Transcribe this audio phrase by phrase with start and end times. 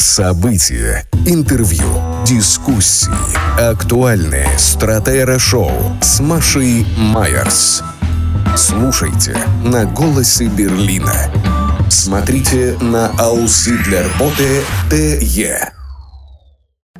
[0.00, 1.84] События, интервью,
[2.24, 3.10] дискуссии,
[3.60, 5.70] актуальные стратера-шоу
[6.00, 7.82] с Машей Майерс.
[8.56, 11.30] Слушайте на «Голосе Берлина».
[11.90, 15.70] Смотрите на Аусы для работы ТЕ.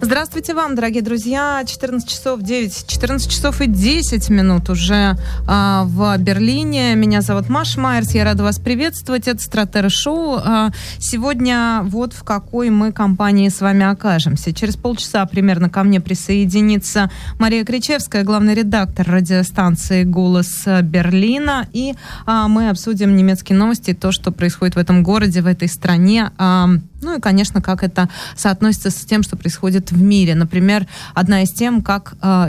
[0.02, 1.62] Здравствуйте вам, дорогие друзья.
[1.62, 5.14] 14 часов 9, 14 часов и 10 минут уже
[5.46, 6.94] а, в Берлине.
[6.94, 8.12] Меня зовут Маша Майерс.
[8.12, 9.28] Я рада вас приветствовать.
[9.28, 10.40] Это Стратера Шоу.
[10.42, 14.54] А, сегодня вот в какой мы компании с вами окажемся.
[14.54, 21.68] Через полчаса примерно ко мне присоединится Мария Кричевская, главный редактор радиостанции «Голос Берлина».
[21.74, 26.30] И а, мы обсудим немецкие новости, то, что происходит в этом городе, в этой стране.
[26.38, 30.34] А, ну и, конечно, как это соотносится с тем, что происходит в мире.
[30.34, 32.48] Например, одна из тем, как э,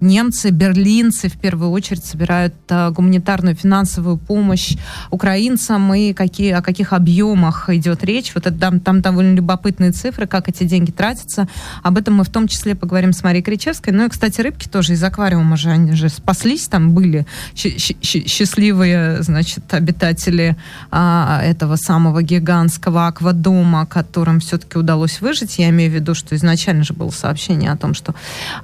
[0.00, 4.76] немцы, берлинцы в первую очередь собирают а, гуманитарную финансовую помощь
[5.10, 8.32] украинцам и какие, о каких объемах идет речь.
[8.34, 11.48] Вот это, там, там довольно любопытные цифры, как эти деньги тратятся.
[11.82, 13.92] Об этом мы в том числе поговорим с Марией Кричевской.
[13.92, 19.72] Ну и, кстати, рыбки тоже из аквариума же, они же спаслись, там были счастливые, значит,
[19.74, 20.56] обитатели
[20.90, 25.58] а, этого самого гигантского аквадома, которым все-таки удалось выжить.
[25.58, 28.14] Я имею в виду, что изначально же было сообщение о том, что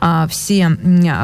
[0.00, 0.76] а, все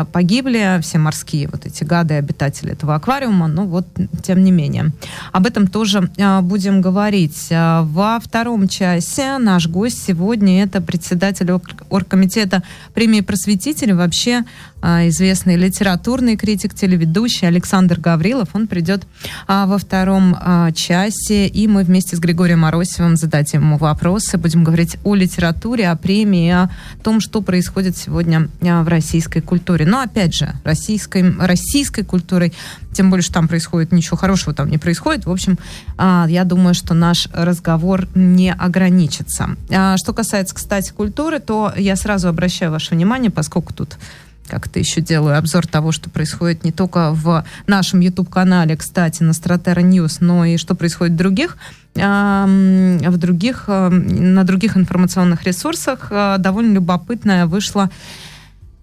[0.04, 3.86] погибли, все морские вот эти гады, обитатели этого аквариума, но вот
[4.22, 4.92] тем не менее.
[5.32, 7.48] Об этом тоже а, будем говорить.
[7.50, 11.50] А, во втором часе наш гость сегодня это председатель
[11.90, 12.62] оргкомитета
[12.94, 14.44] премии просветителей, вообще
[14.82, 18.48] известный литературный критик, телеведущий Александр Гаврилов.
[18.54, 19.06] Он придет
[19.48, 20.36] во втором
[20.74, 24.38] часе, и мы вместе с Григорием Моросевым зададим ему вопросы.
[24.38, 26.70] Будем говорить о литературе, о премии, о
[27.02, 29.86] том, что происходит сегодня в российской культуре.
[29.86, 32.52] Но, опять же, российской, российской культурой,
[32.92, 35.26] тем более, что там происходит ничего хорошего, там не происходит.
[35.26, 35.58] В общем,
[35.96, 39.56] а, я думаю, что наш разговор не ограничится.
[39.70, 43.96] А, что касается, кстати, культуры, то я сразу обращаю ваше внимание, поскольку тут
[44.50, 49.80] как-то еще делаю обзор того, что происходит не только в нашем YouTube-канале, кстати, на Стратера
[49.80, 51.56] News, но и что происходит в других
[51.94, 56.12] в других, на других информационных ресурсах.
[56.38, 57.91] Довольно любопытная вышла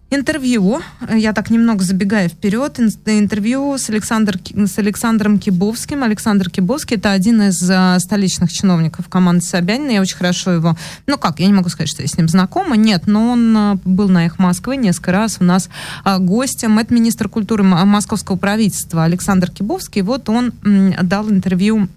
[0.09, 0.79] Интервью,
[1.13, 6.01] я так немного забегая вперед, интервью с, Александр, с Александром Кибовским.
[6.01, 9.91] Александр Кибовский это один из uh, столичных чиновников команды Собянина.
[9.91, 12.77] Я очень хорошо его, ну как, я не могу сказать, что я с ним знакома,
[12.77, 15.69] нет, но он uh, был на их Москвы несколько раз у нас
[16.05, 16.79] uh, гостем.
[16.79, 20.03] Это министр культуры московского правительства Александр Кибовский.
[20.03, 20.53] Вот он
[21.01, 21.89] дал интервью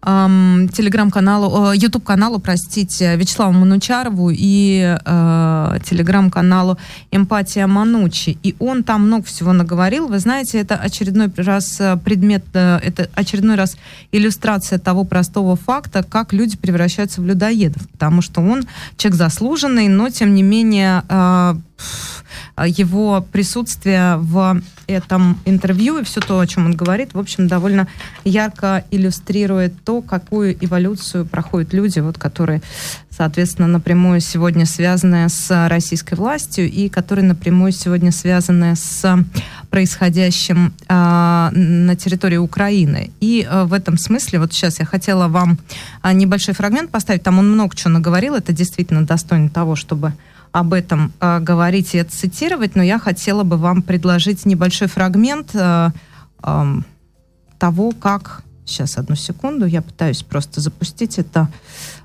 [0.00, 6.78] телеграм-каналу, э, YouTube-каналу, простите, Вячеславу Манучарову и э, телеграм-каналу
[7.10, 8.38] «Эмпатия Манучи».
[8.44, 10.06] И он там много всего наговорил.
[10.06, 13.76] Вы знаете, это очередной раз э, предмет, э, это очередной раз
[14.12, 17.88] иллюстрация того простого факта, как люди превращаются в людоедов.
[17.88, 18.64] Потому что он
[18.96, 21.54] человек заслуженный, но, тем не менее, э,
[22.66, 27.86] его присутствие в этом интервью и все то, о чем он говорит, в общем, довольно
[28.24, 32.62] ярко иллюстрирует то, какую эволюцию проходят люди, вот, которые,
[33.10, 39.24] соответственно, напрямую сегодня связаны с российской властью и которые напрямую сегодня связаны с
[39.70, 43.10] происходящим э, на территории Украины.
[43.20, 45.58] И э, в этом смысле, вот сейчас я хотела вам
[46.02, 50.14] э, небольшой фрагмент поставить, там он много чего наговорил, это действительно достойно того, чтобы
[50.52, 55.90] об этом э, говорить и цитировать, но я хотела бы вам предложить небольшой фрагмент э,
[56.42, 56.74] э,
[57.58, 58.42] того, как...
[58.64, 61.48] Сейчас, одну секунду, я пытаюсь просто запустить это,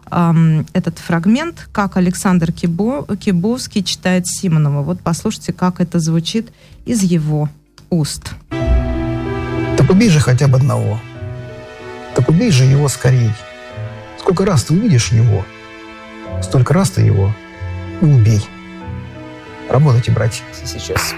[0.10, 4.82] э, этот фрагмент, как Александр Кибо, Кибовский читает Симонова.
[4.82, 6.54] Вот послушайте, как это звучит
[6.86, 7.50] из его
[7.90, 8.32] уст.
[9.78, 11.02] Так убей же хотя бы одного.
[12.16, 13.32] Так убей же его скорей.
[14.18, 15.44] Сколько раз ты увидишь его,
[16.42, 17.34] столько раз ты его
[18.04, 18.42] и убей.
[19.70, 21.16] Работайте, братья, сейчас.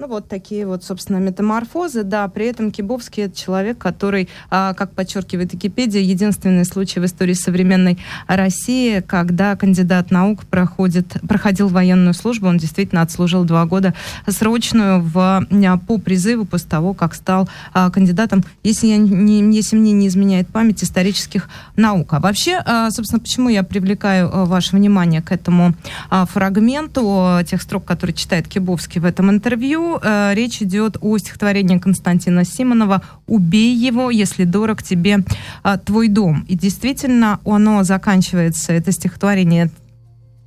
[0.00, 2.04] Ну вот такие вот, собственно, метаморфозы.
[2.04, 7.34] Да, при этом Кибовский это человек, который, а, как подчеркивает Википедия, единственный случай в истории
[7.34, 12.46] современной России, когда кандидат наук проходит, проходил военную службу.
[12.46, 13.92] Он действительно отслужил два года
[14.26, 19.76] срочную в, а, по призыву после того, как стал а, кандидатом, если, я не, если
[19.76, 22.14] мне не изменяет память, исторических наук.
[22.14, 25.74] А вообще, собственно, почему я привлекаю ваше внимание к этому
[26.08, 32.44] фрагменту тех строк, которые читает Кибовский в этом интервью, э, речь идет о стихотворении Константина
[32.44, 35.24] Симонова «Убей его, если дорог тебе
[35.64, 36.44] э, твой дом».
[36.48, 39.70] И действительно, оно заканчивается, это стихотворение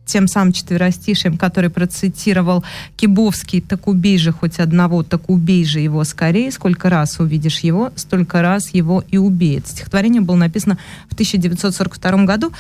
[0.06, 2.64] тем самым четверостишием, который процитировал
[2.96, 6.52] Кибовский, так убей же хоть одного, так убей же его скорее.
[6.52, 9.62] Сколько раз увидишь его, столько раз его и убей.
[9.66, 10.78] стихотворение было написано
[11.10, 12.52] в 1942 году.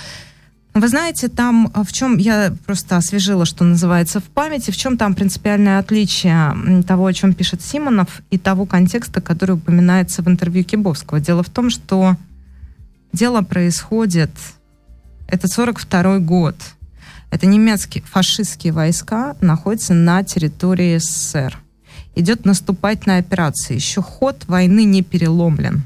[0.73, 5.13] Вы знаете, там в чем я просто освежила, что называется, в памяти, в чем там
[5.13, 11.19] принципиальное отличие того, о чем пишет Симонов, и того контекста, который упоминается в интервью Кибовского.
[11.19, 12.17] Дело в том, что
[13.11, 14.31] дело происходит,
[15.27, 16.55] это 42 год,
[17.29, 21.59] это немецкие фашистские войска находятся на территории СССР.
[22.15, 25.83] Идет наступательная операция, еще ход войны не переломлен.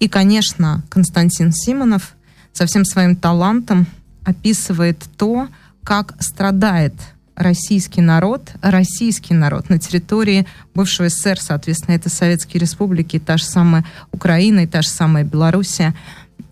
[0.00, 2.16] И, конечно, Константин Симонов
[2.52, 3.86] со всем своим талантом
[4.26, 5.48] описывает то,
[5.82, 6.92] как страдает
[7.36, 13.84] российский народ, российский народ на территории бывшего СССР, соответственно, это Советские Республики, та же самая
[14.12, 15.94] Украина и та же самая Белоруссия,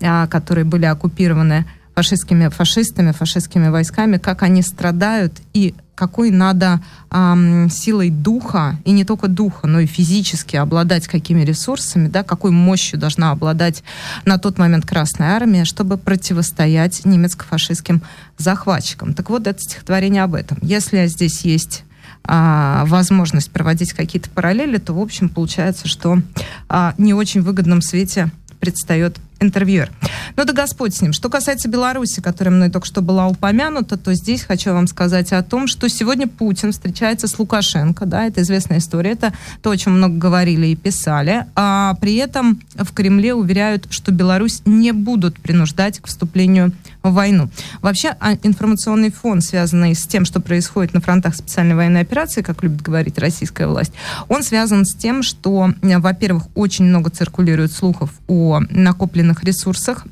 [0.01, 7.69] а, которые были оккупированы фашистскими фашистами, фашистскими войсками, как они страдают и какой надо эм,
[7.69, 12.99] силой духа, и не только духа, но и физически обладать какими ресурсами, да, какой мощью
[12.99, 13.81] должна обладать
[14.25, 18.01] на тот момент Красная Армия, чтобы противостоять немецко-фашистским
[18.37, 19.13] захватчикам.
[19.13, 20.57] Так вот, это стихотворение об этом.
[20.61, 21.85] Если здесь есть
[22.25, 26.21] а, возможность проводить какие-то параллели, то, в общем, получается, что
[26.67, 29.91] а, не очень выгодном свете предстает интервьюер.
[30.35, 31.13] Ну да Господь с ним.
[31.13, 35.41] Что касается Беларуси, которая мной только что была упомянута, то здесь хочу вам сказать о
[35.43, 39.97] том, что сегодня Путин встречается с Лукашенко, да, это известная история, это то, о чем
[39.97, 45.99] много говорили и писали, а при этом в Кремле уверяют, что Беларусь не будут принуждать
[45.99, 47.49] к вступлению в войну.
[47.81, 52.63] Вообще а, информационный фон, связанный с тем, что происходит на фронтах специальной военной операции, как
[52.63, 53.93] любит говорить российская власть,
[54.27, 60.05] он связан с тем, что, во-первых, очень много циркулирует слухов о накопленных ресурсах.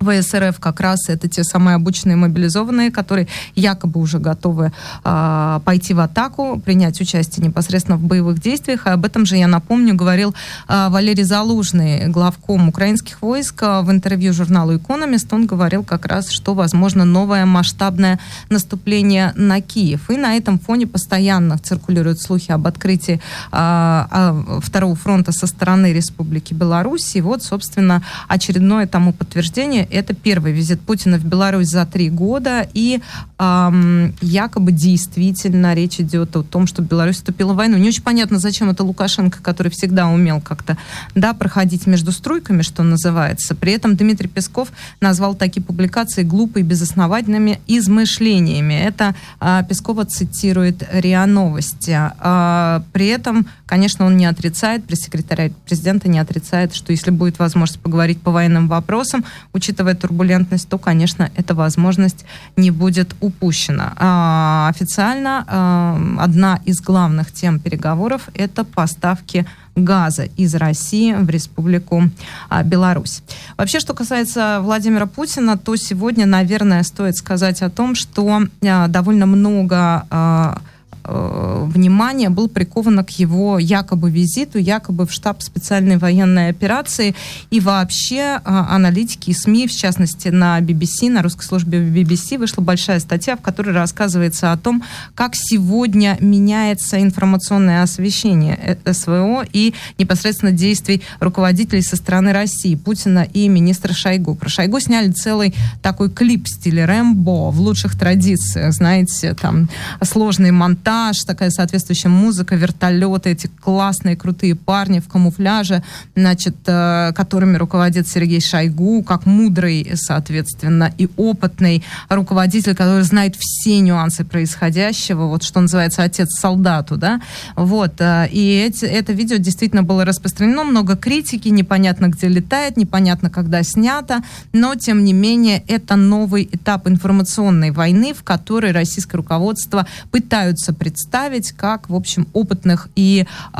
[0.00, 4.72] ВСРФ как раз это те самые обученные мобилизованные, которые якобы уже готовы
[5.04, 8.86] э, пойти в атаку, принять участие непосредственно в боевых действиях.
[8.86, 10.34] И об этом же, я напомню, говорил
[10.68, 15.32] э, Валерий Залужный, главком украинских войск, в интервью журналу «Экономист».
[15.32, 18.18] Он говорил как раз, что возможно новое масштабное
[18.50, 20.10] наступление на Киев.
[20.10, 23.20] И на этом фоне постоянно циркулируют слухи об открытии
[23.52, 27.16] э, второго фронта со стороны Республики Беларусь.
[27.16, 32.68] И вот, собственно, очередное тому подтверждение это первый визит Путина в Беларусь за три года,
[32.74, 33.00] и
[33.38, 37.76] эм, якобы действительно речь идет о том, что Беларусь вступила в войну.
[37.76, 40.76] Не очень понятно, зачем это Лукашенко, который всегда умел как-то
[41.14, 43.54] да, проходить между струйками, что называется.
[43.54, 44.68] При этом Дмитрий Песков
[45.00, 48.74] назвал такие публикации глупые, безосновательными измышлениями.
[48.74, 51.98] Это э, Пескова цитирует РИА Новости.
[52.20, 57.80] Э, при этом, конечно, он не отрицает, пресс-секретарь президента не отрицает, что если будет возможность
[57.80, 62.24] поговорить по военным вопросам, учитывая учитывая турбулентность, то, конечно, эта возможность
[62.56, 63.92] не будет упущена.
[63.96, 69.44] А, официально а, одна из главных тем переговоров– это поставки
[69.76, 72.04] газа из России в Республику
[72.48, 73.22] а, Беларусь.
[73.58, 79.26] Вообще, что касается Владимира Путина, то сегодня, наверное, стоит сказать о том, что а, довольно
[79.26, 80.58] много а,
[81.06, 87.14] внимание был приковано к его якобы визиту, якобы в штаб специальной военной операции.
[87.50, 92.62] И вообще а, аналитики и СМИ, в частности на BBC, на русской службе BBC, вышла
[92.62, 94.82] большая статья, в которой рассказывается о том,
[95.14, 103.26] как сегодня меняется информационное освещение э, СВО и непосредственно действий руководителей со стороны России, Путина
[103.32, 104.34] и министра Шойгу.
[104.34, 109.68] Про Шойгу сняли целый такой клип в стиле Рэмбо в лучших традициях, знаете, там
[110.02, 115.82] сложный монтаж, пейзаж, такая соответствующая музыка, вертолеты, эти классные, крутые парни в камуфляже,
[116.14, 123.80] значит, э, которыми руководит Сергей Шойгу, как мудрый, соответственно, и опытный руководитель, который знает все
[123.80, 127.20] нюансы происходящего, вот что называется отец солдату, да,
[127.56, 133.30] вот, э, и эти, это видео действительно было распространено, много критики, непонятно, где летает, непонятно,
[133.30, 134.22] когда снято,
[134.52, 141.50] но, тем не менее, это новый этап информационной войны, в которой российское руководство пытаются представить
[141.50, 143.58] как, в общем, опытных и э,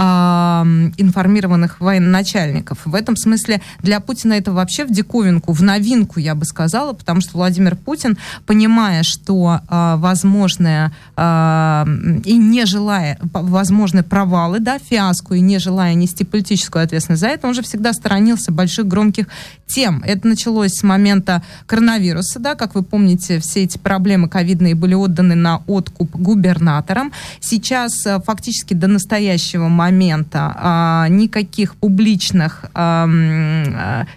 [0.97, 2.79] информированных военачальников.
[2.85, 7.21] В этом смысле для Путина это вообще в диковинку, в новинку, я бы сказала, потому
[7.21, 8.17] что Владимир Путин,
[8.47, 11.85] понимая, что э, возможное э,
[12.25, 17.49] и не желая, возможны провалы, да, фиаско, и не желая нести политическую ответственность за это,
[17.49, 19.27] он же всегда сторонился больших громких
[19.67, 20.01] тем.
[20.07, 25.35] Это началось с момента коронавируса, да, как вы помните, все эти проблемы ковидные были отданы
[25.35, 32.65] на откуп губернаторам, Сейчас э, фактически до настоящего момента никаких публичных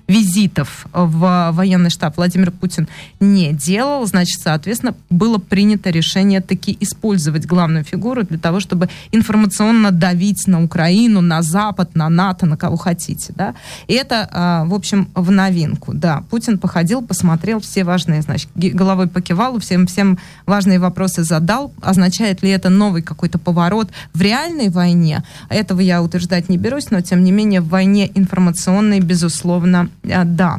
[0.08, 2.88] визитов в военный штаб Владимир Путин
[3.20, 4.06] не делал.
[4.06, 10.64] Значит, соответственно, было принято решение таки использовать главную фигуру для того, чтобы информационно давить на
[10.64, 13.34] Украину, на Запад, на НАТО, на кого хотите.
[13.36, 13.56] Да?
[13.88, 15.94] И это, в общем, в новинку.
[15.94, 21.74] Да, Путин походил, посмотрел все важные, значит, головой покивал, всем, всем важные вопросы задал.
[21.82, 25.24] Означает ли это новый какой-то поворот в реальной войне?
[25.50, 30.58] Этого я утверждать не берусь, но тем не менее в войне информационной, безусловно, э, да.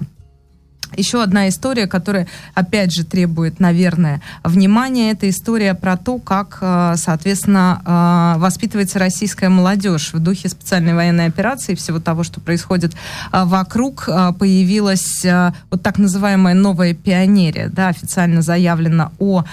[0.96, 6.94] Еще одна история, которая, опять же, требует, наверное, внимания, это история про то, как, э,
[6.96, 12.94] соответственно, э, воспитывается российская молодежь в духе специальной военной операции, всего того, что происходит
[13.32, 15.24] э, вокруг, появилась
[15.70, 19.44] вот так называемая новая пионерия, да, официально заявлено о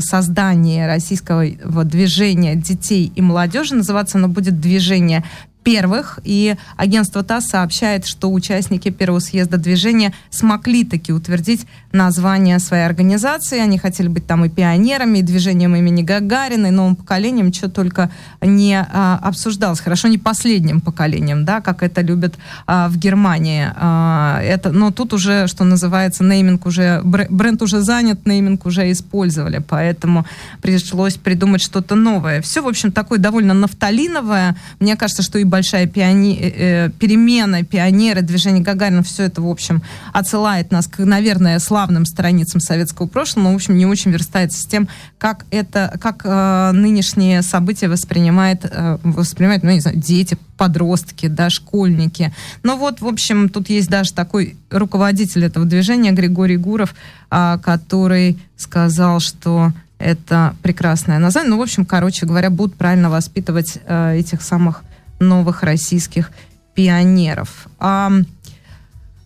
[0.00, 1.44] создании российского
[1.84, 5.24] движения детей и молодежи, называться оно будет «Движение
[5.68, 12.86] первых, и агентство ТАСС сообщает, что участники первого съезда движения смогли таки утвердить название своей
[12.86, 13.58] организации.
[13.58, 18.10] Они хотели быть там и пионерами, и движением имени Гагарина, и новым поколением, что только
[18.40, 19.80] не а, обсуждалось.
[19.80, 23.70] Хорошо, не последним поколением, да, как это любят а, в Германии.
[23.76, 29.58] А, это, но тут уже, что называется, нейминг уже, бренд уже занят, нейминг уже использовали,
[29.58, 30.24] поэтому
[30.62, 32.40] пришлось придумать что-то новое.
[32.40, 34.56] Все, в общем, такое довольно нафталиновое.
[34.80, 36.38] Мне кажется, что и большая пиони...
[36.40, 42.06] Э, э, перемена, пионеры, движение Гагарина, все это, в общем, отсылает нас к, наверное, славным
[42.06, 44.88] страницам советского прошлого, но, в общем, не очень верстается с тем,
[45.18, 51.50] как это, как э, нынешние события воспринимает, э, воспринимают, ну, не знаю, дети, подростки, да,
[51.50, 52.32] школьники.
[52.62, 56.94] Но вот, в общем, тут есть даже такой руководитель этого движения, Григорий Гуров,
[57.30, 61.50] э, который сказал, что это прекрасное название.
[61.50, 64.82] Ну, в общем, короче говоря, будут правильно воспитывать э, этих самых
[65.18, 66.30] новых российских
[66.74, 67.66] пионеров.
[67.78, 68.10] А,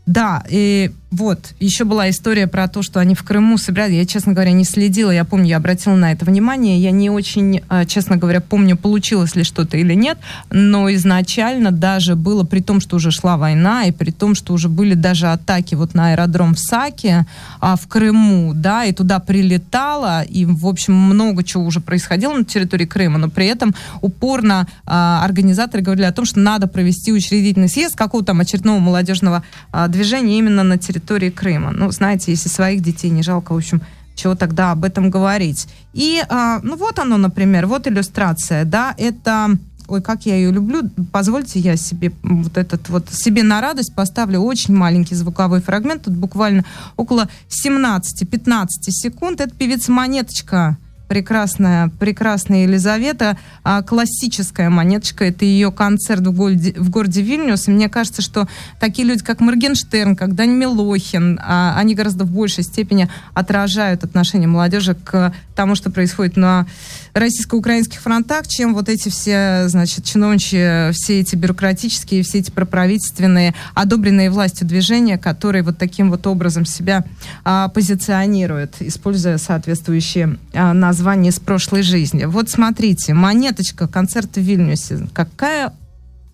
[0.06, 3.92] да, и вот, еще была история про то, что они в Крыму собирали.
[3.92, 5.10] Я, честно говоря, не следила.
[5.10, 6.78] Я помню, я обратила на это внимание.
[6.78, 10.16] Я не очень, а, честно говоря, помню, получилось ли что-то или нет.
[10.50, 14.70] Но изначально даже было, при том, что уже шла война, и при том, что уже
[14.70, 17.26] были даже атаки вот на аэродром в Саке,
[17.60, 22.44] а, в Крыму, да, и туда прилетало, и, в общем, много чего уже происходило на
[22.44, 27.68] территории Крыма, но при этом упорно а, организаторы говорили о том, что надо провести учредительный
[27.68, 31.72] съезд какого-то там очередного молодежного а, движения именно на территории территории Крыма.
[31.72, 33.80] Ну, знаете, если своих детей не жалко, в общем,
[34.14, 35.68] чего тогда об этом говорить.
[35.94, 39.56] И, э, ну, вот оно, например, вот иллюстрация, да, это...
[39.88, 40.88] Ой, как я ее люблю.
[41.10, 46.04] Позвольте я себе вот этот вот себе на радость поставлю очень маленький звуковой фрагмент.
[46.04, 46.64] Тут буквально
[46.96, 49.40] около 17-15 секунд.
[49.40, 50.78] Это певица Монеточка
[51.12, 57.70] прекрасная, прекрасная Елизавета, а, классическая монеточка, это ее концерт в городе, в городе Вильнюс, и
[57.70, 58.48] мне кажется, что
[58.80, 64.48] такие люди, как Моргенштерн, как Дань Милохин, а, они гораздо в большей степени отражают отношение
[64.48, 66.66] молодежи к тому, что происходит на
[67.14, 74.30] российско-украинских фронтах, чем вот эти все, значит, чиновничьи, все эти бюрократические, все эти проправительственные, одобренные
[74.30, 77.04] властью движения, которые вот таким вот образом себя
[77.44, 82.24] а, позиционируют, используя соответствующие а, названия из прошлой жизни.
[82.24, 85.06] Вот смотрите, монеточка, концерт в Вильнюсе.
[85.12, 85.72] Какая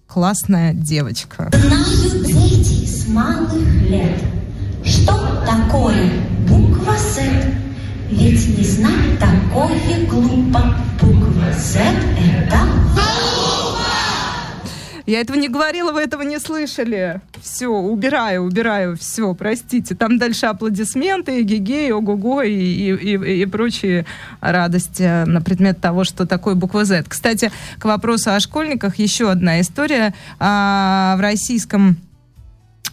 [0.07, 1.51] классная девочка.
[1.53, 3.53] Знают дети с малых
[3.89, 4.19] лет,
[4.85, 6.11] что такое
[6.49, 7.68] буква Z
[8.11, 10.75] ведь не знать такое глупо.
[11.01, 11.81] Буква Z
[12.19, 12.79] это
[15.09, 17.23] я этого не говорила, вы этого не слышали.
[17.41, 19.95] Все, убираю, убираю, все, простите.
[19.95, 24.05] Там дальше аплодисменты, гигей, ого-го и, и, и, и прочие
[24.43, 27.05] радости на предмет того, что такое буква Z.
[27.09, 30.13] Кстати, к вопросу о школьниках еще одна история.
[30.39, 31.97] А, в российском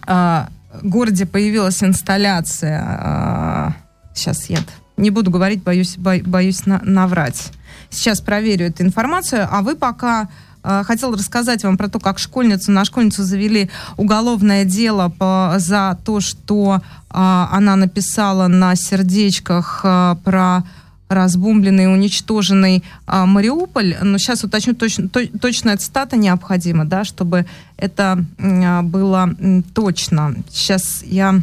[0.08, 0.48] а,
[0.84, 2.82] городе появилась инсталляция.
[2.82, 3.74] А,
[4.14, 4.60] сейчас я
[4.98, 7.52] не буду говорить, боюсь, бо, боюсь на, наврать.
[7.90, 10.30] Сейчас проверю эту информацию, а вы пока
[10.64, 15.98] э, хотел рассказать вам про то, как школьницу, на школьницу завели уголовное дело по, за
[16.06, 20.64] то, что э, она написала на сердечках э, про
[21.08, 23.96] разбомбленный, уничтоженный а, Мариуполь.
[24.02, 27.46] Но сейчас уточню, точно, то, точная цитата необходима, да, чтобы
[27.78, 29.30] это а, было
[29.74, 30.36] точно.
[30.50, 31.42] Сейчас я...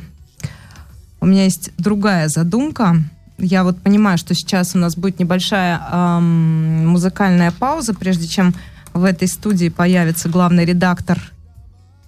[1.21, 2.97] У меня есть другая задумка
[3.43, 8.55] я вот понимаю, что сейчас у нас будет небольшая эм, музыкальная пауза, прежде чем
[8.95, 11.19] в этой студии появится главный редактор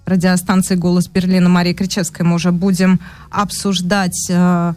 [0.05, 2.25] радиостанции «Голос Берлина» Мария Кричевская.
[2.25, 2.99] Мы уже будем
[3.31, 4.73] обсуждать э,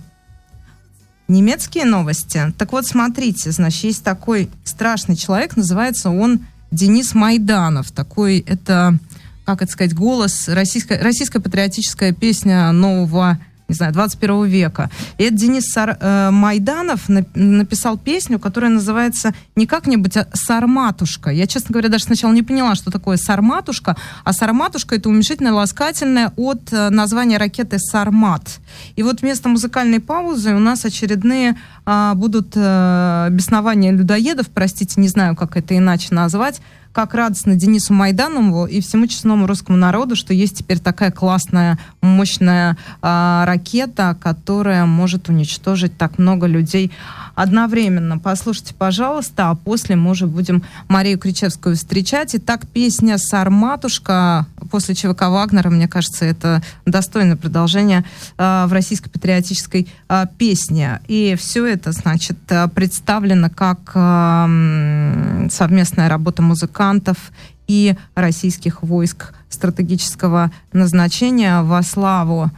[1.29, 2.55] Немецкие новости.
[2.57, 7.91] Так вот, смотрите, значит, есть такой страшный человек, называется он Денис Майданов.
[7.91, 8.99] Такой, это,
[9.45, 14.90] как это сказать, голос, российская, российская патриотическая песня нового не знаю, 21 века.
[15.18, 21.30] И это Денис Сар, э, Майданов на, написал песню, которая называется не как-нибудь, а «Сарматушка».
[21.30, 26.32] Я, честно говоря, даже сначала не поняла, что такое «Сарматушка», а «Сарматушка»— это уменьшительное ласкательное
[26.37, 28.58] от э, названия ракеты «Сармат».
[28.96, 31.56] И вот вместо музыкальной паузы у нас очередные
[31.88, 36.61] э, будут э, беснования людоедов, простите, не знаю, как это иначе назвать,
[36.92, 42.76] как радостно Денису Майданову и всему честному русскому народу, что есть теперь такая классная, мощная
[43.02, 46.92] э, ракета, которая может уничтожить так много людей
[47.38, 48.18] одновременно.
[48.18, 52.35] Послушайте, пожалуйста, а после мы уже будем Марию Кричевскую встречать.
[52.35, 58.04] Итак, песня «Сарматушка» после ЧВК Вагнера, мне кажется, это достойное продолжение
[58.37, 61.00] э, в российской патриотической э, песне.
[61.07, 62.38] И все это, значит,
[62.75, 67.30] представлено как э, совместная работа музыкантов
[67.68, 72.50] и российских войск стратегического назначения во славу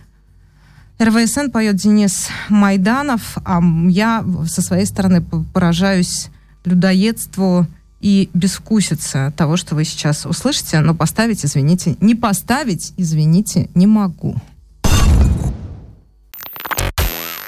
[1.01, 6.29] РВСН поет Денис Майданов, а я со своей стороны поражаюсь
[6.67, 7.67] людоедству
[8.03, 14.37] и безвкусице того, что вы сейчас услышите, но поставить, извините, не поставить, извините, не могу.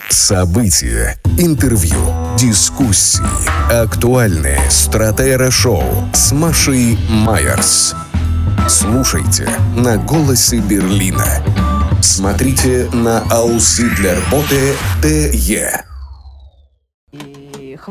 [0.09, 1.99] События, интервью,
[2.39, 3.23] дискуссии,
[3.71, 7.95] актуальные стратера-шоу с Машей Майерс.
[8.67, 11.72] Слушайте на «Голосе Берлина».
[12.03, 15.92] Смотрите на ausidlerbote.de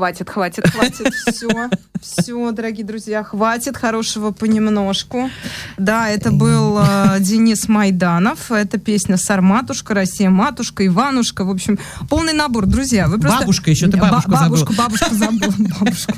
[0.02, 1.70] хватит, хватит, хватит, все,
[2.02, 5.30] все, дорогие друзья, хватит хорошего понемножку.
[5.78, 11.78] Да, это был э, Денис Майданов, это песня «Сарматушка», «Россия матушка», «Иванушка», в общем,
[12.10, 13.08] полный набор, друзья.
[13.08, 13.42] Вы просто...
[13.42, 16.14] Бабушка еще, ты бабушку Бабушку, бабушку забыл, бабушку.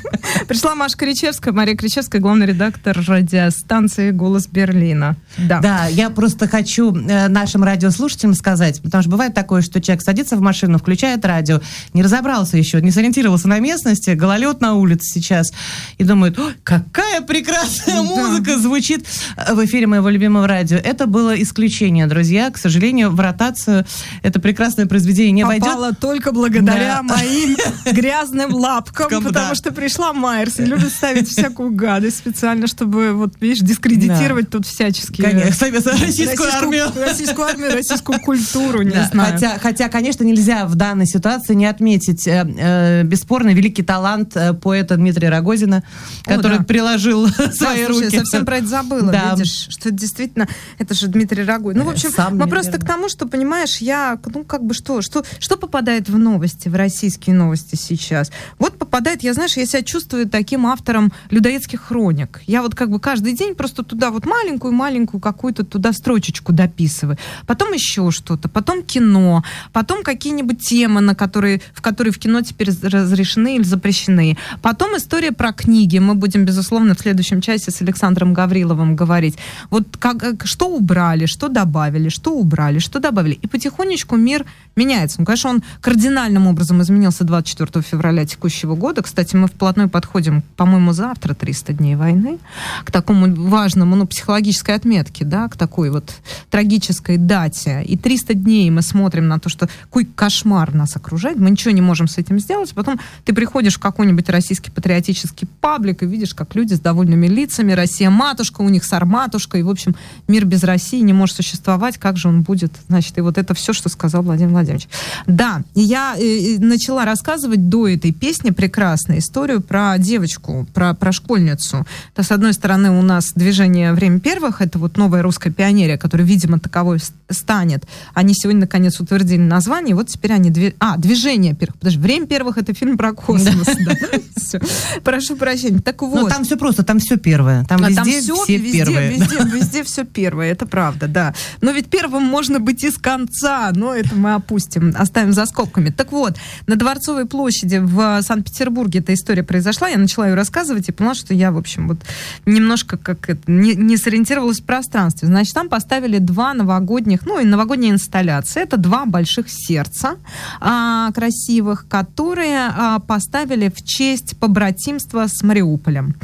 [0.48, 5.16] Пришла Маша Кричевская, Мария Кричевская, главный редактор радиостанции «Голос Берлина».
[5.36, 5.60] Да.
[5.60, 10.36] да, я просто хочу э, нашим радиослушателям сказать, потому что бывает такое, что человек садится
[10.36, 11.60] в машину, включает радио,
[11.92, 15.52] не разобрался еще, не сориентировался на местности, гололед на улице сейчас,
[15.98, 19.04] и думает, какая прекрасная музыка звучит
[19.36, 20.76] в эфире моего любимого радио.
[20.76, 22.50] Это было исключение, друзья.
[22.50, 23.84] К сожалению, в ротацию
[24.22, 25.66] это прекрасное произведение не войдет.
[25.66, 27.02] Попало только благодаря да.
[27.02, 27.56] моим
[27.92, 29.54] грязным лапкам, потому да.
[29.54, 34.58] что пришла Майерс и любит ставить всякую гадость специально, чтобы, вот, видишь, дискредитировать да.
[34.58, 35.20] тут всячески.
[35.20, 35.66] Конечно,
[36.06, 36.86] российскую армию.
[36.94, 39.32] Российскую армию, российскую культуру, не знаю.
[39.32, 44.52] Хотя, хотя, конечно, нельзя в данной ситуации не отметить э, э, бесспорно великий талант э,
[44.52, 45.82] поэта Дмитрия Рогозина,
[46.24, 46.64] который О, да.
[46.64, 48.14] приложил да, свои слушай, руки.
[48.14, 49.30] Я совсем про это забыла, да.
[49.30, 50.46] видишь, что действительно,
[50.78, 51.78] это же Дмитрий Рогозин.
[51.80, 55.00] Ну, в общем, Сам мы просто к тому, что, понимаешь, я, ну, как бы что,
[55.00, 58.30] что, что попадает в новости, в российские новости сейчас?
[58.58, 62.42] Вот попадает, я, знаешь, я себя чувствую таким автором людоедских хроник.
[62.46, 67.16] Я вот как бы каждый день просто туда вот маленькую-маленькую какую-то туда строчечку дописываю.
[67.46, 72.68] Потом еще что-то, потом кино, потом какие-нибудь темы, на которые, в которые в кино теперь
[72.82, 74.36] разрешены или запрещены.
[74.62, 75.98] Потом история про книги.
[75.98, 79.36] Мы будем, безусловно, в следующем часе с Александром Гавриловым говорить.
[79.70, 83.38] Вот как, что убрали, что добавили, что убрали, что добавили.
[83.42, 84.44] И потихонечку мир
[84.76, 85.20] меняется.
[85.20, 89.02] Ну, конечно, он кардинальным образом изменился 24 февраля текущего года.
[89.02, 92.38] Кстати, мы вплотную подходим, по-моему, завтра 300 дней войны,
[92.84, 96.12] к такому важному, ну, психологической отметке, да, к такой вот
[96.50, 97.82] трагической дате.
[97.84, 101.80] И 300 дней мы смотрим на то, что какой кошмар нас окружает, мы ничего не
[101.80, 106.54] можем с этим сделать, потом ты приходишь в какой-нибудь российский патриотический паблик и видишь, как
[106.54, 109.94] люди с довольными лицами, Россия матушка, у них сарматушка, и, в общем,
[110.28, 113.72] мир без России не может существовать, как же он будет, значит, и вот это все,
[113.72, 114.88] что сказал Владимир Владимирович.
[115.26, 121.86] Да, я э, начала рассказывать до этой песни прекрасную историю про девочку, про, про школьницу.
[122.14, 126.26] То, с одной стороны, у нас движение «Время первых», это вот новая русская пионерия, которая,
[126.26, 127.84] видимо, таковой станет.
[128.14, 130.50] Они сегодня, наконец, утвердили название, вот теперь они...
[130.50, 130.74] Дви...
[130.78, 131.76] А, «Движение первых».
[131.78, 133.66] Подожди, «Время первых»— это фильм про космос.
[133.84, 134.60] Да.
[135.04, 135.80] Прошу прощения.
[135.80, 136.22] Так вот.
[136.22, 137.64] Но там все просто, там все первое.
[137.64, 139.10] Там, а везде, там все, все везде, первые.
[139.12, 141.34] Везде, везде все первое, это правда, да.
[141.60, 145.90] Но ведь первым можно быть из конца, но это мы опустим, оставим за скобками.
[145.90, 150.92] Так вот, на Дворцовой площади в Санкт-Петербурге эта история произошла, я начала ее рассказывать и
[150.92, 151.98] поняла, что я, в общем, вот
[152.46, 155.28] немножко как это, не, не сориентировалась в пространстве.
[155.28, 158.62] Значит, там поставили два новогодних, ну и новогодние инсталляции.
[158.62, 160.16] Это два больших сердца
[160.60, 166.16] а, красивых, которые а, поставили в честь побратимства с Мариуполем.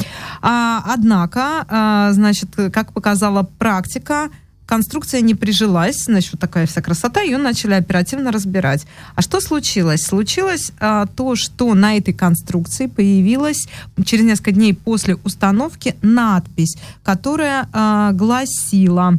[0.43, 4.29] А, однако, а, значит, как показала практика,
[4.67, 8.87] конструкция не прижилась, значит, вот такая вся красота, ее начали оперативно разбирать.
[9.15, 10.03] А что случилось?
[10.03, 13.69] Случилось а, то, что на этой конструкции появилась
[14.05, 19.19] через несколько дней после установки надпись, которая а, гласила,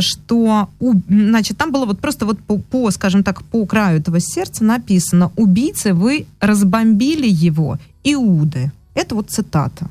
[0.00, 4.20] что, у, значит, там было вот просто вот по, по, скажем так, по краю этого
[4.20, 8.72] сердца написано «Убийцы, вы разбомбили его, Иуды».
[8.94, 9.88] Это вот цитата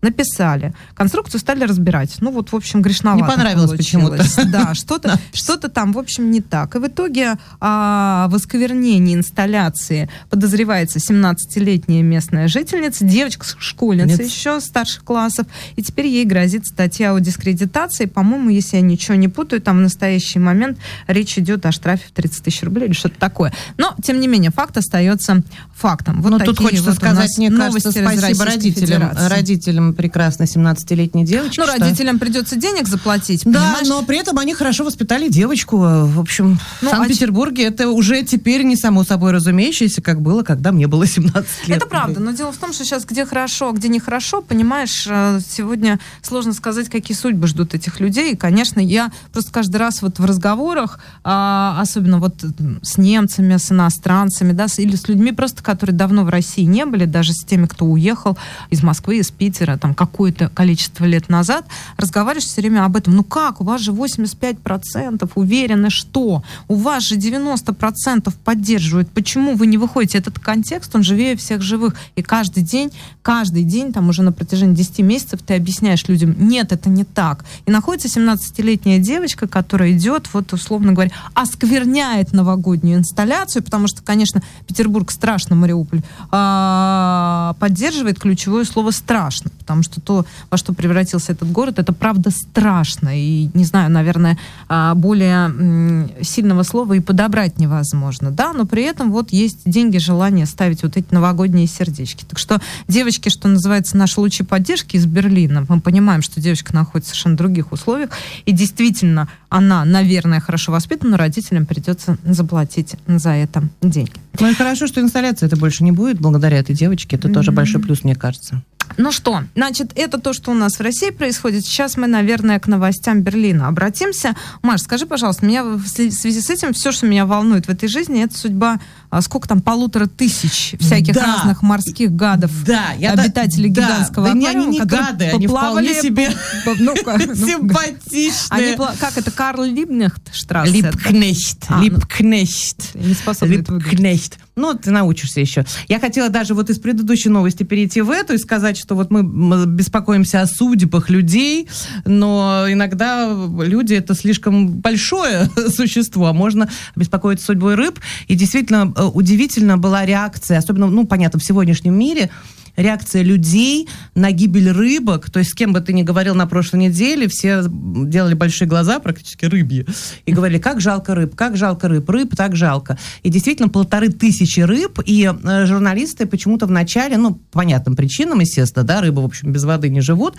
[0.00, 0.72] написали.
[0.94, 2.16] Конструкцию стали разбирать.
[2.20, 4.24] Ну вот, в общем, грешновато Не понравилось почему-то.
[4.48, 6.76] Да, что-то что там, в общем, не так.
[6.76, 15.46] И в итоге а, в осквернении инсталляции подозревается 17-летняя местная жительница, девочка-школьница еще старших классов,
[15.76, 18.06] и теперь ей грозит статья о дискредитации.
[18.06, 22.12] По-моему, если я ничего не путаю, там в настоящий момент речь идет о штрафе в
[22.12, 23.52] 30 тысяч рублей или что-то такое.
[23.76, 25.42] Но, тем не менее, факт остается
[25.74, 26.22] фактом.
[26.22, 31.60] Вот Но тут хочется вот сказать, мне кажется, спасибо родителям, родителям прекрасной 17-летней девочки.
[31.60, 31.78] Ну, что...
[31.78, 33.88] родителям придется денег заплатить, Да, понимаешь?
[33.88, 35.78] но при этом они хорошо воспитали девочку.
[35.78, 37.70] В общем, ну, в Санкт-Петербурге а...
[37.70, 41.76] это уже теперь не само собой разумеющееся, как было, когда мне было 17 лет.
[41.76, 45.40] Это правда, но дело в том, что сейчас где хорошо, а где нехорошо, понимаешь, э,
[45.48, 48.32] сегодня сложно сказать, какие судьбы ждут этих людей.
[48.32, 52.44] И, конечно, я просто каждый раз вот в разговорах, а, особенно вот
[52.82, 57.04] с немцами, с иностранцами, да, или с людьми просто, которые давно в России не были,
[57.04, 58.36] даже с теми, кто уехал
[58.70, 63.14] из Москвы, из Питера, там какое-то количество лет назад, разговариваешь все время об этом.
[63.14, 66.42] Ну как, у вас же 85% уверены, что?
[66.68, 69.10] У вас же 90% поддерживают.
[69.10, 70.18] Почему вы не выходите?
[70.18, 71.94] Этот контекст, он живее всех живых.
[72.16, 72.90] И каждый день,
[73.22, 77.44] каждый день, там уже на протяжении 10 месяцев ты объясняешь людям, нет, это не так.
[77.66, 84.42] И находится 17-летняя девочка, которая идет, вот условно говоря, оскверняет новогоднюю инсталляцию, потому что, конечно,
[84.66, 91.52] Петербург страшно, Мариуполь, а, поддерживает ключевое слово страшно потому что то, во что превратился этот
[91.52, 93.10] город, это правда страшно.
[93.14, 98.30] И, не знаю, наверное, а, более сильного слова и подобрать невозможно.
[98.30, 102.24] Да, но при этом вот есть деньги, желание ставить вот эти новогодние сердечки.
[102.24, 107.12] Так что девочки, что называется, наши лучи поддержки из Берлина, мы понимаем, что девочка находится
[107.12, 108.08] в совершенно других условиях,
[108.46, 114.12] и действительно она, наверное, хорошо воспитана, но родителям придется заплатить за это деньги.
[114.40, 117.16] Ну и хорошо, что инсталляция это больше не будет благодаря этой девочке.
[117.16, 117.34] Это mm-hmm.
[117.34, 118.62] тоже большой плюс, мне кажется.
[118.96, 121.64] Ну что, значит, это то, что у нас в России происходит.
[121.64, 124.34] Сейчас мы, наверное, к новостям Берлина обратимся.
[124.62, 128.24] Маш, скажи, пожалуйста, меня в связи с этим все, что меня волнует в этой жизни,
[128.24, 131.36] это судьба, а, сколько там, полутора тысяч всяких да.
[131.36, 135.94] разных морских гадов, да, я обитателей да, гигантского да, аквариума, они не гады, они вполне
[135.94, 136.30] себе
[136.64, 138.76] симпатичные.
[138.98, 140.72] Как это, Карл Либнехт Штрассе?
[140.72, 142.94] Липкнехт, Липкнехт.
[142.94, 144.38] Не способен Липкнехт.
[144.58, 145.64] Ну, ты научишься еще.
[145.86, 149.22] Я хотела даже вот из предыдущей новости перейти в эту и сказать, что вот мы
[149.66, 151.68] беспокоимся о судьбах людей,
[152.04, 158.00] но иногда люди это слишком большое существо, а можно беспокоиться судьбой рыб.
[158.26, 162.30] И действительно удивительно была реакция, особенно, ну, понятно, в сегодняшнем мире,
[162.78, 165.30] реакция людей на гибель рыбок.
[165.30, 169.00] То есть с кем бы ты ни говорил на прошлой неделе, все делали большие глаза,
[169.00, 169.84] практически рыбьи,
[170.24, 172.96] и говорили, как жалко рыб, как жалко рыб, рыб так жалко.
[173.22, 178.38] И действительно полторы тысячи рыб, и э, журналисты почему-то в начале, ну, по понятным причинам,
[178.38, 180.36] естественно, да, рыбы, в общем, без воды не живут,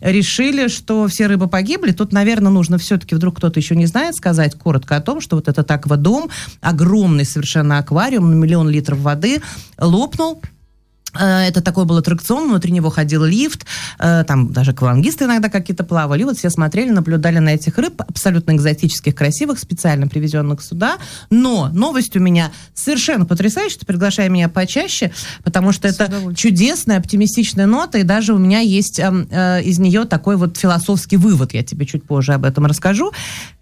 [0.00, 1.92] решили, что все рыбы погибли.
[1.92, 5.48] Тут, наверное, нужно все-таки, вдруг кто-то еще не знает, сказать коротко о том, что вот
[5.48, 6.28] этот аквадом,
[6.60, 9.40] огромный совершенно аквариум миллион литров воды,
[9.78, 10.42] лопнул,
[11.14, 13.64] это такой был аттракцион, внутри него ходил лифт,
[13.98, 16.22] э, там даже аквалангисты иногда какие-то плавали.
[16.22, 20.98] И вот все смотрели, наблюдали на этих рыб, абсолютно экзотических, красивых, специально привезенных сюда.
[21.30, 25.12] Но новость у меня совершенно потрясающая, ты приглашай меня почаще,
[25.44, 30.04] потому что это чудесная, оптимистичная нота, и даже у меня есть эм, э, из нее
[30.04, 33.12] такой вот философский вывод, я тебе чуть позже об этом расскажу.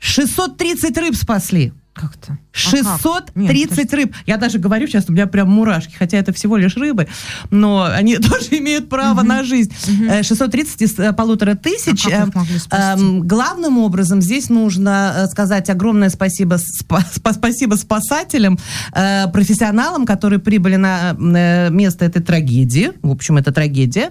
[0.01, 1.73] 630 рыб спасли.
[1.97, 2.39] Как-то.
[2.53, 4.15] 630 а рыб.
[4.27, 7.09] Я даже говорю сейчас, у меня прям мурашки, хотя это всего лишь рыбы,
[7.51, 9.27] но они тоже имеют право угу.
[9.29, 9.73] на жизнь.
[9.89, 10.23] Угу.
[10.23, 12.07] 630 из э, полутора тысяч.
[12.71, 18.59] А э, главным образом здесь нужно э, сказать огромное спасибо, спа- спасибо спасателям,
[19.33, 21.13] профессионалам, которые прибыли на
[21.71, 22.93] место этой трагедии.
[23.03, 24.11] В общем, это трагедия.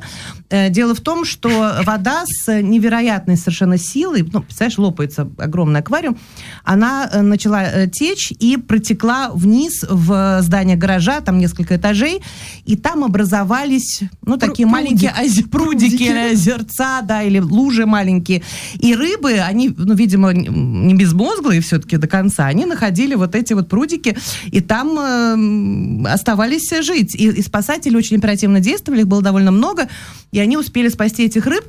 [0.50, 6.18] Дело в том, что вода с невероятной совершенно силой, ну, представляешь, лопается огромный аквариум,
[6.64, 12.22] она начала э, течь и протекла вниз в здание гаража, там несколько этажей,
[12.66, 18.42] и там образовались, ну, такие Пру- маленькие оз- прудики, прудики, озерца, да, или лужи маленькие.
[18.80, 23.70] И рыбы, они, ну, видимо, не безмозглые все-таки до конца, они находили вот эти вот
[23.70, 27.16] прудики, и там э, оставались жить.
[27.16, 29.88] И, и спасатели очень оперативно действовали, их было довольно много,
[30.32, 31.64] и они успели спасти этих рыб,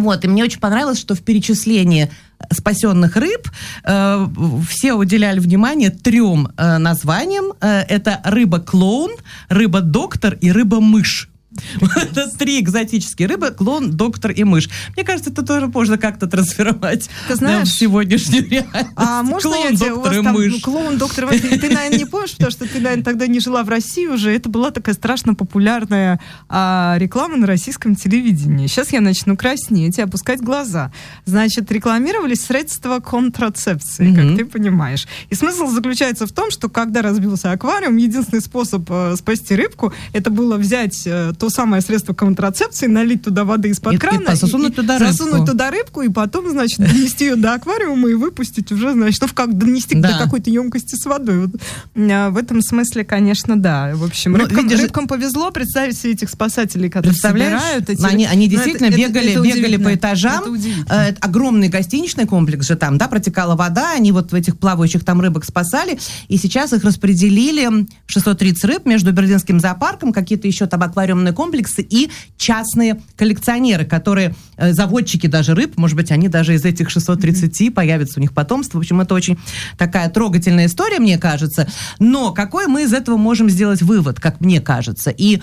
[0.00, 2.10] Вот, и мне очень понравилось, что в перечислении
[2.52, 3.50] спасенных рыб
[3.84, 4.26] э,
[4.68, 7.52] все уделяли внимание трем э, названиям.
[7.60, 9.12] Э, это рыба-клоун,
[9.48, 11.28] рыба-доктор и рыба-мышь.
[11.96, 14.68] Это три экзотические рыбы, клон, доктор и мышь.
[14.94, 18.90] Мне кажется, это тоже можно как-то трансформировать Ты знаешь, в сегодняшнюю реальность.
[18.96, 20.62] А можно клон, я тебе, у доктор вас и там мышь.
[20.62, 21.40] клоун, доктор, и мышь?
[21.40, 24.30] ты, наверное, не помнишь, потому что ты, наверное, тогда не жила в России уже.
[24.34, 28.66] Это была такая страшно популярная а, реклама на российском телевидении.
[28.66, 30.92] Сейчас я начну краснеть и опускать глаза.
[31.24, 34.16] Значит, рекламировались средства контрацепции, Мгм.
[34.16, 35.06] как ты понимаешь.
[35.30, 40.30] И смысл заключается в том, что когда разбился аквариум, единственный способ э, спасти рыбку, это
[40.30, 44.74] было взять э, то самое средство контрацепции, налить туда воды из-под И- и крана засунуть
[44.76, 45.12] туда рыбку.
[45.12, 49.28] засунуть туда рыбку, и потом, значит, донести ее до аквариума и выпустить уже, значит, ну,
[49.34, 50.12] как донести Да.
[50.12, 51.46] до какой-то емкости с водой.
[51.46, 51.60] Вот.
[51.96, 53.92] А, В этом смысле, конечно, да.
[53.94, 58.04] В общем, Ну, рыбкам, видишь, рыбкам повезло представить себе этих спасателей, которые собирают эти...
[58.04, 59.84] Они, они Ну, действительно это- это- бегали, это бегали удивительно.
[59.90, 60.54] по этажам.
[60.54, 60.94] Это.
[60.94, 65.04] Э, это огромный гостиничный комплекс же там, да, протекала вода, они вот в этих плавающих
[65.04, 65.98] там рыбок спасали,
[66.28, 72.10] и сейчас их распределили 630 рыб между Берлинским зоопарком, какие-то еще там аквариумные комплексы и
[72.36, 78.18] частные коллекционеры, которые, э, заводчики даже рыб, может быть, они даже из этих 630 появится
[78.18, 78.78] у них потомство.
[78.78, 79.38] В общем, это очень
[79.76, 81.68] такая трогательная история, мне кажется.
[81.98, 85.10] Но какой мы из этого можем сделать вывод, как мне кажется?
[85.10, 85.40] И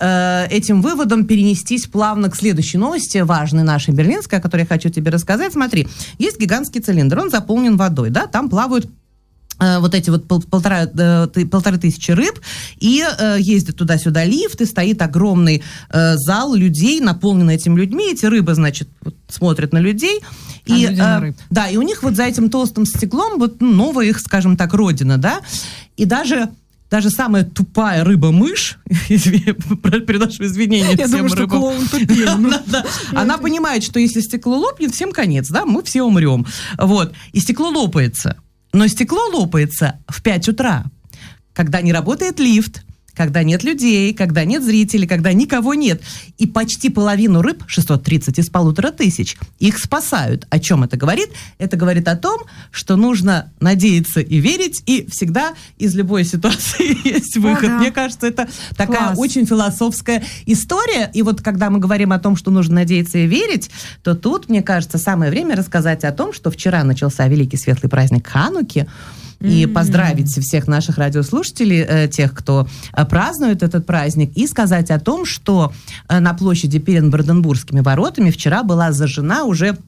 [0.00, 4.88] э, этим выводом перенестись плавно к следующей новости, важной нашей берлинской, о которой я хочу
[4.88, 5.52] тебе рассказать.
[5.52, 8.88] Смотри, есть гигантский цилиндр, он заполнен водой, да, там плавают
[9.58, 12.40] вот эти вот пол- полтора, э, полторы тысячи рыб,
[12.78, 18.12] и э, ездит туда-сюда лифт, и стоит огромный э, зал людей, наполненный этими людьми.
[18.12, 20.20] Эти рыбы, значит, вот смотрят на людей.
[20.68, 21.36] А и, люди на э, рыб.
[21.50, 24.74] да, и у них вот за этим толстым стеклом вот ну, новая их, скажем так,
[24.74, 25.40] родина, да,
[25.96, 26.50] и даже
[26.90, 31.58] даже самая тупая рыба-мышь, извини, приношу извинения Я всем думаю, что рыбам.
[31.58, 32.34] клоун тупее.
[32.38, 32.50] ну.
[32.50, 32.86] Да, да.
[33.20, 36.46] Она понимает, что если стекло лопнет, всем конец, да, мы все умрем.
[36.78, 37.12] Вот.
[37.32, 38.36] И стекло лопается.
[38.72, 40.84] Но стекло лопается в 5 утра,
[41.52, 42.84] когда не работает лифт,
[43.18, 46.00] когда нет людей, когда нет зрителей, когда никого нет.
[46.38, 50.46] И почти половину рыб, 630 из полутора тысяч, их спасают.
[50.50, 51.28] О чем это говорит?
[51.58, 57.36] Это говорит о том, что нужно надеяться и верить, и всегда из любой ситуации есть
[57.36, 57.68] выход.
[57.68, 57.78] да.
[57.78, 59.18] Мне кажется, это такая Класс.
[59.18, 61.10] очень философская история.
[61.12, 63.68] И вот когда мы говорим о том, что нужно надеяться и верить,
[64.04, 68.28] то тут, мне кажется, самое время рассказать о том, что вчера начался великий светлый праздник
[68.28, 68.86] Хануки,
[69.40, 74.98] и поздравить всех наших радиослушателей, э, тех, кто э, празднует этот праздник, и сказать о
[74.98, 75.72] том, что
[76.08, 79.78] э, на площади перед Бранденбургскими воротами вчера была зажжена уже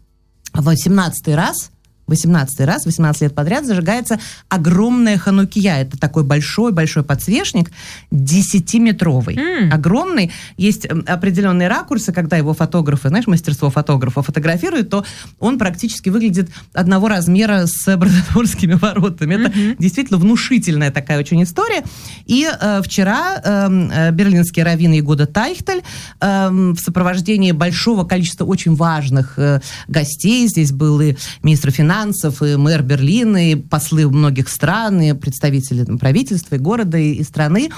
[0.54, 1.70] 18 раз
[2.10, 4.18] 18 раз, 18 лет подряд зажигается
[4.48, 5.78] огромная ханукия.
[5.78, 7.70] Это такой большой-большой подсвечник,
[8.12, 9.36] 10-метровый.
[9.38, 9.72] М.
[9.72, 10.32] Огромный.
[10.56, 15.04] Есть м, определенные ракурсы, когда его фотографы, знаешь, мастерство фотографа фотографируют, то
[15.38, 19.34] он практически выглядит одного размера с Бранденбургскими воротами.
[19.34, 21.84] Это действительно внушительная такая очень история.
[22.26, 25.82] И э, вчера эм, э, берлинский раввин Егода Тайхтель
[26.20, 31.99] эм, в сопровождении большого количества очень важных э, гостей, здесь был и министр финансов,
[32.42, 37.24] и мэр Берлина, и послы многих стран, и представители там, правительства, и города, и, и
[37.24, 37.70] страны,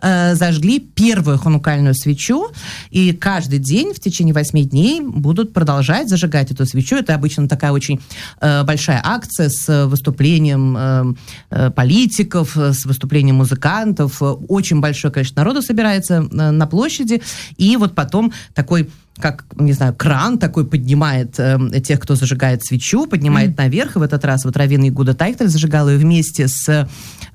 [0.00, 2.48] э, зажгли первую ханукальную свечу,
[2.90, 6.96] и каждый день в течение восьми дней будут продолжать зажигать эту свечу.
[6.96, 8.00] Это обычно такая очень
[8.40, 11.14] э, большая акция с выступлением э,
[11.50, 14.20] э, политиков, с выступлением музыкантов.
[14.20, 17.22] Очень большое количество народу собирается э, на площади,
[17.56, 18.88] и вот потом такой
[19.20, 23.96] как, не знаю, кран такой поднимает э, тех, кто зажигает свечу, поднимает наверх.
[23.96, 26.88] И в этот раз вот Равин Игуда Тайхтель зажигал ее вместе с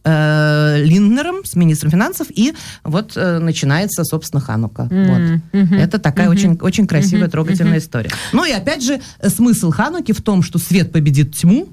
[0.03, 4.87] э, Линднером, с министром финансов, и вот э, начинается, собственно, Ханука.
[4.91, 5.07] М,
[5.53, 5.61] Вот.
[5.61, 5.73] мгм.
[5.75, 7.79] Это такая очень, очень красивая, Мгм, трогательная мгм.
[7.79, 8.11] история.
[8.33, 11.69] Ну и опять же, э, смысл Хануки в том, что свет победит тьму,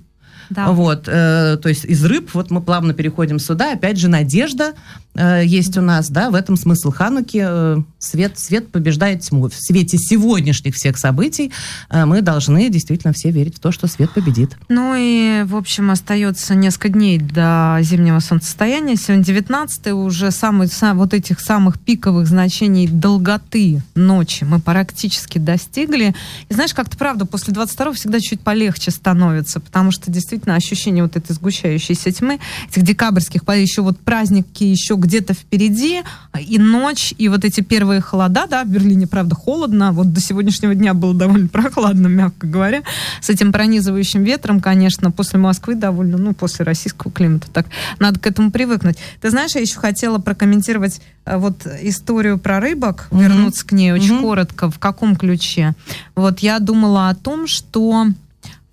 [0.55, 0.71] Да.
[0.73, 4.75] вот, э, то есть из рыб, вот мы плавно переходим сюда, опять же, надежда
[5.15, 9.49] э, есть у нас, да, в этом смысл Хануки, э, свет, свет побеждает тьму.
[9.49, 11.53] В свете сегодняшних всех событий
[11.91, 14.57] э, мы должны действительно все верить в то, что свет победит.
[14.69, 18.97] Ну и, в общем, остается несколько дней до зимнего солнцестояния.
[18.97, 26.15] Сегодня 19 уже самый, сам, вот этих самых пиковых значений долготы ночи мы практически достигли.
[26.49, 31.02] И знаешь, как-то правда, после 22 всегда чуть полегче становится, потому что действительно действительно ощущение
[31.02, 36.02] вот этой сгущающейся тьмы, этих декабрьских, еще вот праздники еще где-то впереди,
[36.38, 40.74] и ночь, и вот эти первые холода, да, в Берлине, правда, холодно, вот до сегодняшнего
[40.74, 42.83] дня было довольно прохладно, мягко говоря,
[43.20, 47.66] с этим пронизывающим ветром, конечно, после Москвы довольно, ну, после российского климата, так
[47.98, 48.96] надо к этому привыкнуть.
[49.20, 53.22] Ты знаешь, я еще хотела прокомментировать э, вот историю про рыбок, mm-hmm.
[53.22, 54.22] вернуться к ней очень mm-hmm.
[54.22, 55.74] коротко, в каком ключе.
[56.14, 58.07] Вот я думала о том, что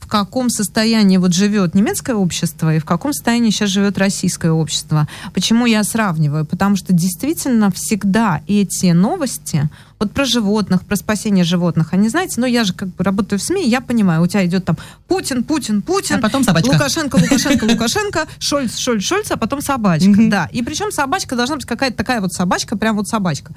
[0.10, 5.08] каком состоянии вот живет немецкое общество и в каком состоянии сейчас живет российское общество.
[5.34, 6.46] Почему я сравниваю?
[6.46, 12.46] Потому что действительно всегда эти новости, вот про животных, про спасение животных, они, знаете, ну
[12.46, 15.82] я же как бы работаю в СМИ, я понимаю, у тебя идет там Путин, Путин,
[15.82, 16.70] Путин, а потом собачка.
[16.70, 20.50] Лукашенко, Лукашенко, Лукашенко, Шольц, Шольц, Шольц, а потом собачка, да.
[20.52, 23.54] И причем собачка должна быть какая-то такая вот собачка, прям вот собачка.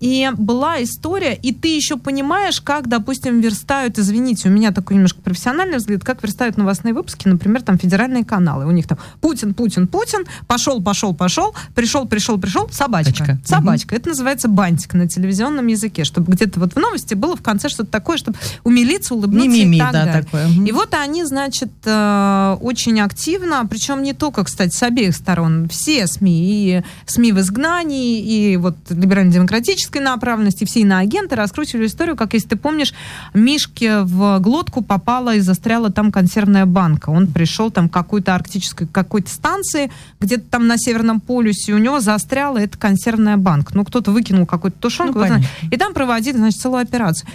[0.00, 5.20] И была история, и ты еще понимаешь, как, допустим, верстают, извините, у меня такой немножко
[5.20, 8.64] профессиональный взгляд, как верстают новостные выпуски, например, там федеральные каналы.
[8.64, 13.12] У них там Путин, Путин, Путин, пошел, пошел, пошел, пришел, пришел, пришел, собачка.
[13.12, 13.40] Собачка.
[13.44, 13.92] собачка.
[13.92, 14.00] Угу.
[14.00, 17.90] Это называется бантик на телевизионном языке, чтобы где-то вот в новости было в конце что-то
[17.90, 20.22] такое, чтобы умилиться, улыбнуться Мимими, и так да, далее.
[20.22, 20.48] Такое.
[20.48, 26.06] И вот они, значит, э, очень активно, причем не только, кстати, с обеих сторон, все
[26.06, 32.48] СМИ, и СМИ в изгнании, и вот либерально-демократической направленности, все иноагенты раскручивали историю, как, если
[32.48, 32.94] ты помнишь,
[33.34, 37.10] Мишке в глотку попала и застряла там консервная банка.
[37.10, 42.00] Он пришел там к какой-то арктической какой-то станции, где-то там на Северном полюсе, у него
[42.00, 43.72] застряла эта консервная банка.
[43.74, 45.36] Ну, кто-то выкинул какую-то тушенку, ну,
[45.70, 47.28] и там проводили, значит, целую операцию.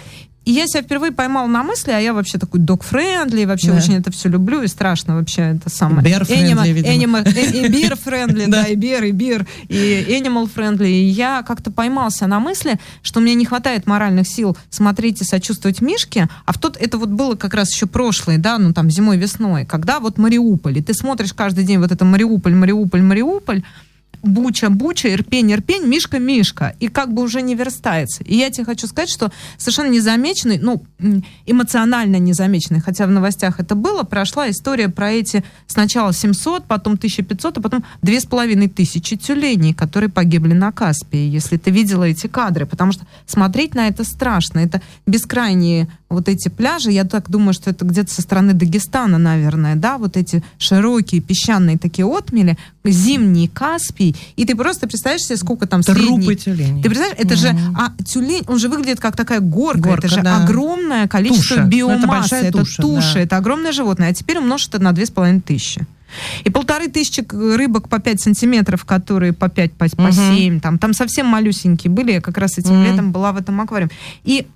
[0.46, 3.78] И я себя впервые поймала на мысли, а я вообще такой док-френдли, вообще да.
[3.78, 6.06] очень это все люблю, и страшно вообще это самое.
[6.06, 7.18] Bear-friendly, видимо.
[7.18, 7.22] И
[7.68, 10.88] beer-friendly, да, и beer, и beer, и animal-friendly.
[10.88, 15.80] И я как-то поймался на мысли, что мне не хватает моральных сил смотреть и сочувствовать
[15.80, 19.66] Мишке, а в тот, это вот было как раз еще прошлое, да, ну там зимой-весной,
[19.66, 23.64] когда вот Мариуполь, и ты смотришь каждый день вот это Мариуполь, Мариуполь, Мариуполь,
[24.26, 26.74] Буча, Буча, Ирпень, Ирпень, Мишка, Мишка.
[26.80, 28.22] И как бы уже не верстается.
[28.24, 30.82] И я тебе хочу сказать, что совершенно незамеченный, ну,
[31.46, 37.58] эмоционально незамеченный, хотя в новостях это было, прошла история про эти сначала 700, потом 1500,
[37.58, 42.66] а потом 2500 тюленей, которые погибли на Каспии, если ты видела эти кадры.
[42.66, 44.60] Потому что смотреть на это страшно.
[44.60, 49.74] Это бескрайние вот эти пляжи, я так думаю, что это где-то со стороны Дагестана, наверное,
[49.74, 55.66] да, вот эти широкие песчаные такие отмели, зимний Каспий, и ты просто представляешь себе, сколько
[55.66, 56.36] там Трупы средний...
[56.36, 56.82] тюленей.
[56.82, 57.38] Ты представляешь, это mm-hmm.
[57.38, 60.44] же, а тюлень, он же выглядит как такая горка, горка это же да.
[60.44, 61.66] огромное количество туша.
[61.66, 63.20] биомассы, Ну, это, это туша, туша, да.
[63.20, 65.86] это огромное животное, а теперь умножь это на две с половиной тысячи.
[66.44, 70.94] И полторы тысячи рыбок по 5 сантиметров, которые по 5, по, по 7, там, там
[70.94, 72.84] совсем малюсенькие были, я как раз этим Мгм.
[72.84, 73.90] летом была в этом аквариуме.
[74.22, 74.46] И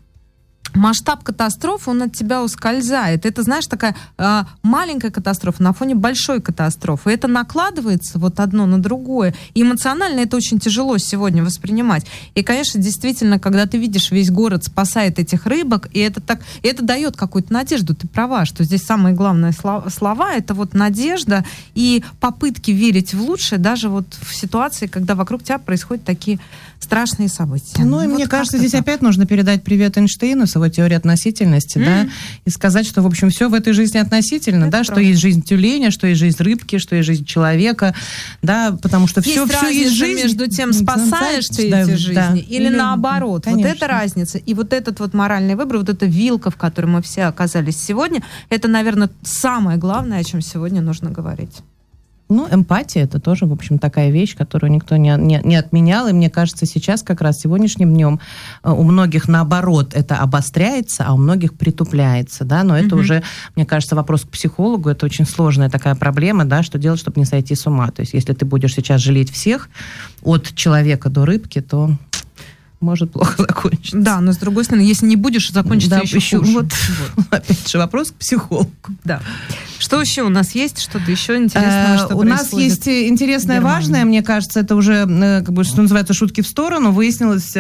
[0.75, 3.27] масштаб катастрофы, он от тебя ускользает.
[3.27, 7.11] Это, знаешь, такая э, маленькая катастрофа на фоне большой катастрофы.
[7.11, 9.35] И это накладывается вот одно на другое.
[9.55, 12.07] И эмоционально это очень тяжело сегодня воспринимать.
[12.35, 16.69] И, конечно, действительно, когда ты видишь, весь город спасает этих рыбок, и это так, и
[16.69, 17.95] это дает какую-то надежду.
[17.95, 23.23] Ты права, что здесь самые главные слова, слова это вот надежда и попытки верить в
[23.23, 26.39] лучшее, даже вот в ситуации, когда вокруг тебя происходят такие
[26.81, 27.85] страшные события.
[27.85, 28.81] Ну, и Вот мне кажется, здесь так.
[28.83, 32.09] опять нужно передать привет Эйнштейну его теорией относительности, да,
[32.45, 35.09] и сказать, что, в общем, все в этой жизни относительно, Это да, что правда.
[35.09, 37.95] есть жизнь тюленя, что есть жизнь рыбки, что есть жизнь человека,
[38.43, 40.23] да, потому что все, есть все есть жизнь.
[40.23, 41.97] между тем, спасаешь ты Да, эти да.
[41.97, 43.31] жизни или, наоборот.
[43.31, 43.69] Вот Конечно.
[43.73, 44.39] это разница.
[44.39, 48.23] И вот этот вот моральный выбор, вот эта вилка, в которой мы все оказались сегодня,
[48.49, 51.59] это, наверное, самое главное, о чем сегодня нужно говорить.
[52.31, 56.07] Ну, эмпатия это тоже, в общем, такая вещь, которую никто не, не, не отменял.
[56.07, 58.21] И мне кажется, сейчас, как раз сегодняшним днем,
[58.63, 62.45] э, у многих наоборот это обостряется, а у многих притупляется.
[62.45, 62.63] Да?
[62.63, 63.01] Но это Мгм.
[63.01, 63.23] уже,
[63.57, 64.89] мне кажется, вопрос к психологу.
[64.89, 67.91] Это очень сложная такая проблема, да, что делать, чтобы не сойти с ума.
[67.91, 69.69] То есть, если ты будешь сейчас жалеть всех,
[70.23, 71.91] от человека до рыбки, то
[72.81, 73.97] может плохо закончиться.
[73.99, 76.53] Да, но с другой стороны, если не будешь, закончится Да, еще, еще хуже.
[76.53, 76.67] вот.
[77.31, 78.71] Опять же, вопрос к психологу.
[79.05, 79.21] Да.
[79.79, 80.81] Что еще у нас есть?
[80.81, 85.07] Что-то еще интересного, Э, что У нас есть э, интересное, важное, мне кажется, это уже,
[85.09, 86.91] э, как бы, что называется, шутки в сторону.
[86.93, 87.55] Выяснилось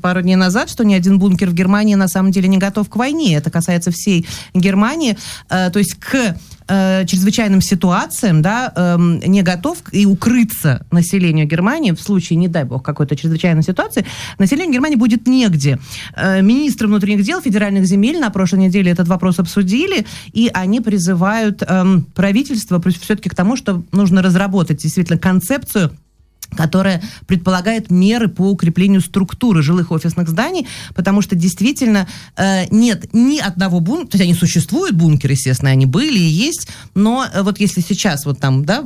[0.00, 2.96] пару дней назад, что ни один бункер в Германии на самом деле не готов к
[2.96, 3.36] войне.
[3.36, 5.16] Это касается всей Германии.
[5.48, 6.36] То есть к
[6.68, 12.64] э, чрезвычайным ситуациям, да, эм, не готов и укрыться населению Германии в случае, не дай
[12.64, 14.04] бог, какой-то чрезвычайной ситуации,
[14.38, 15.78] населению Германии будет негде.
[16.16, 21.62] Э, Министры внутренних дел федеральных земель на прошлой неделе этот вопрос обсудили, и они призывают
[21.62, 25.90] эм, правительство все-таки к тому, что нужно разработать действительно концепцию
[26.56, 33.38] которая предполагает меры по укреплению структуры жилых офисных зданий, потому что действительно э, нет ни
[33.38, 37.60] одного бункера, то есть они существуют, бункеры, естественно, они были и есть, но э, вот
[37.60, 38.84] если сейчас вот там, да,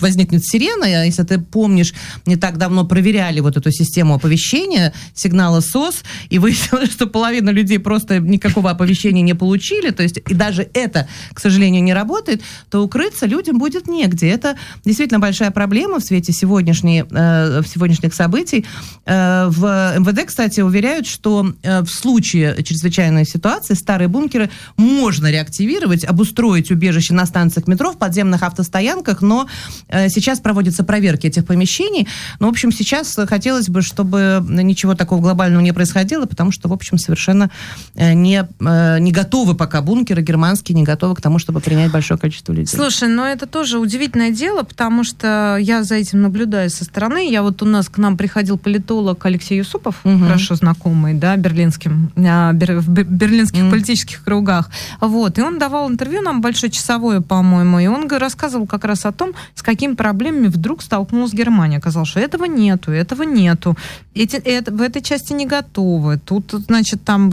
[0.00, 1.94] возникнет сирена, а если ты помнишь,
[2.26, 7.78] не так давно проверяли вот эту систему оповещения, сигнала СОС, и выяснилось, что половина людей
[7.78, 12.82] просто никакого оповещения не получили, то есть и даже это, к сожалению, не работает, то
[12.82, 14.28] укрыться людям будет негде.
[14.28, 18.64] Это действительно большая проблема в свете сегодняшней, э, сегодняшних событий.
[19.04, 26.04] Э, в МВД, кстати, уверяют, что э, в случае чрезвычайной ситуации старые бункеры можно реактивировать,
[26.04, 29.48] обустроить убежище на станциях метро, в подземных автостоянках, но
[29.88, 32.06] э, сейчас проводятся проверки этих помещений.
[32.38, 36.72] Но, в общем, сейчас хотелось бы, чтобы ничего такого глобального не происходило, потому что, в
[36.72, 37.50] общем, совершенно
[37.94, 42.18] э, не, э, не готовы пока бункеры германские, не готовы к тому, чтобы принять большое
[42.18, 42.74] количество людей.
[42.74, 47.30] Слушай, но это тоже удивительное дело, потому что я за этим наблюдаю со стороны.
[47.30, 50.18] Я вот у нас к нам приходил политолог Алексей Юсупов, угу.
[50.18, 53.70] хорошо знакомый, да, берлинским, а, в берлинских угу.
[53.70, 54.70] политических кругах.
[55.00, 59.12] Вот, и он давал интервью нам большое часовое, по-моему, и он рассказывал как раз о
[59.12, 61.78] том, с какими проблемами вдруг столкнулась Германия.
[61.78, 63.76] Оказалось, что этого нету, этого нету.
[64.14, 66.18] Эти, это, в этой части не готовы.
[66.18, 67.30] Тут, значит, там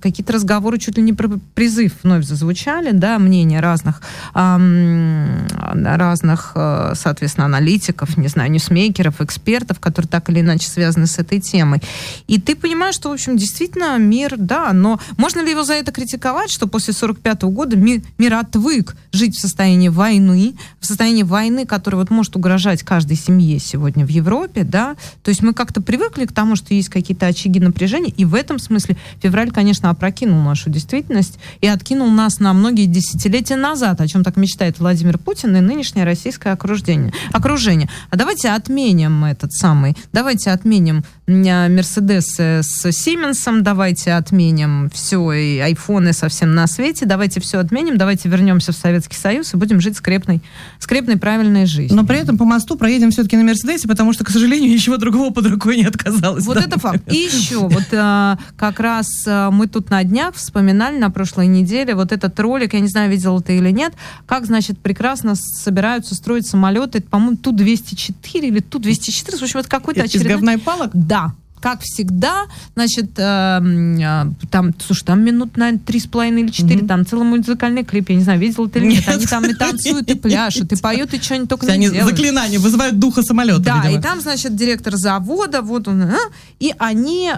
[0.00, 4.00] какие-то разговоры чуть ли не про призыв вновь зазвучали, да, мнения разных,
[4.34, 11.18] эм, разных, э, соответственно, аналитиков, не знзнаю, ньюсмейкеров, экспертов, которые так или иначе связаны с
[11.18, 11.80] этой темой.
[12.26, 15.92] И ты понимаешь, что, в общем, действительно мир, да, но можно ли его за это
[15.92, 21.66] критиковать, что после 45 года мир, мир отвык жить в состоянии войны, в состоянии войны,
[21.66, 26.26] которая вот может угрожать каждой семье сегодня в Европе, да, то есть мы как-то привыкли
[26.26, 30.70] к тому, что есть какие-то очаги напряжения, и в этом смысле февраль, конечно, опрокинул нашу
[30.70, 35.60] действительность и откинул нас на многие десятилетия назад, о чем так мечтает Владимир Путин и
[35.60, 37.12] нынешнее российское окружение.
[37.32, 37.77] окружение.
[38.10, 46.14] А давайте отменим этот самый, давайте отменим Мерседес с Сименсом, давайте отменим все, и айфоны
[46.14, 50.40] совсем на свете, давайте все отменим, давайте вернемся в Советский Союз и будем жить скрепной,
[50.78, 51.94] скрепной правильной жизнью.
[51.94, 55.30] Но при этом по мосту проедем все-таки на Мерседесе, потому что, к сожалению, ничего другого
[55.30, 56.46] под рукой не отказалось.
[56.46, 57.02] Вот это факт.
[57.12, 61.94] И еще, вот а, как раз а, мы тут на днях вспоминали на прошлой неделе
[61.94, 63.92] вот этот ролик, я не знаю, видел ты или нет,
[64.26, 70.32] как, значит, прекрасно собираются строить самолеты, по-моему, Ту-204 или Ту-214, в общем, это какой-то очередной...
[70.32, 70.90] Из говна и палок?
[70.94, 71.17] Да,
[71.60, 76.86] как всегда, значит, э, э, там, слушай, там минут, наверное, три с половиной или четыре,
[76.86, 80.10] там целый музыкальный клип, я не знаю, видел ты или нет, они там и танцуют,
[80.10, 82.16] и пляшут, и поют, и что-нибудь только не они делают.
[82.16, 86.18] заклинания, вызывают духа самолета, Да, и там, значит, директор завода, вот он, а,
[86.60, 87.30] и они,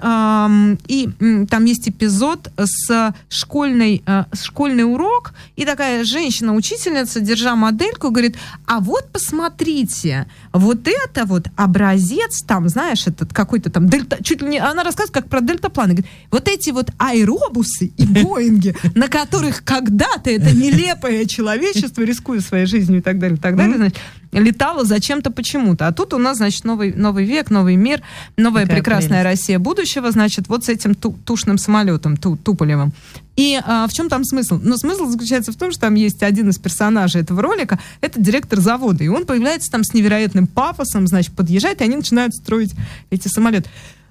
[0.89, 8.37] и там есть эпизод с школьной, э, школьный урок, и такая женщина-учительница, держа модельку, говорит,
[8.67, 14.49] а вот посмотрите, вот это вот образец, там, знаешь, этот какой-то там дельта, чуть ли
[14.49, 15.95] не, она рассказывает как про дельтапланы.
[15.95, 22.67] Говорит, вот эти вот аэробусы и боинги, на которых когда-то это нелепое человечество, рискуя своей
[22.67, 23.99] жизнью и так далее, и так далее, значит,
[24.33, 25.89] летало зачем-то почему-то.
[25.89, 28.03] А тут у нас, значит, новый, новый век, новый мир,
[28.37, 29.41] новая Какая прекрасная прелесть.
[29.43, 32.93] Россия будущего, значит, вот с этим ту, тушным самолетом, ту, Туполевым.
[33.37, 34.61] И а, в чем там смысл?
[34.63, 38.61] Ну, смысл заключается в том, что там есть один из персонажей этого ролика, это директор
[38.61, 42.75] завода, и он появляется там с невероятным пафосом, значит, подъезжает, и они начинают строить
[43.11, 43.71] эти самолеты.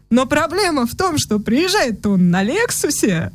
[0.09, 3.31] Но проблема в том, что приезжает он на Лексусе,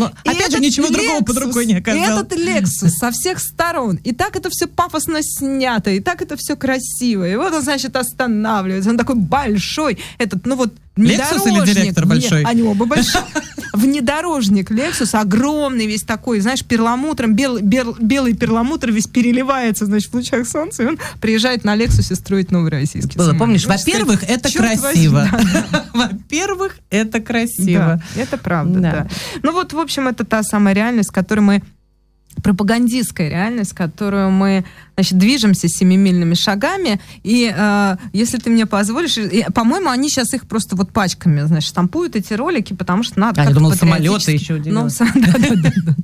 [0.00, 2.26] но, и опять же, ничего Lexus, другого под рукой не оказалось.
[2.26, 3.96] Этот Lexus со всех сторон.
[3.96, 7.28] И так это все пафосно снято, и так это все красиво.
[7.28, 8.90] И вот он, значит, останавливается.
[8.90, 9.98] Он такой большой.
[10.16, 12.42] Этот, ну вот, Lexus или директор большой?
[12.42, 13.24] Они оба большие.
[13.72, 20.14] Внедорожник Lexus огромный весь такой, знаешь, перламутром, белый, бел, белый перламутр весь переливается, значит, в
[20.14, 24.52] лучах солнца, и он приезжает на Lexus и строит новый российский Было, Помнишь, во-первых, это
[24.52, 25.28] красиво.
[25.94, 28.02] Во-первых, это красиво.
[28.16, 29.08] Это правда, да.
[29.42, 31.62] Ну вот, в общем, это та самая реальность, которой мы
[32.42, 34.64] пропагандистская реальность, которую мы
[34.94, 40.46] значит, движемся семимильными шагами, и э, если ты мне позволишь, и, по-моему, они сейчас их
[40.46, 43.42] просто вот пачками, значит, штампуют эти ролики, потому что надо...
[43.42, 45.94] А, я думал, самолеты еще ну, да, да, да, да.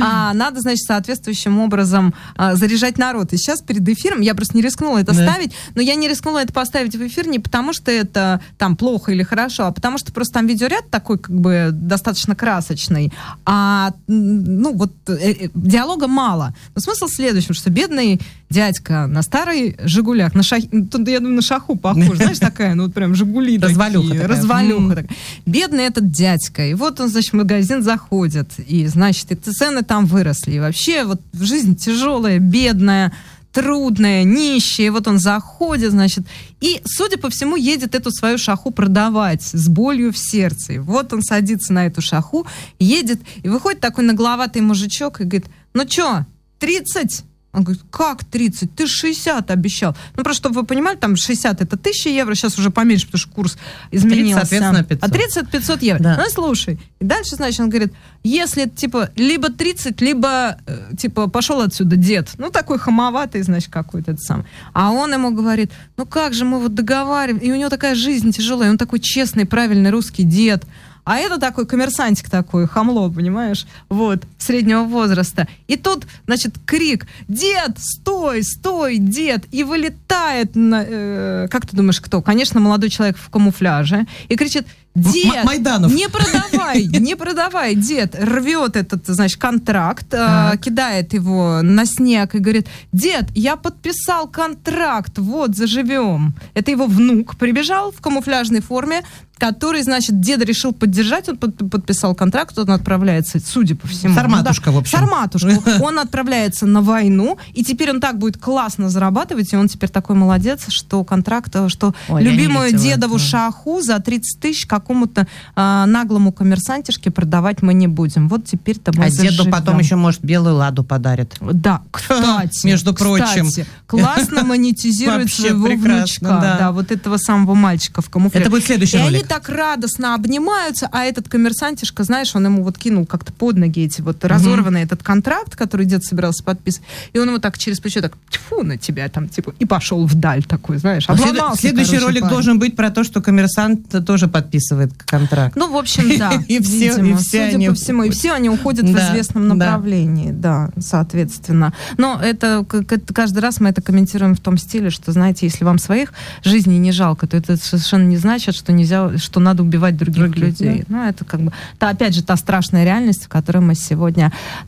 [0.00, 3.32] А, надо, значит, соответствующим образом а, заряжать народ.
[3.32, 5.28] И сейчас перед эфиром, я просто не рискнула это да.
[5.28, 9.12] ставить, но я не рискнула это поставить в эфир не потому, что это там плохо
[9.12, 13.12] или хорошо, а потому что просто там видеоряд такой как бы достаточно красочный,
[13.44, 16.54] а ну вот э, э, диалога мало.
[16.74, 20.62] Но смысл в следующем, что бедный дядька на старый «Жигулях», на шах...
[20.90, 24.36] Тут, я думаю, на шаху похож, знаешь, такая, ну вот прям «Жигули» Развалюха такие, такая.
[24.36, 25.16] развалюха такая.
[25.44, 26.64] Бедный этот дядька.
[26.66, 30.52] И вот он, значит, в магазин заходит, и, значит, и цены там выросли.
[30.52, 33.12] И вообще вот жизнь тяжелая, бедная,
[33.52, 34.88] трудная, нищая.
[34.88, 36.26] И вот он заходит, значит,
[36.60, 40.74] и, судя по всему, едет эту свою шаху продавать с болью в сердце.
[40.74, 42.46] И вот он садится на эту шаху,
[42.78, 46.26] едет, и выходит такой нагловатый мужичок и говорит, ну чё,
[46.58, 47.24] 30?
[47.54, 48.74] Он говорит, как 30?
[48.74, 49.96] Ты 60 обещал.
[50.16, 53.30] Ну, просто чтобы вы понимали, там 60 это 1000 евро, сейчас уже поменьше, потому что
[53.30, 53.58] курс
[53.90, 54.40] изменился.
[54.40, 55.04] 30, соответственно, 500.
[55.04, 56.02] А 30 500 евро.
[56.02, 56.16] Да.
[56.18, 56.80] Ну, слушай.
[57.00, 57.92] И дальше, значит, он говорит,
[58.24, 62.30] если, типа, либо 30, либо, э, типа, пошел отсюда дед.
[62.38, 64.44] Ну, такой хамоватый, значит, какой-то это сам.
[64.72, 68.32] А он ему говорит, ну, как же мы вот договариваем, и у него такая жизнь
[68.32, 70.64] тяжелая, он такой честный, правильный русский дед.
[71.04, 73.66] А это такой коммерсантик такой, хамло, понимаешь?
[73.90, 75.46] Вот, среднего возраста.
[75.66, 79.44] И тут, значит, крик, дед, стой, стой, дед.
[79.52, 82.22] И вылетает, на, э, как ты думаешь, кто?
[82.22, 84.06] Конечно, молодой человек в камуфляже.
[84.28, 85.92] И кричит, дед, М- Майданов.
[85.94, 87.74] не продавай, не продавай.
[87.74, 94.28] Дед рвет этот, значит, контракт, э, кидает его на снег и говорит, дед, я подписал
[94.28, 96.34] контракт, вот, заживем.
[96.54, 99.02] Это его внук прибежал в камуфляжной форме,
[99.36, 104.14] который, значит, деда решил поддержать, он под- подписал контракт, он отправляется, судя по всему.
[104.36, 104.98] Сарматушка, да, в общем.
[104.98, 105.60] Сарматушка.
[105.82, 110.16] Он отправляется на войну, и теперь он так будет классно зарабатывать, и он теперь такой
[110.16, 113.18] молодец, что контракт, э, что Ой, любимую дедову этого.
[113.18, 118.28] шаху за 30 тысяч какому-то а, наглому коммерсантишке продавать мы не будем.
[118.28, 119.52] Вот теперь-то мы А деду заживем.
[119.52, 121.34] потом еще, может, белую ладу подарит.
[121.40, 122.66] Да, кстати.
[122.66, 123.48] Между прочим.
[123.48, 126.24] кстати, классно монетизирует своего внучка.
[126.26, 126.56] да.
[126.58, 126.72] Да.
[126.72, 128.42] вот этого самого мальчика в камуфляже.
[128.44, 132.78] Это будет следующий И они так радостно обнимаются, а этот коммерсантишка, знаешь, он ему вот
[132.78, 137.28] кинул как-то под ноги эти вот разорванный этот контракт, который дед собирался подписывать, и он
[137.28, 141.04] ему так через плечо так, тьфу на тебя там, типа, и пошел вдаль такой, знаешь,
[141.08, 142.32] А обломался, Следующий короче, ролик парень.
[142.34, 145.56] должен быть про то, что коммерсант тоже подписывает контракт.
[145.56, 146.32] Ну, в общем, да.
[146.48, 149.48] И все- видимо, и все судя они по всему, и все они уходят в известном
[149.48, 151.72] направлении, да, соответственно.
[151.98, 152.64] Но это
[153.12, 156.12] каждый раз мы это комментируем в том стиле, что, знаете, если вам своих
[156.42, 160.44] жизней не жалко, то это совершенно не значит, что нельзя, что надо убивать других, Других,
[160.60, 160.84] людей.
[160.88, 164.13] Ну, это как бы, та, опять же, та страшная реальность, в которой мы сегодня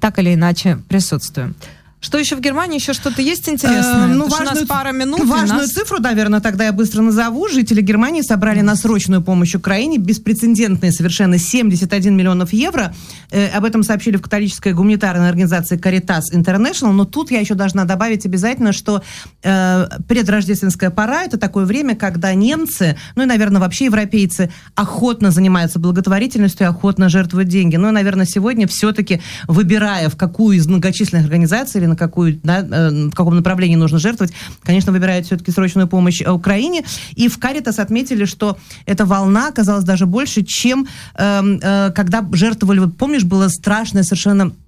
[0.00, 1.54] так или иначе присутствуем.
[1.98, 2.76] Что еще в Германии?
[2.78, 4.06] Еще что-то есть интересное?
[4.06, 5.18] Э, Потому что у нас пара минут.
[5.20, 7.48] и важную нас- цифру, наверное, тогда я быстро назову.
[7.48, 12.94] Жители Германии собрали на срочную помощь Украине беспрецедентные совершенно 71 миллионов евро.
[13.30, 16.92] Э, об этом сообщили в католической гуманитарной организации Caritas International.
[16.92, 19.02] Но тут я еще должна добавить обязательно, что
[19.42, 25.78] э, предрождественская пора это такое время, когда немцы, ну и, наверное, вообще европейцы охотно занимаются
[25.78, 27.76] благотворительностью, охотно жертвуют деньги.
[27.76, 33.08] Ну и, наверное, сегодня все-таки выбирая, в какую из многочисленных организаций на какую, да, э,
[33.08, 34.32] в каком направлении нужно жертвовать,
[34.62, 36.84] конечно, выбирают все-таки срочную помощь э, Украине.
[37.14, 42.80] И в Каритас отметили, что эта волна оказалась даже больше, чем эм, э, когда жертвовали,
[42.80, 44.65] вот помнишь, было страшное совершенно э,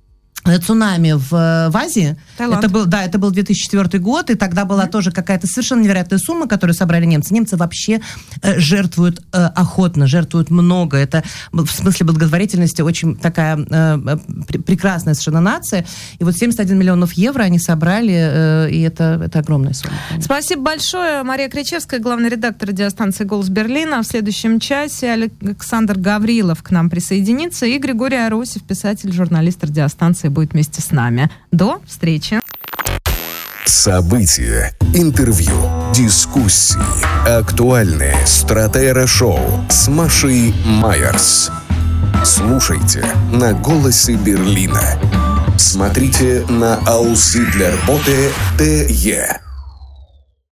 [0.65, 2.17] цунами в, э, в Азии.
[2.37, 2.65] Таиланд.
[2.65, 6.47] Это был, да, это был 2004 год, и тогда была тоже какая-то совершенно невероятная сумма,
[6.49, 7.35] которую собрали немцы.
[7.35, 8.01] Немцы вообще
[8.43, 10.97] э, жертвуют э, охотно, жертвуют много.
[10.97, 11.23] Это
[11.53, 14.17] в смысле благотворительности очень такая э, э,
[14.47, 15.85] пр- прекрасная совершенно нация.
[16.19, 19.95] И вот 71 миллионов евро они собрали, э, и это, это огромная сумма.
[20.09, 20.25] конечно.
[20.25, 21.23] Спасибо большое.
[21.23, 24.03] Мария Кричевская, главный редактор радиостанции «Голос Берлина».
[24.03, 27.67] В следующем часе Александр Гаврилов к нам присоединится.
[27.67, 31.31] И Григорий Аросев, писатель, журналист радиостанции, будет вместе с нами.
[31.51, 32.41] До встречи.
[33.65, 35.53] События, интервью,
[35.95, 36.79] дискуссии,
[37.29, 41.51] актуальные стратера-шоу с Машей Майерс.
[42.25, 44.83] Слушайте на «Голосе Берлина».
[45.57, 49.41] Смотрите на Аусы для работы ТЕ.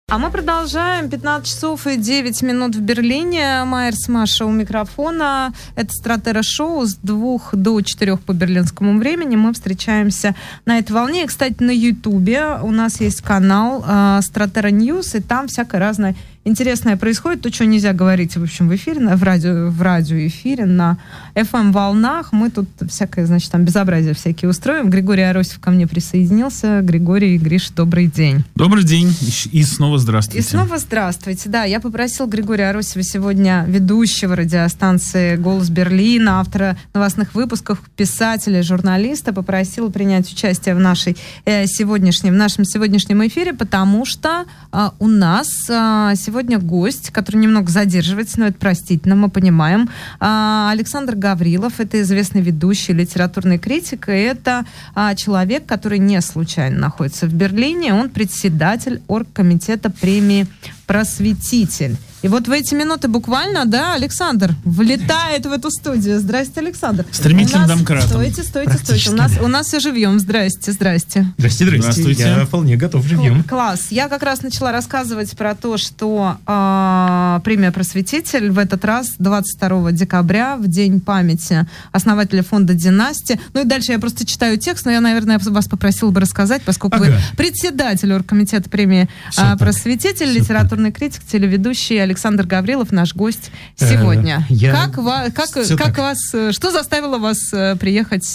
[0.10, 1.10] А мы продолжаем.
[1.10, 3.64] 15 часов и 9 минут в Берлине.
[3.64, 5.54] Майерс Маша у микрофона.
[5.76, 9.38] Это Стратера Шоу с 2 до 4 по берлинскому времени.
[9.38, 10.36] Мы встречаемся
[10.66, 11.24] на этой волне.
[11.24, 16.16] И, кстати, на Ютубе у нас есть канал э, Стратера Ньюс, и там всякое разное
[16.46, 17.42] интересное происходит.
[17.42, 20.98] То, что нельзя говорить, в общем, в эфире, на- в, радио, в радиоэфире, на
[21.36, 22.32] FM-волнах.
[22.32, 24.90] Мы тут всякое, значит, там безобразие всякие устроим.
[24.90, 26.82] Григорий Аросев ко мне присоединился.
[26.82, 28.44] Григорий, Гриш, добрый день.
[28.56, 29.16] Добрый день
[29.52, 30.40] и снова здравствуйте.
[30.40, 31.50] И снова здравствуйте.
[31.50, 39.34] Да, я попросил Григория Аросева сегодня, ведущего радиостанции «Голос Берлина», автора новостных выпусков, писателя, журналиста,
[39.34, 45.08] попросил принять участие в, нашей, э, сегодняшнем, в нашем сегодняшнем эфире, потому что э, у
[45.08, 49.90] нас э, сегодня гость, который немного задерживается, но это простительно, мы понимаем.
[50.20, 54.66] А, Александр Гаврилов, это известный ведущий, литературный критик, и это
[54.96, 57.94] а, человек, который не случайно находится в Берлине.
[57.94, 60.48] Он председатель оргкомитета премии
[60.88, 61.98] «Просветитель».
[62.24, 66.20] И вот в эти минуты буквально, да, Александр влетает в эту студию.
[66.20, 67.06] Здрасте, Александр.
[67.12, 68.08] Стремительным домкратом.
[68.10, 69.10] Стойте, стойте, стойте.
[69.12, 70.20] У нас, у нас все живьем.
[70.20, 71.28] Здрасте, здрасте.
[71.38, 71.92] Здрасте, здрасте.
[71.92, 72.24] Здравствуйте.
[72.24, 73.44] Я вполне готов живьем.
[73.44, 73.88] Кл- Класс.
[73.92, 79.92] Я как раз начала рассказывать про то, что а, премия «Просветитель» в этот раз 22
[79.92, 83.38] декабря, в День памяти основателя фонда «Династия».
[83.54, 86.98] Ну и дальше я просто читаю текст, но я, наверное, вас попросила бы рассказать, поскольку
[87.00, 87.18] вы Ага.
[87.38, 89.60] председатель оргкомитета премии так.
[89.60, 92.13] «Просветитель», Всё литературный критик, телеведущий Александр
[92.46, 94.46] Гаврилов, наш гость Э, сегодня.
[94.50, 95.98] я- Как, ва- как, как так.
[95.98, 98.26] вас, э, что заставило вас э, приехать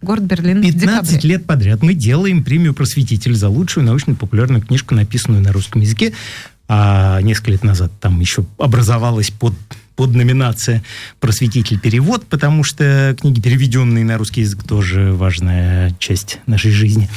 [0.00, 1.28] в город Берлин в 15 декабре?
[1.30, 6.12] лет подряд мы делаем премию «Просветитель» за лучшую научно-популярную книжку, написанную на русском языке.
[6.68, 9.54] А несколько лет назад там еще образовалась под
[9.96, 10.84] под номинация
[11.18, 17.10] «Просветитель перевод», потому что книги, переведенные на русский язык, тоже важная часть нашей жизни.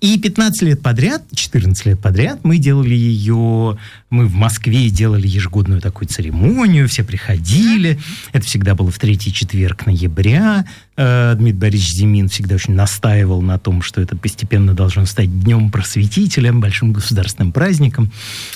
[0.00, 3.76] И 15 лет подряд, 14 лет подряд мы делали ее,
[4.10, 7.98] мы в Москве делали ежегодную такую церемонию, все приходили.
[8.32, 10.64] Это всегда было в третий четверг ноября.
[10.96, 15.70] Э, Дмитрий Борисович Зимин всегда очень настаивал на том, что это постепенно должно стать Днем
[15.70, 18.10] Просветителя, большим государственным праздником.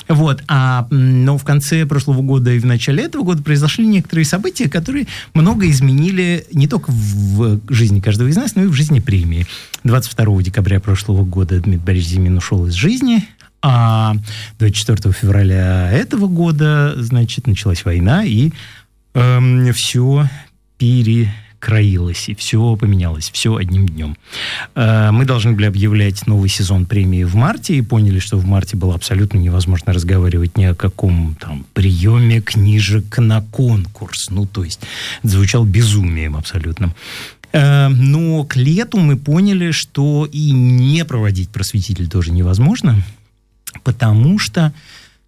[0.09, 0.43] Вот.
[0.49, 5.07] А, но в конце прошлого года и в начале этого года произошли некоторые события, которые
[5.35, 9.47] много изменили не только в жизни каждого из нас, но и в жизни премии.
[9.85, 13.29] 22 декабря прошлого года Дмитрий Борисович Зимин ушел из жизни,
[13.63, 14.17] а
[14.59, 18.51] 24 февраля этого года, значит, началась война, и
[19.73, 20.29] все
[20.83, 24.17] перекроилось, и все поменялось, все одним днем.
[24.75, 28.77] Э, мы должны были объявлять новый сезон премии в марте, и поняли, что в марте
[28.77, 34.29] было абсолютно невозможно разговаривать ни о каком там приеме книжек на конкурс.
[34.31, 34.81] Ну, то есть,
[35.23, 36.95] это звучало безумием абсолютно.
[37.53, 42.97] Э, Но к лету мы поняли, что и не проводить просветитель тоже невозможно,
[43.83, 44.73] потому что,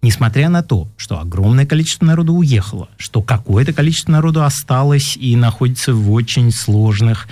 [0.01, 5.93] несмотря на то, что огромное количество народу уехало, что какое-то количество народу осталось и находится
[5.93, 7.27] в очень сложных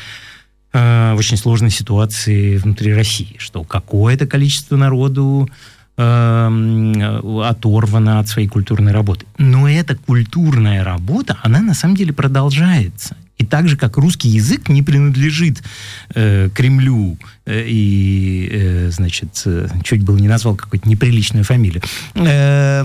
[0.74, 5.50] э, в очень сложной ситуации внутри России, что какое-то количество народу
[5.98, 9.26] э, оторвано от своей культурной работы.
[9.38, 13.16] Но эта культурная работа, она на самом деле продолжается.
[13.44, 15.62] И так же, как русский язык не принадлежит
[16.16, 21.82] э, Кремлю э, и, э, значит, э, чуть было не назвал какую-то неприличную фамилию.
[22.16, 22.84] Э,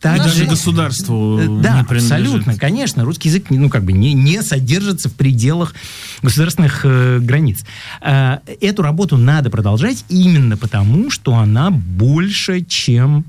[0.00, 2.12] так даже же- государству Э, не Да, принадлежит.
[2.12, 3.04] абсолютно, конечно.
[3.04, 5.74] Русский язык, ну, как бы не, не содержится в пределах
[6.22, 7.62] государственных э, границ.
[8.00, 13.26] Э, эту работу надо продолжать именно потому, что она больше, чем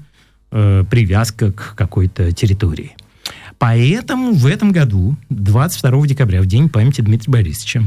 [0.51, 2.95] э, привязка к какой-то территории.
[3.61, 7.83] Поэтому в этом году, 22 декабря, в День памяти Дмитрия Борисовича,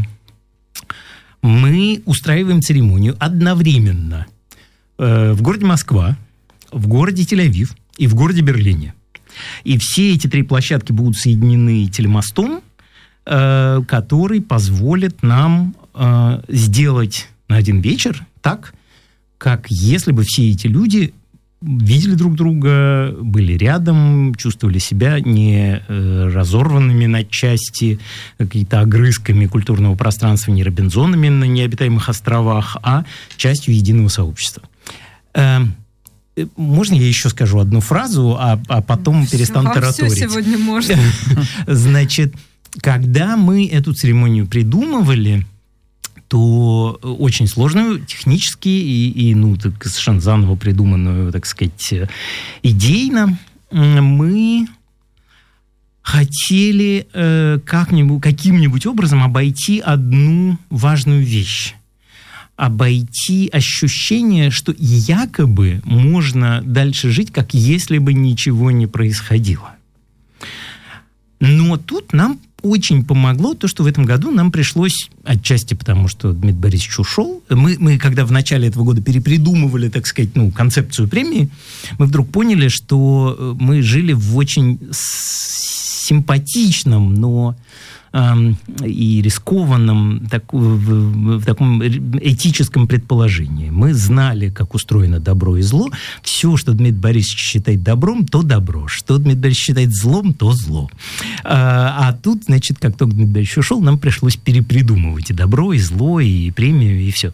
[1.42, 4.28] мы устраиваем церемонию одновременно
[4.98, 6.16] э, в городе Москва,
[6.70, 8.94] в городе Тель-Авив и в городе Берлине.
[9.64, 12.60] И все эти три площадки будут соединены телемостом,
[13.26, 18.74] э, который позволит нам э, сделать на один вечер так,
[19.38, 21.14] как если бы все эти люди
[21.64, 27.98] видели друг друга, были рядом, чувствовали себя не э, разорванными на части,
[28.38, 33.04] какие-то огрызками культурного пространства, не Робинзонами на необитаемых островах, а
[33.36, 34.62] частью единого сообщества.
[35.34, 35.74] Эм,
[36.36, 40.18] э, можно я еще скажу одну фразу, а, а потом перестану Вам все тараторить?
[40.18, 40.96] сегодня можно.
[41.66, 42.34] Значит,
[42.80, 45.46] когда мы эту церемонию придумывали,
[46.28, 52.08] то очень сложную технически и, и, ну, так, совершенно заново придуманную, так сказать, э,
[52.62, 53.38] идейно,
[53.70, 54.66] мы
[56.04, 61.74] хотели э, как-нибудь, каким-нибудь образом обойти одну важную вещь.
[62.56, 69.74] Обойти ощущение, что якобы можно дальше жить, как если бы ничего не происходило.
[71.40, 76.32] Но тут нам очень помогло то, что в этом году нам пришлось, отчасти потому, что
[76.32, 81.08] Дмитрий Борисович ушел, мы, мы когда в начале этого года перепридумывали, так сказать, ну, концепцию
[81.08, 81.50] премии,
[81.98, 84.80] мы вдруг поняли, что э, мы жили в очень
[86.04, 87.56] симпатичном, но
[88.84, 93.70] и рискованном так- в, в- таком этическом предположении.
[93.70, 95.90] Мы знали, как устроено добро и зло.
[96.22, 98.86] Все, что Дмитрий Борисович считает добром, то добро.
[98.86, 100.88] Что Дмитрий Борисович считает злом, то зло.
[101.42, 105.78] А, а тут, значит, как только Дмитрий Борисович ушел, нам пришлось перепридумывать и добро, и
[105.78, 107.32] зло, и премию, и все.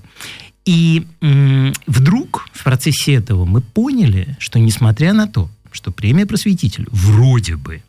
[0.64, 6.86] И м, вдруг в процессе этого мы поняли, что несмотря на то, что премия «Просветитель»
[6.90, 7.82] вроде бы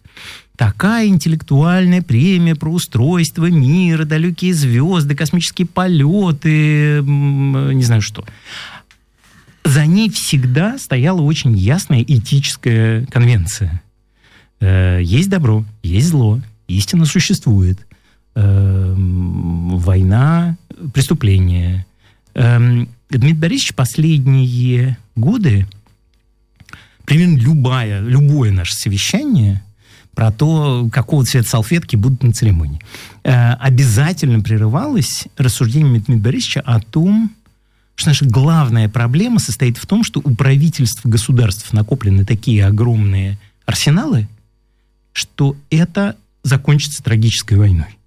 [0.55, 8.25] такая интеллектуальная премия про устройство мира, далекие звезды, космические полеты, не знаю что.
[9.63, 13.81] За ней всегда стояла очень ясная этическая конвенция.
[14.59, 17.79] Э, есть добро, есть зло, истина существует.
[18.35, 20.57] Э, война,
[20.93, 21.85] преступление.
[22.33, 25.67] Э, Дмитрий Борисович последние годы,
[27.05, 29.61] примерно любая, любое наше совещание
[30.13, 32.81] про то, какого цвета салфетки будут на церемонии,
[33.23, 37.31] э, обязательно прерывалось рассуждением Дмитрия Борисовича о том,
[37.95, 44.27] что наша главная проблема состоит в том, что у правительств государств накоплены такие огромные арсеналы,
[45.13, 47.97] что это закончится трагической войной.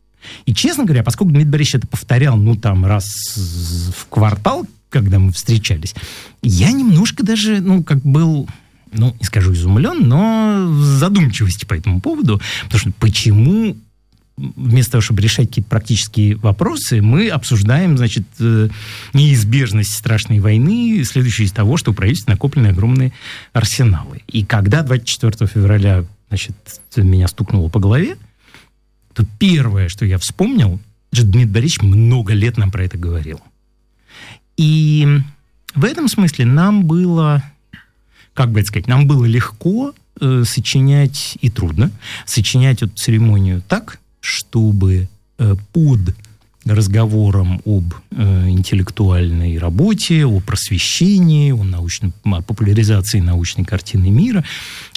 [0.46, 5.32] И, честно говоря, поскольку Дмитрий Борисович это повторял, ну, там, раз в квартал, когда мы
[5.32, 5.94] встречались,
[6.42, 8.48] я немножко даже, ну, как был
[8.94, 12.40] ну, не скажу изумлен, но в задумчивости по этому поводу.
[12.64, 13.76] Потому что почему
[14.36, 18.68] вместо того, чтобы решать какие-то практические вопросы, мы обсуждаем, значит, э,
[19.12, 23.12] неизбежность страшной войны, следующую из того, что у правительства накоплены огромные
[23.52, 24.22] арсеналы.
[24.26, 26.56] И когда 24 февраля, значит,
[26.96, 28.16] меня стукнуло по голове,
[29.12, 30.80] то первое, что я вспомнил,
[31.12, 33.40] Дмитрий Борисович много лет нам про это говорил.
[34.56, 35.06] И
[35.74, 37.42] в этом смысле нам было,
[38.34, 41.90] как бы это сказать, нам было легко э, сочинять, и трудно,
[42.26, 45.08] сочинять эту церемонию так, чтобы
[45.38, 46.14] э, под
[46.66, 54.44] разговором об э, интеллектуальной работе, о просвещении, о, научной, о популяризации научной картины мира,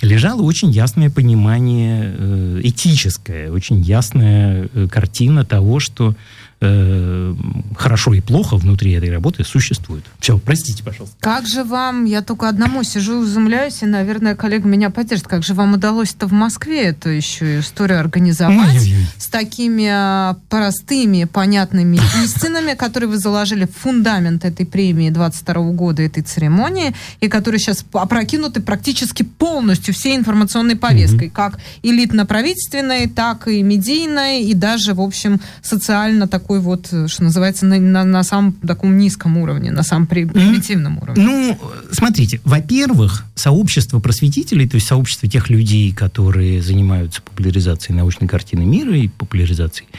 [0.02, 6.16] лежало очень ясное понимание э, этическое, очень ясная э, картина того, что
[6.62, 7.36] э,
[7.76, 10.04] хорошо и плохо внутри этой работы существует.
[10.20, 11.16] Все, простите, пожалуйста.
[11.20, 15.54] Как же вам, я только одному сижу, изумляюсь, и, наверное, коллега меня поддержит, как же
[15.54, 19.08] вам удалось это в Москве эту еще историю организовать Ой-ой-ой.
[19.18, 26.02] с такими а, простыми, понятными истинами, которые вы заложили в фундамент этой премии 22 года,
[26.02, 33.62] этой церемонии, и которые сейчас опрокинуты практически полностью всей информационной повесткой, как элитно-правительственной, так и
[33.62, 38.54] медийной, и даже, в общем, социально такой вот, э, что называется, на, на- на самом
[38.54, 41.24] таком низком уровне, на самом при- примитивном уровне.
[41.24, 41.60] Ну,
[41.92, 48.98] смотрите, во-первых, сообщество просветителей, то есть сообщество тех людей, которые занимаются популяризацией научной картины мира
[48.98, 49.90] и популяризацией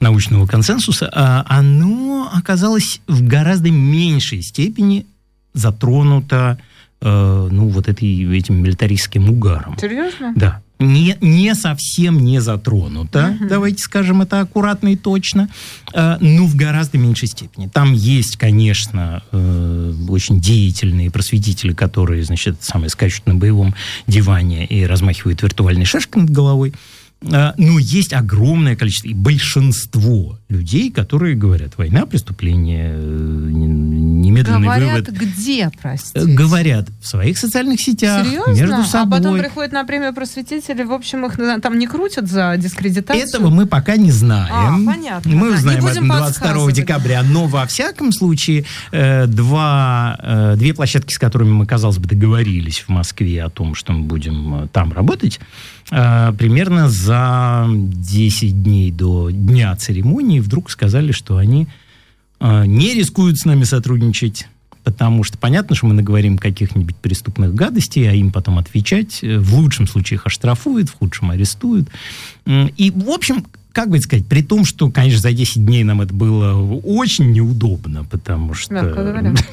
[0.00, 5.06] научного консенсуса, а, оно оказалось в гораздо меньшей степени
[5.54, 6.58] затронуто,
[7.00, 9.76] э, ну, вот этой, этим милитаристским угаром.
[9.80, 10.32] Серьезно?
[10.36, 10.62] Да.
[10.78, 13.48] Не, не совсем не затронуто, Мгм.
[13.48, 15.48] давайте скажем это аккуратно и точно,
[15.92, 17.66] э, но в гораздо меньшей степени.
[17.66, 23.74] Там есть, конечно, э, очень деятельные просветители, которые, значит, самое скачут на боевом
[24.06, 26.72] диване и размахивают виртуальной шашкой над головой.
[27.20, 35.08] Э, Но есть огромное количество, и большинство людей, которые говорят, война, преступление, э, немедленный Говорят,
[35.08, 35.10] вывод.
[35.10, 36.26] где, Э, простите?
[36.26, 38.52] Говорят в своих социальных сетях, Серьезно?
[38.52, 39.18] между собой.
[39.18, 43.26] А потом приходят на премию просветителей, в общем, их там не крутят за дискредитацию?
[43.26, 44.88] Этого мы пока не знаем.
[44.88, 46.74] А, понятно, Мы узнаем Не об будем этом 22 подсказывать.
[46.76, 47.22] декабря.
[47.22, 52.78] Но во всяком случае, э, два, э, две площадки, с которыми мы, казалось бы, договорились
[52.80, 55.42] в Москве о том, что мы будем э, там работать, э,
[55.88, 61.68] примерно за 10 дней до дня церемонии вдруг сказали, что они
[62.40, 64.48] э, не рискуют с нами сотрудничать.
[64.84, 69.20] Потому что понятно, что мы наговорим каких-нибудь преступных гадостей, а им потом отвечать.
[69.22, 71.88] э, В лучшем случае их оштрафуют, в худшем арестуют.
[72.46, 73.44] И, в общем,
[73.78, 78.02] как бы сказать, при том, что, конечно, за 10 дней нам это было очень неудобно,
[78.02, 78.74] потому что...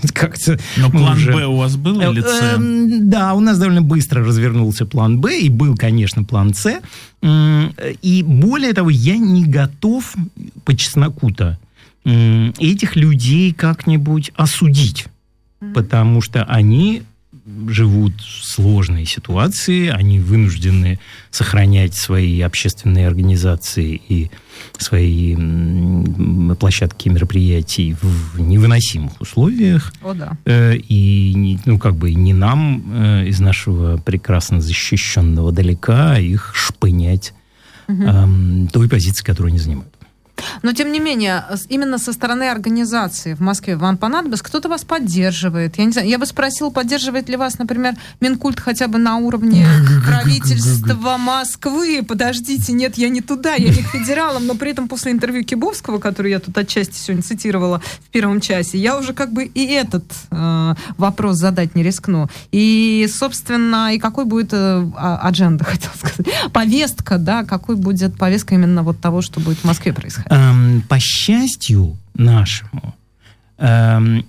[0.16, 2.56] Как-то Но план уже- Б у вас был или С?
[2.56, 6.80] Эм, Да, у нас довольно быстро развернулся план Б, и был, конечно, план С.
[7.22, 10.16] И более того, я не готов
[10.64, 11.60] по чесноку-то
[12.04, 15.06] этих людей как-нибудь осудить,
[15.76, 17.04] потому что они
[17.68, 24.32] живут в сложной ситуации, они вынуждены сохранять свои общественные организации и
[24.78, 25.36] свои
[26.56, 29.94] площадки мероприятий в невыносимых условиях.
[30.02, 30.38] О, да.
[30.46, 37.34] Э, И, ну, как бы не нам э, из нашего прекрасно защищенного далека их шпынять
[37.88, 39.95] эм, той позиции, которую они занимают.
[40.62, 45.78] Но, тем не менее, именно со стороны организации в Москве вам понадобилось, кто-то вас поддерживает.
[45.78, 49.66] Я не знаю, я бы спросила, поддерживает ли вас, например, Минкульт хотя бы на уровне
[50.06, 52.04] правительства Москвы.
[52.08, 56.00] Подождите, нет, я не туда, я не к федералам, но при этом после интервью Кибовского,
[56.00, 60.06] который я тут отчасти сегодня цитировала в первом часе, я уже как бы и этот
[60.32, 62.28] э, вопрос задать не рискну.
[62.52, 64.58] И, собственно, и какой будет э,
[64.96, 69.64] а- адженда, хотел сказать, повестка, да, какой будет повестка именно вот того, что будет в
[69.66, 70.25] Москве происходить.
[70.30, 72.96] Эм, по счастью нашему,
[73.58, 74.26] эм,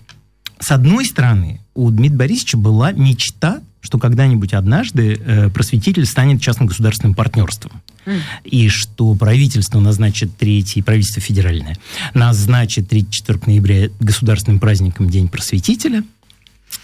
[0.59, 7.15] с одной стороны, у Дмитрия Борисовича была мечта, что когда-нибудь однажды э, просветитель станет частно-государственным
[7.15, 7.83] партнерством.
[8.05, 8.21] Mm.
[8.45, 11.77] И что правительство назначит третий, правительство федеральное,
[12.15, 16.03] назначит 34 ноября государственным праздником День просветителя–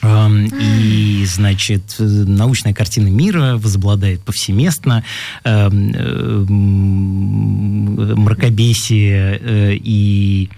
[0.05, 5.05] и, значит, научная картина мира возобладает повсеместно.
[5.45, 6.45] Эм,
[8.17, 10.51] мракобесие э, и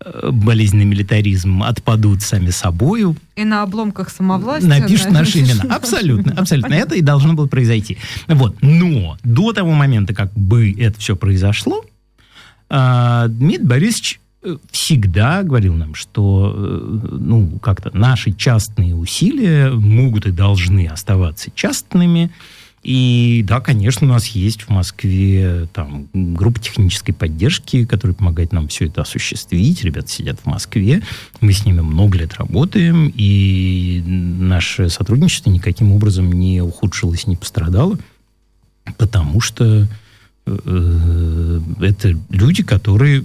[0.00, 3.16] э, болезненный милитаризм отпадут сами собою.
[3.34, 4.68] И на обломках самовластия...
[4.68, 5.74] Напишут наши имена.
[5.74, 6.72] Абсолютно, абсолютно.
[6.72, 7.98] Это и должно было произойти.
[8.28, 8.56] Вот.
[8.62, 11.84] Но до того момента, как бы это все произошло,
[12.70, 14.20] э, Дмитрий Борисович
[14.70, 22.30] всегда говорил нам, что э, ну, как-то наши частные усилия могут и должны оставаться частными.
[22.82, 28.68] И да, конечно, у нас есть в Москве там группа технической поддержки, которая помогает нам
[28.68, 29.82] все это осуществить.
[29.82, 31.02] Ребята сидят в Москве,
[31.40, 37.98] мы с ними много лет работаем, и наше сотрудничество никаким образом не ухудшилось, не пострадало,
[38.98, 39.88] потому что
[40.46, 43.24] э, это люди, которые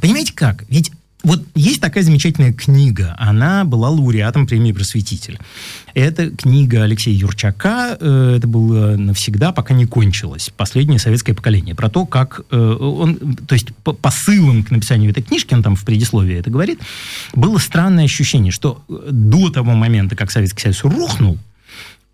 [0.00, 0.64] Понимаете как?
[0.68, 0.90] Ведь
[1.26, 5.40] вот есть такая замечательная книга, она была лауреатом премии «Просветитель».
[5.92, 11.90] Это книга Алексея Юрчака, э, это было навсегда, пока не кончилось, последнее советское поколение, про
[11.90, 16.36] то, как э, он, то есть посылом к написанию этой книжки, он там в предисловии
[16.36, 16.78] это говорит,
[17.34, 21.38] было странное ощущение, что до того момента, как Советский Союз рухнул,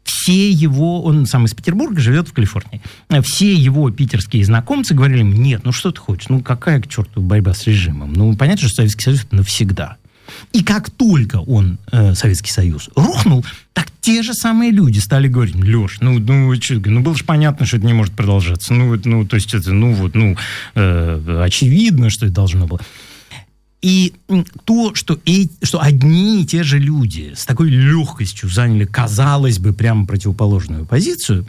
[0.05, 2.81] все его, он сам из Петербурга, живет в Калифорнии,
[3.23, 7.55] все его питерские знакомцы говорили, нет, ну что ты хочешь, ну какая к черту борьба
[7.55, 8.13] с режимом?
[8.13, 9.97] Ну понятно, что Советский Союз навсегда.
[10.53, 15.55] И как только он, э, Советский Союз, рухнул, так те же самые люди стали говорить,
[15.57, 18.73] Леш, ну, ну, что, ну было же понятно, что это не может продолжаться.
[18.75, 20.37] Ну, ну то есть это, ну, вот, ну,
[20.75, 22.81] э, очевидно, что это должно было.
[23.83, 24.15] И
[24.65, 29.73] то, что, и, что одни и те же люди с такой легкостью заняли, казалось бы,
[29.73, 31.47] прямо противоположную позицию,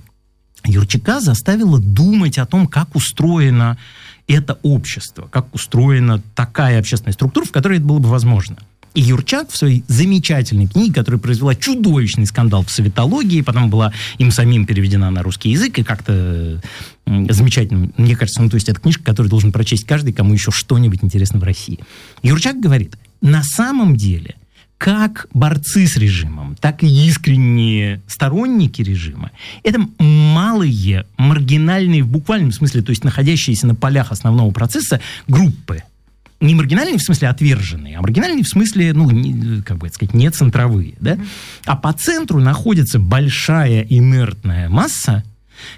[0.66, 3.78] Юрчака заставило думать о том, как устроено
[4.28, 8.58] это общество, как устроена такая общественная структура, в которой это было бы возможно–
[8.94, 14.32] и Юрчак в своей замечательной книге, которая произвела чудовищный скандал в советологии, потом была им
[14.32, 16.62] самим переведена на русский язык, и как-то
[17.06, 21.00] замечательно, мне кажется, ну, то есть это книжка, которую должен прочесть каждый, кому еще что-нибудь
[21.02, 21.80] интересно в России.
[22.22, 24.36] Юрчак говорит, на самом деле,
[24.78, 29.32] как борцы с режимом, так и искренние сторонники режима,
[29.64, 35.84] это малые, маргинальные в буквальном смысле, то есть находящиеся на полях основного процесса группы–
[36.44, 40.30] не маргинальные в смысле отверженные, а маргинальные в смысле, ну, не, как бы сказать, не
[40.30, 41.18] центровые, да?
[41.66, 45.24] А по центру находится большая инертная масса,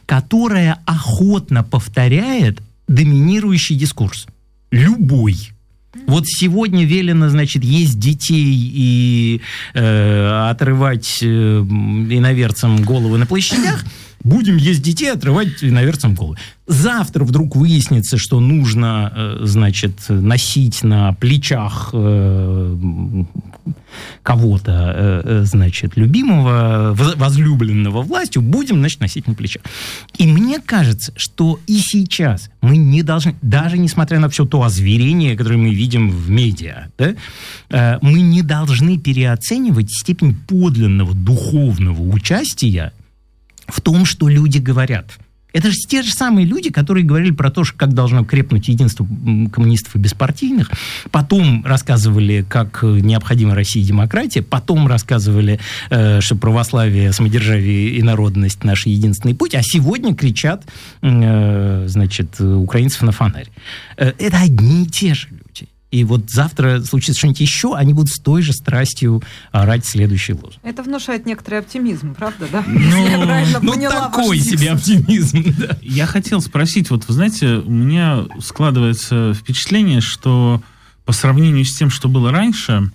[0.06, 4.28] которая охотно повторяет доминирующий дискурс.
[4.72, 5.52] Любой.
[6.08, 9.42] Вот сегодня велено, значит, есть детей и
[9.74, 13.86] э, отрывать э, иноверцам головы на площадях
[14.26, 16.38] будем есть детей, отрывать иноверцам головы.
[16.68, 23.24] Завтра вдруг выяснится, что нужно, э, значит, носить на плечах э,
[24.24, 29.62] кого-то, э, значит, любимого, возлюбленного властью, будем, значит, носить на плечах.
[30.18, 35.38] И мне кажется, что и сейчас мы не должны, даже несмотря на все то озверение,
[35.38, 42.92] которое мы видим в медиа, да, мы не должны переоценивать степень подлинного духовного участия
[43.68, 45.18] в том, что люди говорят.
[45.56, 49.08] Это же те же самые люди, которые говорили про то, как должно крепнуть единство
[49.54, 50.70] коммунистов и беспартийных.
[51.12, 54.42] Потом рассказывали, как необходима России демократия.
[54.42, 59.56] Потом рассказывали, э, что православие, самодержавие и народность наш единственный путь.
[59.56, 60.66] А сегодня кричат,
[61.02, 63.48] э, значит, украинцев на фонарь.
[63.96, 65.45] Э, это одни и те же люди.
[65.96, 69.24] И вот завтра случится что-нибудь еще, они будут с той же страстью
[69.54, 70.56] орать следующий лозунг.
[70.62, 72.66] Это внушает некоторый оптимизм, правда, да?
[72.68, 75.44] Ну, ну такой себе оптимизм.
[75.56, 75.78] Да.
[75.82, 80.62] Я хотел спросить, вот вы знаете, у меня складывается впечатление, что
[81.06, 82.92] по сравнению с тем, что было раньше,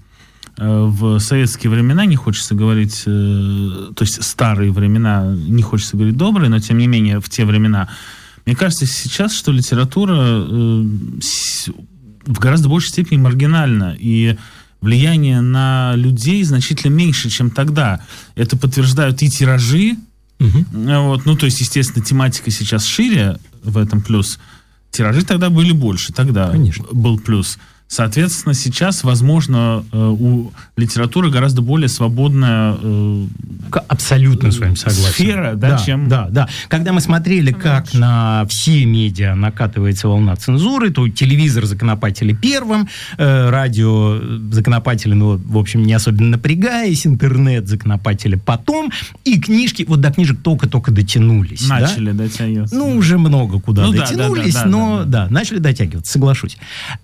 [0.58, 6.18] э, в советские времена, не хочется говорить, э, то есть старые времена, не хочется говорить
[6.18, 7.88] добрые, но тем не менее в те времена,
[8.44, 10.84] мне кажется, сейчас, что литература э,
[12.26, 13.96] в гораздо большей степени маргинально.
[13.98, 14.36] И
[14.80, 18.00] влияние на людей значительно меньше, чем тогда.
[18.34, 19.96] Это подтверждают и тиражи.
[20.38, 20.64] Угу.
[20.72, 24.38] Вот, ну, то есть, естественно, тематика сейчас шире в этом плюс.
[24.90, 26.86] Тиражи тогда были больше, тогда Конечно.
[26.92, 27.58] был плюс.
[27.90, 33.26] Соответственно, сейчас, возможно, э, у литературы гораздо более свободная э,
[33.88, 35.12] абсолютно с вами согласен.
[35.12, 36.08] Сфера, да, да, чем...
[36.08, 36.48] Да, да.
[36.68, 42.86] Когда мы смотрели, как на все медиа накатывается волна цензуры, то телевизор законопатили первым,
[43.18, 44.20] э, радио
[44.52, 48.92] законопатили, ну, в общем, не особенно напрягаясь, интернет законопатили потом,
[49.24, 51.68] и книжки, вот до книжек только-только дотянулись.
[51.68, 52.22] Начали да?
[52.22, 52.76] дотягиваться.
[52.76, 55.26] Ну, уже много куда ну, дотянулись, да, да, да, но, да, да.
[55.26, 56.56] да, начали дотягиваться, соглашусь.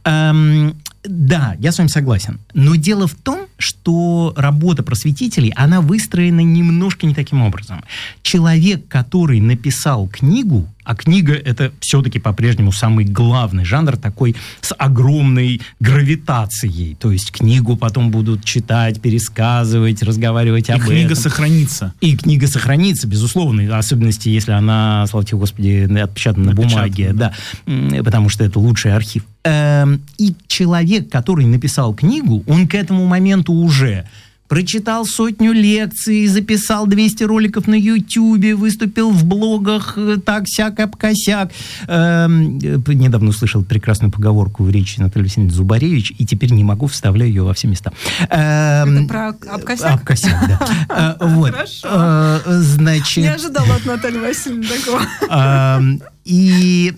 [0.04, 0.75] Эм,
[1.08, 2.40] да, я с вами согласен.
[2.54, 7.82] Но дело в том, что работа просветителей, она выстроена немножко не таким образом.
[8.22, 15.60] Человек, который написал книгу, а книга это все-таки по-прежнему самый главный жанр, такой с огромной
[15.80, 16.94] гравитацией.
[16.94, 21.16] То есть книгу потом будут читать, пересказывать, разговаривать и об книга этом.
[21.16, 21.92] сохранится.
[22.00, 27.32] И книга сохранится, безусловно, особенности, если она, слава тебе Господи, отпечатана на бумаге, да.
[27.66, 29.24] да, потому что это лучший архив.
[29.42, 34.06] Эм, и человек, который написал книгу, он к этому моменту уже
[34.48, 41.50] прочитал сотню лекций, записал 200 роликов на Ютьюбе, выступил в блогах э, так, сяк, обкосяк.
[41.88, 46.86] Эм, э, недавно услышал прекрасную поговорку в речи Натальи Васильевны Зубаревич, и теперь не могу,
[46.86, 47.92] вставляю ее во все места.
[48.30, 49.94] Эм, Это про обкосяк?
[49.94, 50.56] Обкосяк, да.
[50.96, 51.52] Э, вот.
[51.52, 52.40] Хорошо.
[52.46, 53.24] Значит...
[53.24, 55.02] Не ожидала от Натальи Васильевны такого.
[55.30, 56.92] Эм, и,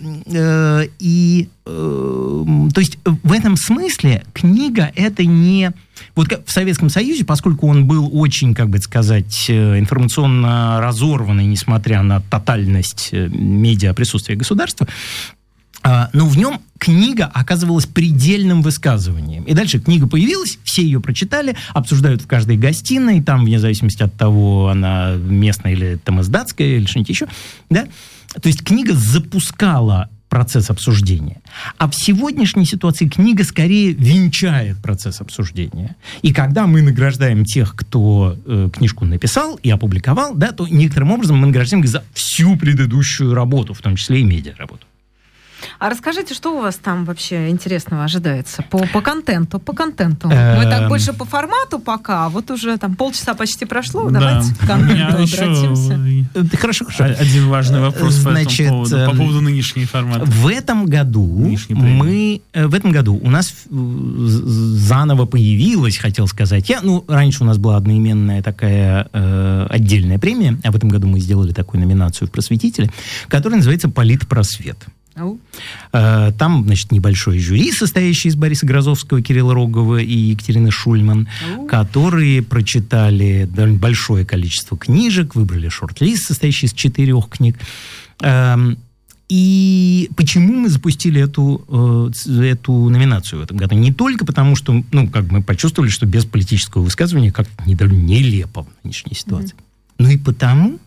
[0.99, 5.71] и то есть в этом смысле книга это не
[6.19, 12.01] вот в Советском Союзе, поскольку он был очень, как бы сказать, э, информационно разорванный, несмотря
[12.01, 14.85] на тотальность э, медиа присутствия государства,
[15.81, 19.43] а, но в нем книга оказывалась предельным высказыванием.
[19.43, 24.13] И дальше книга появилась, все ее прочитали, обсуждают в каждой гостиной, там, вне зависимости от
[24.13, 27.27] того, она местная или там издатская, или что-нибудь еще,
[27.69, 27.87] да?
[28.41, 31.41] То есть книга запускала процесс обсуждения.
[31.77, 35.95] А в сегодняшней ситуации книга скорее венчает процесс обсуждения.
[36.21, 41.37] И когда мы награждаем тех, кто э, книжку написал и опубликовал, да, то некоторым образом
[41.37, 44.85] мы награждаем за всю предыдущую работу, в том числе и медиа работу.
[45.79, 49.59] А расскажите, что у вас там вообще интересного ожидается по, по контенту?
[49.59, 50.27] По контенту.
[50.27, 50.89] Мы так эм.
[50.89, 56.57] больше по формату пока, а вот уже там полчаса почти прошло, давайте к контенту обратимся.
[56.57, 57.15] Хорошо, хорошо.
[57.17, 60.25] Один важный вопрос по, этому поводу, по эм, поводу нынешней формата.
[60.25, 66.81] В этом году мы, э, в этом году у нас заново появилась, хотел сказать я,
[66.81, 71.21] ну, раньше у нас была одноименная такая э, отдельная премия, а в этом году мы
[71.21, 72.91] сделали такую номинацию в «Просветителе»,
[73.29, 74.77] которая называется «Политпросвет».
[75.91, 81.27] Э, там, значит, небольшой жюри, состоящий из Бориса Грозовского, Кирилла Рогова и Екатерины Шульман,
[81.67, 87.57] которые прочитали довольно большое количество книжек, выбрали шорт-лист, состоящий из четырех книг.
[88.21, 88.77] Эм,
[89.29, 93.75] и почему мы запустили эту, э, эту номинацию в этом году?
[93.75, 98.83] Не только потому, что ну, как мы почувствовали, что без политического высказывания как-то нелепо в
[98.83, 99.95] нынешней ситуации, mm-hmm.
[99.99, 100.79] но и потому,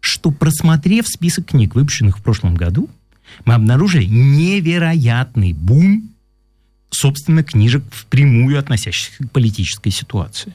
[0.00, 2.90] что просмотрев список книг, выпущенных в прошлом году,
[3.44, 6.10] мы обнаружили невероятный бум,
[6.90, 10.54] собственно, книжек, впрямую относящихся к политической ситуации.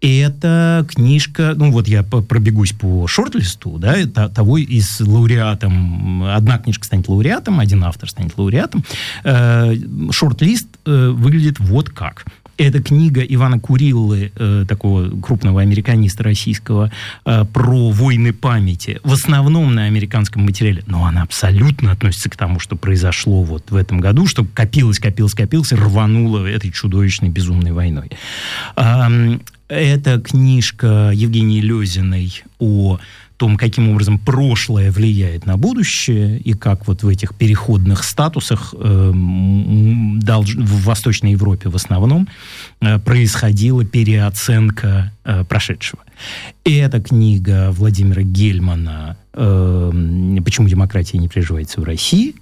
[0.00, 7.08] Это книжка, ну вот я пробегусь по шорт-листу, да, того из лауреатом, одна книжка станет
[7.08, 8.84] лауреатом, один автор станет лауреатом.
[9.24, 9.74] Э,
[10.10, 12.26] шорт-лист э, выглядит вот как.
[12.56, 16.92] Это книга Ивана Куриллы, э, такого крупного американиста российского,
[17.24, 19.00] э, про войны памяти.
[19.02, 20.84] В основном на американском материале.
[20.86, 25.34] Но она абсолютно относится к тому, что произошло вот в этом году, что копилось, копилось,
[25.34, 28.10] копилось и рвануло этой чудовищной безумной войной.
[28.76, 29.38] Э,
[29.68, 32.98] это книжка Евгении Лезиной о
[33.44, 39.12] том, каким образом прошлое влияет на будущее, и как вот в этих переходных статусах э,
[39.14, 42.26] долж, в Восточной Европе в основном
[42.80, 46.02] э, происходила переоценка э, прошедшего.
[46.64, 52.34] И эта книга Владимира Гельмана э, «Почему демократия не приживается в России»,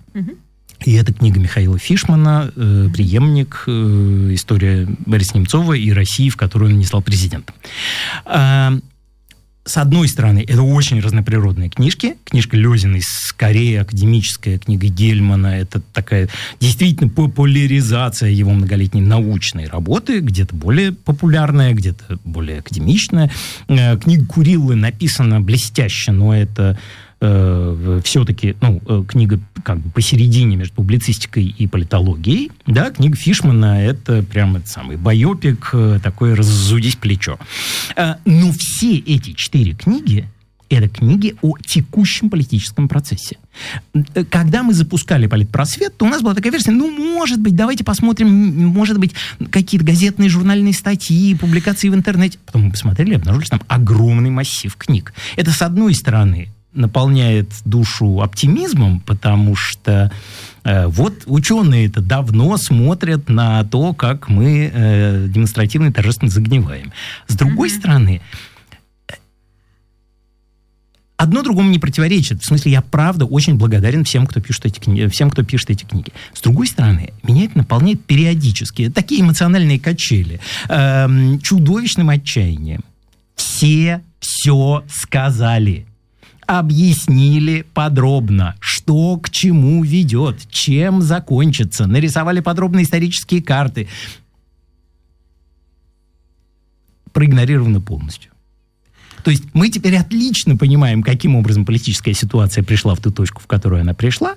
[0.85, 6.71] И это книга Михаила Фишмана, э, преемник, э, история Бориса Немцова и России, в которой
[6.71, 7.55] он не стал президентом.
[8.25, 8.71] Э,
[9.65, 12.17] с одной стороны, это очень разноприродные книжки.
[12.25, 15.59] Книжка Лезиной скорее академическая, книга Гельмана.
[15.59, 23.31] Это такая действительно популяризация его многолетней научной работы, где-то более популярная, где-то более академичная.
[23.69, 26.77] Э, книга Куриллы написана блестяще, но это
[27.23, 32.51] э, все-таки ну, э, книга как бы посередине между публицистикой и политологией.
[32.67, 37.39] Да, книга Фишмана— это прямо это самый байопик, э, такой «раззудись плечо».
[37.97, 40.29] Э, но все эти четыре книги
[40.69, 43.37] Это книги о текущем политическом процессе.
[44.31, 48.29] Когда мы запускали политпросвет, то у нас была такая версия, ну, может быть, давайте посмотрим,
[48.69, 49.13] может быть,
[49.51, 52.39] какие-то газетные, журнальные статьи, публикации в интернете.
[52.47, 55.13] Потом мы посмотрели, обнаружили там огромный массив книг.
[55.37, 60.11] Это, с одной стороны, наполняет душу оптимизмом, потому что
[60.65, 66.93] э, вот ученые это давно смотрят на то, как мы э, демонстративно и торжественно загниваем.
[67.29, 67.79] С другой mm-hmm.
[67.79, 68.21] стороны,
[71.17, 72.43] одно другому не противоречит.
[72.43, 75.85] В смысле, я правда очень благодарен всем, кто пишет эти книги, всем, кто пишет эти
[75.85, 76.13] книги.
[76.33, 82.83] С другой стороны, меня это наполняет периодически такие эмоциональные качели, э, чудовищным отчаянием.
[83.37, 85.87] Все все сказали
[86.59, 93.89] объяснили подробно, что к чему ведет, чем закончится, нарисовали подробные исторические карты.
[97.13, 98.33] Проигнорировано полностью.
[99.25, 103.47] То есть мы теперь отлично понимаем, каким образом политическая ситуация пришла в ту точку, в
[103.47, 104.35] которую она пришла,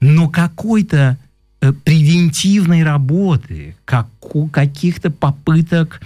[0.00, 1.18] но какой-то
[1.60, 4.08] э, превентивной работы, как,
[4.52, 6.00] каких-то попыток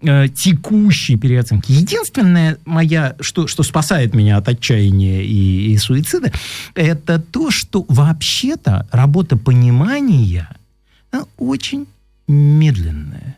[0.00, 1.72] э, текущей переоценки.
[1.72, 6.32] Единственное моя, что, что спасает меня от отчаяния и, и суицида,
[6.74, 10.48] это то, что вообще-то работа понимания
[11.38, 11.86] очень
[12.26, 13.36] медленная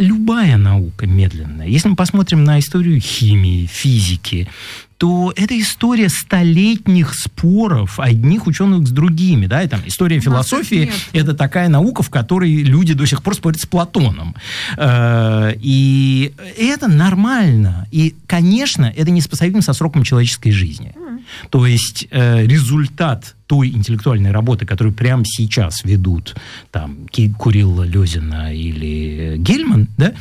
[0.00, 1.66] любая наука медленная.
[1.66, 4.48] Если мы посмотрим на историю химии, физики,
[4.96, 9.46] то это история столетних споров одних ученых с другими.
[9.46, 9.62] Да?
[9.62, 13.66] И, там, история философии– это такая наука, в которой люди до сих пор спорят с
[13.66, 14.34] Платоном.
[14.76, 17.86] Э, и это нормально.
[17.90, 20.94] И, конечно, это несопоставимо со сроком человеческой жизни.
[21.50, 26.36] То есть э, результат той интеллектуальной работы, которую прямо сейчас ведут
[26.70, 27.06] там
[27.38, 30.12] Курилла, Лезина или Гельман, да,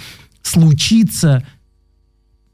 [0.42, 1.44] случится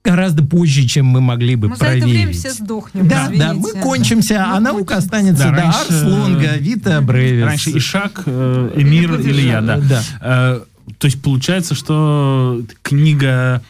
[0.06, 2.04] гораздо позже, чем мы могли бы мы проверить.
[2.04, 3.46] за это время все сдохнем, Да, извините.
[3.48, 5.46] да, мы кончимся, мы а наука останется.
[5.46, 7.46] Да, да раньше, Арс, Лонга, Вита, Брейвис.
[7.46, 9.78] Раньше Ишак, э, Эмир или я, да.
[9.78, 10.04] да.
[10.22, 10.62] Э,
[11.00, 13.64] то есть получается, что книга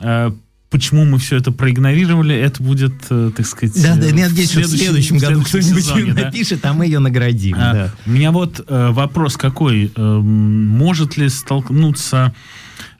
[0.00, 0.32] э,
[0.72, 4.66] почему мы все это проигнорировали, это будет, э, так сказать, да, да, я надеюсь, в
[4.66, 6.24] следующем году кто-нибудь сезоне, да?
[6.24, 7.54] напишет, а мы ее наградим.
[7.56, 7.94] А, да.
[8.06, 9.92] У меня вот э, вопрос какой.
[9.94, 12.34] Э, может ли столкнуться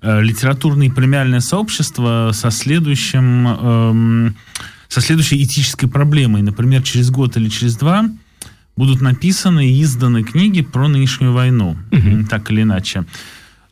[0.05, 4.37] Э, литературное и премиальное сообщество со следующим, эм,
[4.89, 6.43] со следующей этической проблемой.
[6.43, 8.07] Например, через год или через два
[8.77, 12.27] будут написаны и изданы книги про нынешнюю войну, угу.
[12.29, 13.05] так или иначе.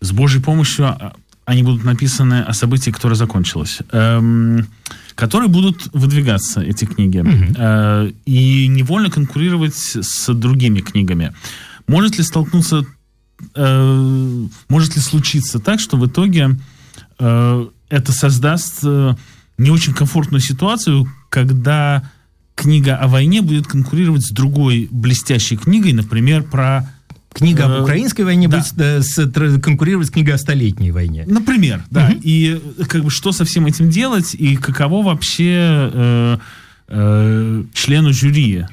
[0.01, 1.14] С Божьей помощью а,
[1.51, 3.80] они будут написаны о событии, которое закончилось.
[3.90, 4.68] Эм,
[5.16, 7.55] которые будут выдвигаться, эти книги, угу.
[7.57, 11.34] э, и невольно конкурировать с другими книгами.
[11.88, 12.86] Может ли столкнуться
[13.57, 16.57] э, может ли случиться так, что в итоге
[17.18, 19.16] э, это создаст э,
[19.59, 22.09] не очень комфортную ситуацию, когда
[22.55, 26.94] книга о войне будет конкурировать с другой блестящей книгой, например, про
[27.33, 28.59] Книга об э, украинской войне да.
[28.59, 31.24] будет э, с, конкурировать с книгой о столетней войне.
[31.26, 32.09] Например, да.
[32.09, 32.20] Угу.
[32.22, 36.39] И как бы что со всем этим делать, и каково вообще э,
[36.89, 38.64] э, члену жюри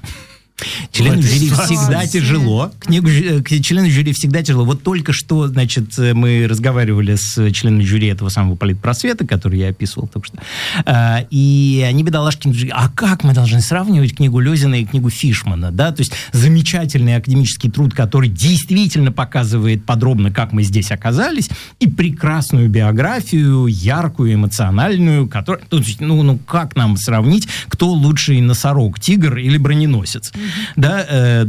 [0.91, 2.71] Члену жюри всегда тяжело.
[2.79, 4.65] Книгу, э, члену жюри всегда тяжело.
[4.65, 9.69] Вот только что, значит, э, мы разговаривали с членами жюри этого самого политпросвета, который я
[9.69, 10.37] описывал только что.
[10.85, 15.91] А, и они, бедолашки, а как мы должны сравнивать книгу Лезина и книгу Фишмана, да?
[15.91, 21.49] То есть замечательный академический труд, который действительно показывает подробно, как мы здесь оказались,
[21.79, 25.63] и прекрасную биографию, яркую, эмоциональную, которая...
[25.99, 30.31] Ну, ну как нам сравнить, кто лучший носорог, тигр или броненосец?
[30.75, 31.45] Да, э,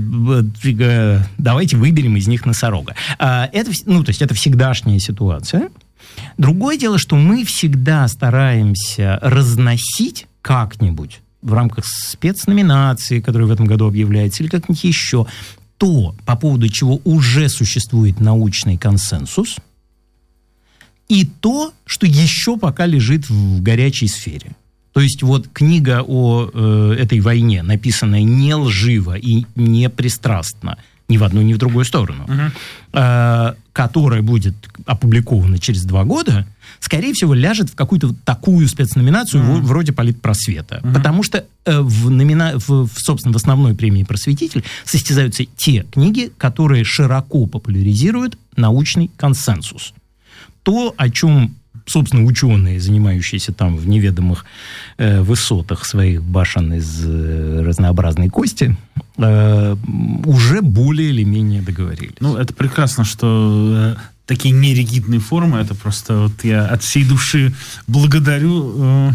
[0.65, 2.95] э, давайте выберем из них носорога.
[3.19, 5.71] А, это, ну, то есть это всегдашняя ситуация.
[6.37, 13.87] Другое дело, что мы всегда стараемся разносить как-нибудь в рамках спецноминации, которая в этом году
[13.87, 15.27] объявляется, или как-нибудь еще,
[15.77, 19.57] то, по поводу чего уже существует научный консенсус,
[21.09, 24.53] и то, что еще пока лежит в горячей сфере.
[24.99, 30.77] То есть вот книга о э, этой войне, написанная не лживо и не пристрастно,
[31.09, 33.53] ни в одну, ни в другую сторону, uh-huh.
[33.53, 36.49] э, которая будет опубликована через два года,
[36.81, 39.61] скорее всего, ляжет в какую-то такую спецноминацию uh-huh.
[39.61, 40.81] вроде политпросвета.
[40.83, 40.93] Uh-huh.
[40.93, 42.55] Потому что э, в, номина...
[42.57, 49.95] в, в, собственно, в основной премии «Просветитель» состязаются те книги, которые широко популяризируют научный консенсус.
[50.65, 51.55] То, о чем
[51.89, 54.45] собственно, ученые, занимающиеся там в неведомых
[54.99, 58.77] э, высотах своих башен из э, разнообразной кости,
[59.17, 59.77] э,
[60.25, 62.17] уже более или менее договорились.
[62.21, 67.55] Ну, это прекрасно, что э, такие неригидные формы, это просто вот я от всей души
[67.87, 69.11] благодарю э,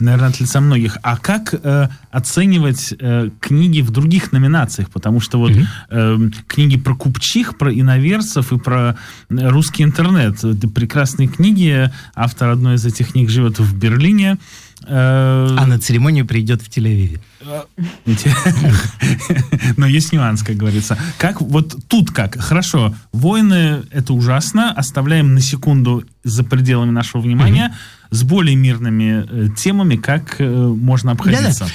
[0.00, 0.98] наверное, от лица многих.
[1.02, 4.90] А как э, оценивать э, книги в других номинациях?
[4.90, 5.52] Потому что вот
[5.90, 8.96] э, книги про купчих, про иноверцев и про
[9.28, 10.42] русский интернет.
[10.44, 11.90] Это прекрасные книги.
[12.14, 14.38] Автор одной из этих книг живет в Берлине.
[14.86, 17.20] Э, а на церемонию придет в Тель-Авиве.
[19.76, 20.98] Но есть нюанс, как говорится.
[21.18, 22.38] Как вот тут как?
[22.38, 27.74] Хорошо, войны это ужасно, оставляем на секунду за пределами нашего внимания.
[28.10, 31.66] С более мирными э, темами как э, можно обходиться?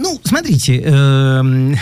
[0.00, 1.74] Ну, смотрите, э,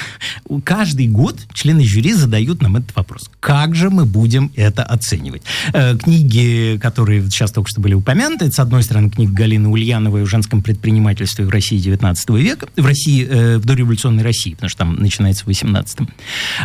[0.65, 3.31] каждый год члены жюри задают нам этот вопрос.
[3.39, 5.43] Как же мы будем это оценивать?
[5.73, 10.25] Э, книги, которые сейчас только что были упомянуты, это, с одной стороны, книга Галины Ульяновой
[10.25, 14.79] о женском предпринимательстве в России 19 века, в России, э, в дореволюционной России, потому что
[14.79, 16.09] там начинается в 18-м.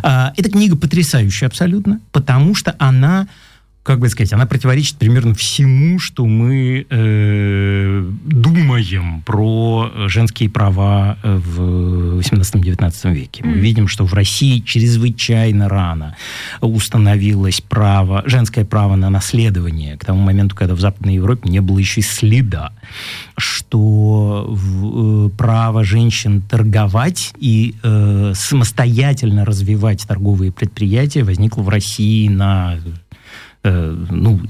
[0.01, 3.27] Э, эта книга потрясающая абсолютно, потому что она
[3.83, 11.35] как бы сказать, она противоречит примерно всему, что мы э, думаем про женские права э,
[11.35, 13.43] в 18-19 веке.
[13.43, 16.15] Мы видим, что в России чрезвычайно рано
[16.61, 21.77] установилось право, женское право на наследование к тому моменту, когда в Западной Европе не было
[21.77, 22.71] еще и следа,
[23.37, 32.29] что в, э, право женщин торговать и э, самостоятельно развивать торговые предприятия возникло в России
[32.29, 32.77] на
[33.63, 34.41] э, ну,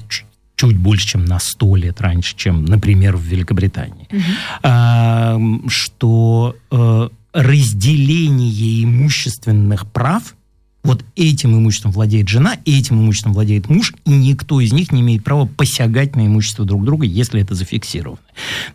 [0.56, 4.22] чуть больше, чем на сто лет раньше, чем, например, в Великобритании, угу.
[4.64, 5.38] а,
[5.68, 10.35] что э, разделение имущественных прав
[10.84, 15.23] вот этим имуществом владеет жена, этим имуществом владеет муж, и никто из них не имеет
[15.23, 18.19] права посягать на имущество друг друга, если это зафиксировано.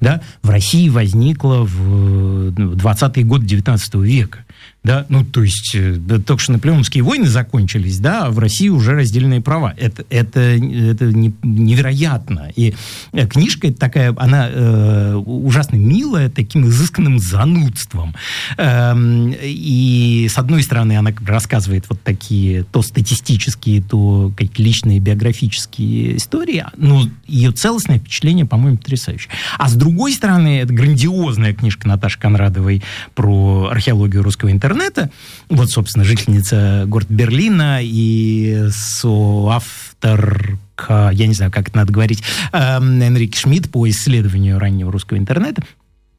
[0.01, 0.23] Да?
[0.43, 4.47] В России возникло в 20-е годы 19 века
[4.85, 8.93] да, ну, то есть, э, только что наполеоновские войны закончились, да, а в России уже
[8.93, 9.75] раздельные права.
[9.77, 12.51] Это, это, это не, невероятно.
[12.57, 12.75] И
[13.13, 18.15] э, книжка такая, она э, ужасно милая, таким изысканным занудством.
[18.57, 26.17] Эм, и, с одной стороны, она рассказывает вот такие то статистические, то какие личные биографические
[26.17, 29.31] истории, но ее целостное впечатление, по-моему, потрясающее.
[29.59, 32.83] А с другой стороны, это грандиозная книжка Наташи Конрадовой
[33.15, 35.11] про археологию русского интернета, интернета.
[35.49, 40.59] Вот, собственно, жительница города Берлина и соавтор
[40.89, 42.23] я не знаю, как это надо говорить,
[42.53, 45.63] эм, Энрик Шмидт по исследованию раннего русского интернета,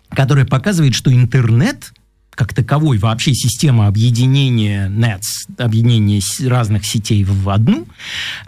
[0.09, 1.93] которая показывает, что интернет
[2.39, 7.85] как таковой вообще система объединения NETs, объединения разных сетей в одну,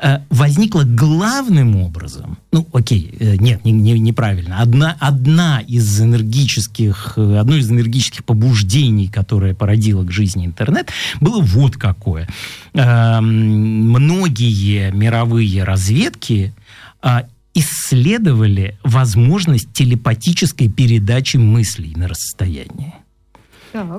[0.01, 7.15] э, возникла главным образом, ну, окей, э, нет, не, не, неправильно, одна, одна из энергических,
[7.17, 10.89] э, одно из энергических побуждений, которое породило к жизни интернет,
[11.19, 12.29] было вот какое.
[12.73, 14.09] Многие
[14.93, 16.53] мировые разведки
[17.53, 23.00] исследовали возможность телепатической передачи мыслей на расстоянии.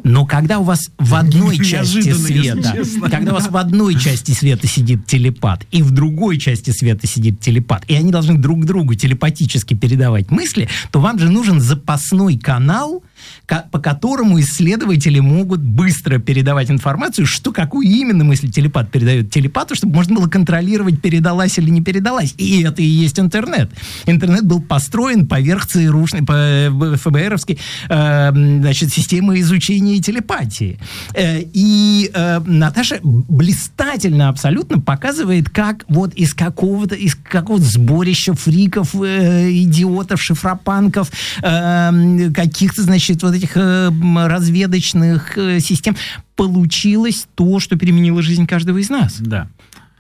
[0.05, 4.66] Но когда у вас в одной части света, когда у вас в одной части света
[4.66, 9.74] сидит телепат, и в другой части света сидит телепат, и они должны друг другу телепатически
[9.74, 13.03] передавать мысли, то вам же нужен запасной канал,
[13.47, 19.94] по которому исследователи могут быстро передавать информацию, что какую именно мысль телепат передает телепату, чтобы
[19.94, 22.35] можно было контролировать, передалась или не передалась.
[22.39, 23.70] И это и есть интернет.
[24.07, 27.59] Интернет был построен поверх ЦРУшной, по э, ФБРовской
[27.89, 30.78] э, значит, системы изучения телепатии.
[31.15, 38.94] Э, и э, Наташа блистательно абсолютно показывает, как вот из какого-то из какого-то сборища фриков,
[38.94, 41.11] э, идиотов, шифропанков,
[41.43, 43.90] э, каких-то, значит, вот этих э,
[44.26, 45.97] разведочных э, систем
[46.36, 49.16] получилось то, что переменило жизнь каждого из нас.
[49.18, 49.48] Да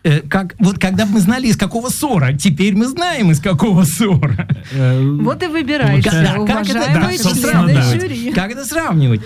[0.04, 4.48] э, как вот когда мы знали из какого ссора, теперь мы знаем из какого ссора.
[4.74, 8.32] Вот и выбирайте, да, уважаемые члены жюри.
[8.32, 9.20] Как это сравнивать?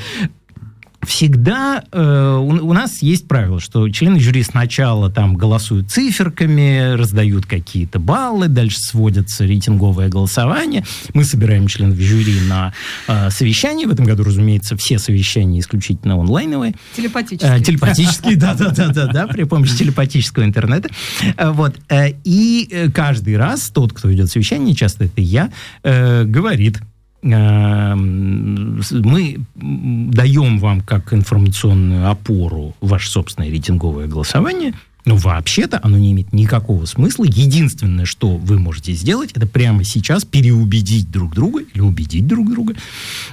[1.07, 7.47] Всегда э, у, у нас есть правило, что члены жюри сначала там голосуют циферками, раздают
[7.47, 10.85] какие-то баллы, дальше сводятся рейтинговое голосование.
[11.15, 12.73] Мы собираем членов жюри на
[13.09, 13.87] э, совещании.
[13.87, 16.75] В этом году, разумеется, все совещания исключительно онлайновые.
[16.97, 17.59] Телепатические.
[17.59, 20.89] Э, телепатические, да-да-да, при помощи телепатического интернета.
[21.37, 21.77] Э, вот.
[21.89, 25.51] Э, и э, каждый раз тот, кто ведет совещание, часто это я,
[25.83, 26.79] говорит,
[27.27, 34.73] мы даем вам как информационную опору ваше собственное рейтинговое голосование,
[35.07, 37.25] но вообще-то оно не имеет никакого смысла.
[37.25, 42.75] Единственное, что вы можете сделать, это прямо сейчас переубедить друг друга или убедить друг друга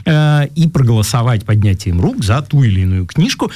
[0.06, 3.52] э, и проголосовать поднятием рук за ту или иную книжку,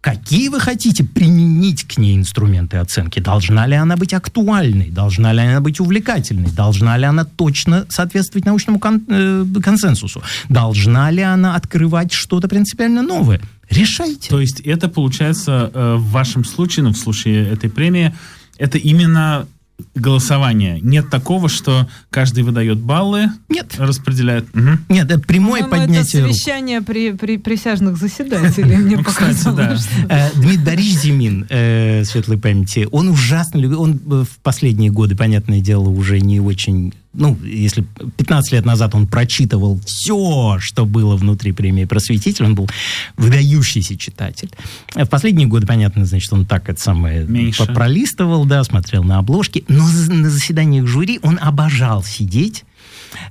[0.00, 3.18] Какие вы хотите применить к ней инструменты оценки?
[3.18, 4.90] Должна ли она быть актуальной?
[4.90, 6.50] Должна ли она быть увлекательной?
[6.52, 10.22] Должна ли она точно соответствовать научному кон- э, консенсусу?
[10.48, 13.40] Должна ли она открывать что-то принципиально новое?
[13.70, 14.28] Решайте.
[14.30, 18.14] То есть это получается э, в вашем случае, ну, в случае этой премии,
[18.56, 19.48] это именно
[19.94, 20.80] голосование.
[20.80, 23.74] Нет такого, что каждый выдает баллы, Нет.
[23.78, 24.44] распределяет.
[24.54, 24.68] Угу.
[24.88, 26.36] Нет, это прямое По-моему, поднятие это рук.
[26.36, 29.88] совещание при, при присяжных заседателей, мне Ну, кстати, показалось.
[30.08, 30.28] да.
[30.28, 35.60] Э, Дмитрий Борисович Зимин, э, светлой памяти, он ужасно любил, он в последние годы, понятное
[35.60, 37.84] дело, уже не очень, ну, если
[38.16, 42.68] 15 лет назад он прочитывал все, что было внутри премии «Просветитель», он был
[43.16, 44.50] выдающийся читатель.
[44.94, 47.66] А В последние годы, понятно, значит, он так это самое Меньше.
[47.66, 52.64] пролистывал, да, смотрел на обложки, но на заседаниях жюри он обожал сидеть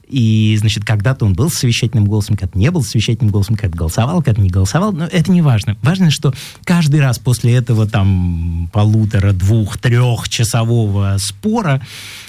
[0.07, 3.77] и, значит, когда-то он был с совещательным голосом, когда-то не был с совещательным голосом, когда-то
[3.77, 4.91] голосовал, когда-то не голосовал.
[4.91, 5.77] Но это не важно.
[5.81, 6.33] Важно, что
[6.63, 11.81] каждый раз после этого там полутора, двух, трехчасового спора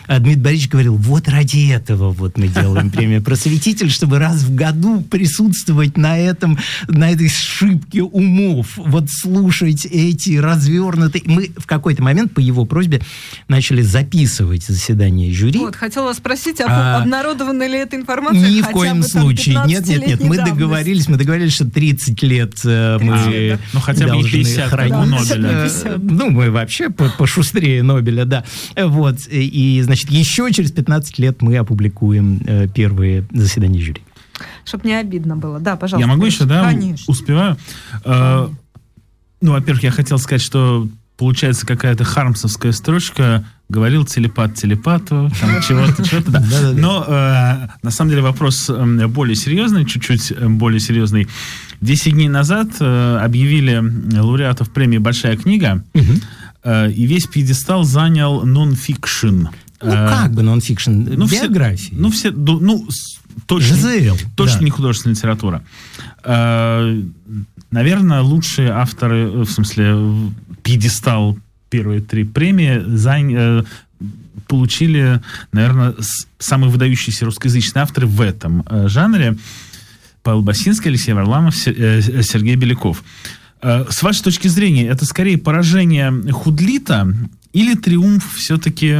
[0.09, 5.03] Дмитрий Борисович говорил, вот ради этого вот мы делаем премию «Просветитель», чтобы раз в году
[5.03, 6.59] присутствовать на этом,
[6.89, 11.23] на этой шибке умов, вот слушать эти развернутые...
[11.27, 13.03] Мы в какой-то момент по его просьбе
[13.49, 15.59] начали записывать заседания жюри.
[15.59, 19.57] Вот, хотела вас спросить, а, А, обнародована ли эта информация Ни в коем случае.
[19.67, 20.21] Нет, нет, нет.
[20.21, 24.11] 15-летней Мы договорились, мы договорились, что 30 лет э, мы 30 лет, Ну, хотя бы
[24.13, 25.11] должны 50, как хранить.
[25.11, 25.49] Нобеля.
[25.49, 25.99] Э, 50.
[26.03, 28.45] Ну, мы вообще по- пошустрее Нобеля, да.
[28.75, 29.19] Э, Вот.
[29.31, 34.03] И, значит, еще через 15 лет мы опубликуем э, первые заседания жюри.
[34.65, 35.59] Чтоб не обидно было.
[35.59, 36.09] Да, пожалуйста.
[36.09, 36.63] Я могу еще, да?
[36.65, 37.05] Конечно.
[37.09, 37.57] Успеваю.
[38.05, 38.49] Э,
[39.41, 46.03] Ну, во-первых, я хотел сказать, что получается какая-то хармсовская строчка говорил телепат телепату, там чего-то,
[46.09, 46.41] чего-то, да.
[46.75, 51.29] Но э, на самом деле вопрос э, более серьезный, чуть-чуть э, более серьезный.
[51.81, 53.83] Десять дней назад э, объявили
[54.19, 55.85] лауреатов премии «Большая книга»,
[56.65, 59.49] э, и весь пьедестал занял нон-фикшн.
[59.81, 61.95] Ну, Э, как бы нон-фикшн, ну, все- биографии.
[61.97, 62.89] ну, все, ну,
[63.47, 64.65] точно, ЖЗЛ, точно да.
[64.65, 65.63] не художественная литература.
[66.25, 67.01] Э,
[67.71, 70.31] наверное, лучшие авторы, э, в смысле,
[70.63, 71.39] пьедестал
[71.71, 73.63] первые три премии э,
[74.49, 75.21] получили,
[75.53, 75.95] наверное,
[76.39, 79.37] самые выдающиеся русскоязычные авторы в этом жанре.
[80.23, 83.05] Павел Басинский, Алексей Варламов, Се- Сергей Беляков.
[83.63, 87.13] С вашей точки зрения, это скорее поражение худлита
[87.53, 88.97] или триумф все-таки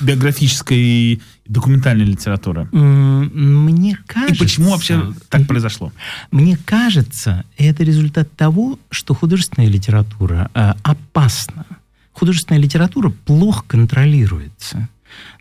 [0.00, 2.68] биографической документальной литературы?
[2.72, 4.34] Мне кажется...
[4.34, 5.92] И почему вообще так произошло?
[6.30, 11.66] Мне кажется, это результат того, что художественная литература э, опасна.
[12.12, 14.88] Художественная литература плохо контролируется.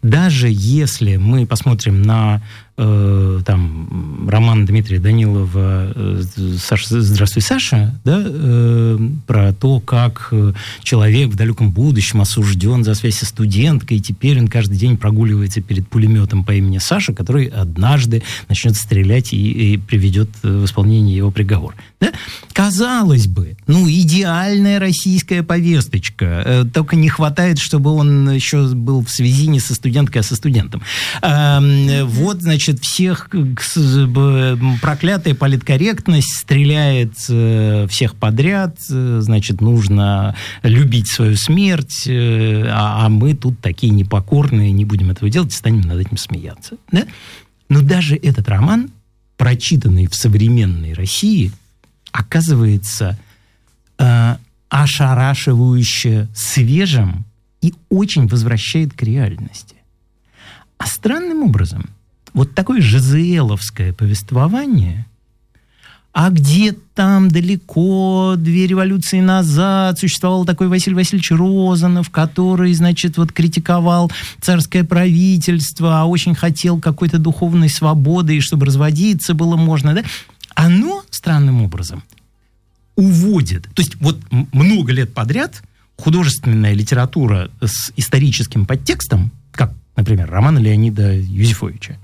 [0.02, 2.42] Даже если мы посмотрим на
[2.78, 6.22] э, там, роман Дмитрия Данилова э,
[6.58, 8.98] «Саша, «Здравствуй, Саша», да, э,
[9.28, 10.54] про то, как э,
[10.84, 15.62] человек в далеком будущем осужден за связь со студенткой, и теперь он каждый день прогуливается
[15.62, 21.18] перед пулеметом по имени Саша, который однажды начнет стрелять и, и приведет э, в исполнение
[21.18, 21.76] его приговор.
[22.00, 22.12] Да?
[22.54, 26.44] Казалось бы, ну, идеальная российская повесточка.
[26.46, 30.36] Э, Только не хватает, чтобы он еще был в связи не со студенткой, а со
[30.36, 30.82] студентом.
[31.22, 33.30] Эм, Вот, значит, всех
[34.82, 38.78] проклятая политкорректность стреляет э, всех подряд.
[38.90, 45.10] э, Значит, нужно любить свою смерть, э, а а мы тут такие непокорные, не будем
[45.12, 46.76] этого делать, станем над этим смеяться.
[46.92, 47.06] Да?
[47.70, 48.90] Но даже этот роман,
[49.38, 51.52] прочитанный в современной России,
[52.12, 53.18] оказывается
[53.98, 54.36] э,
[54.70, 57.26] ошарашивающе свежим
[57.62, 59.76] и очень возвращает к реальности.
[60.80, 61.90] А странным образом,
[62.34, 65.06] вот такое ЖЗЛовское повествование,
[66.12, 73.32] а где там далеко, две революции назад, существовал такой Василий Васильевич Розанов, который, значит, вот
[73.32, 74.12] критиковал
[74.42, 80.04] царское правительство, а очень хотел какой-то духовной свободы, и чтобы разводиться было можно, да?
[80.56, 82.04] Оно странным образом
[82.96, 83.70] уводит.
[83.76, 85.62] То есть вот много лет подряд
[85.98, 89.32] художественная литература с историческим подтекстом,
[90.00, 91.98] например, роман Леонида Юзефовича,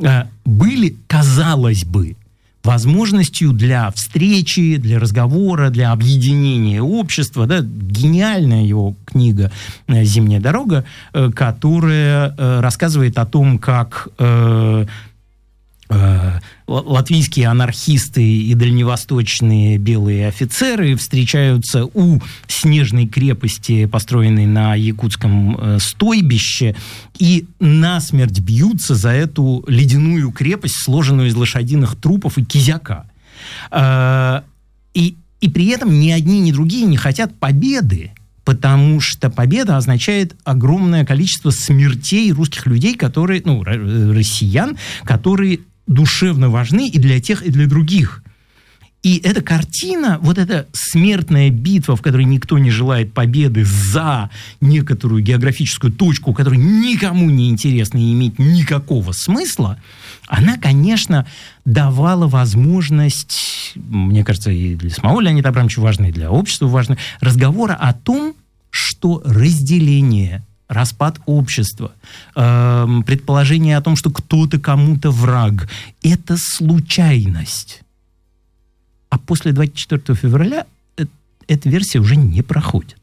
[0.00, 2.16] э, были, казалось бы,
[2.66, 7.46] возможностью для встречи, для разговора, для объединения общества.
[7.46, 7.60] Да?
[7.60, 9.50] Гениальная его книга
[9.88, 14.86] «Зимняя дорога», э, которая э, рассказывает о том, как э,
[16.66, 26.74] латвийские анархисты и дальневосточные белые офицеры встречаются у снежной крепости, построенной на якутском э, стойбище,
[27.18, 33.08] и насмерть бьются за эту ледяную крепость, сложенную из лошадиных трупов и кизяка.
[33.70, 34.42] Э,
[34.94, 38.10] и И при этом ни одни, ни другие не хотят победы,
[38.44, 46.88] потому что победа означает огромное количество смертей русских людей, которые, ну, россиян, которые душевно важны
[46.88, 48.22] и для тех, и для других.
[49.02, 54.30] И эта картина, вот эта смертная битва, в которой никто не желает победы за
[54.60, 59.78] некоторую географическую точку, которая никому не интересна и имеет никакого смысла,
[60.26, 61.24] она, конечно,
[61.64, 67.74] давала возможность, мне кажется, и для самого Леонида Абрамовича важно, и для общества важно, разговора
[67.74, 68.34] о том,
[68.70, 71.92] что разделение распад общества,
[72.34, 75.68] э, предположение о том, что кто-то кому-то враг,
[76.02, 77.82] это случайность.
[79.08, 80.66] А после 24 февраля
[80.96, 81.06] э,
[81.46, 82.96] эта версия уже не проходит.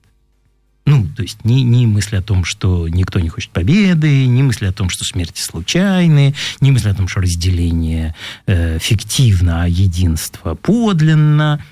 [0.85, 4.65] Ну, то есть ни, ни мысли о том, что никто не хочет победы, ни мысли
[4.65, 8.13] о том, что смерти случайны, ни мысли о том, что разделение
[8.47, 11.63] э, фиктивно, а единство подлинно.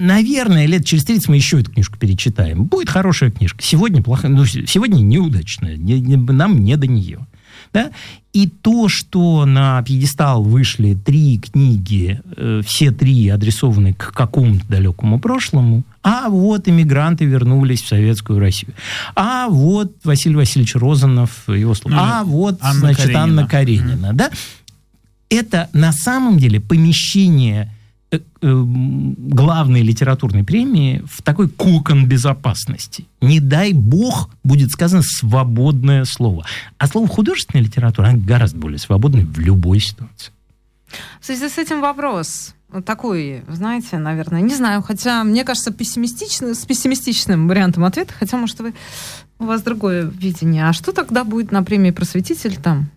[0.00, 2.64] Наверное, лет через 30 мы еще эту книжку перечитаем.
[2.64, 3.62] Будет хорошая книжка.
[3.62, 5.76] Сегодня плохая, ну, сегодня неудачная.
[5.76, 7.26] Не, не, нам не до нее.
[7.74, 7.90] Да?
[8.32, 15.20] И то, что на пьедестал вышли три книги, э, все три адресованы к какому-то далекому
[15.20, 18.72] прошлому, а вот иммигранты вернулись в Советскую Россию,
[19.14, 23.22] а вот Василий Васильевич Розанов, его слово, ну, а вот, Анна значит, Каренина.
[23.22, 24.14] Анна Каренина, mm-hmm.
[24.14, 24.30] да?
[25.28, 27.72] Это на самом деле помещение
[28.40, 33.06] главной литературной премии в такой кокон безопасности.
[33.20, 36.44] Не дай бог будет сказано свободное слово.
[36.78, 40.32] А слово художественная литература, она гораздо более свободная в любой ситуации.
[41.20, 42.54] В связи с этим вопрос
[42.84, 48.60] такой, знаете, наверное, не знаю, хотя мне кажется пессимистичный, с пессимистичным вариантом ответа, хотя, может,
[48.60, 48.74] вы,
[49.38, 50.68] у вас другое видение.
[50.68, 52.90] А что тогда будет на премии «Просветитель» там?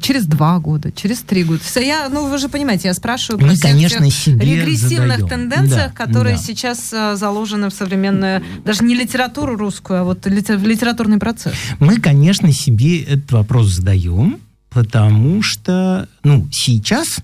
[0.00, 1.60] Через два года, через три года.
[1.76, 5.28] Я, ну, вы же понимаете, я спрашиваю Мы, про конечно, себе регрессивных задаем.
[5.28, 6.42] тенденциях, да, которые да.
[6.42, 11.54] сейчас а, заложены в современную, даже не литературу русскую, а вот в литературный процесс.
[11.80, 14.38] Мы, конечно, себе этот вопрос задаем,
[14.70, 17.18] потому что, ну, сейчас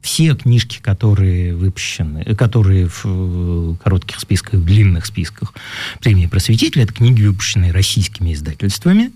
[0.00, 5.52] все книжки, которые выпущены, которые в э, коротких списках, в длинных списках
[6.00, 9.10] премии просветителя, это книги, выпущенные российскими издательствами,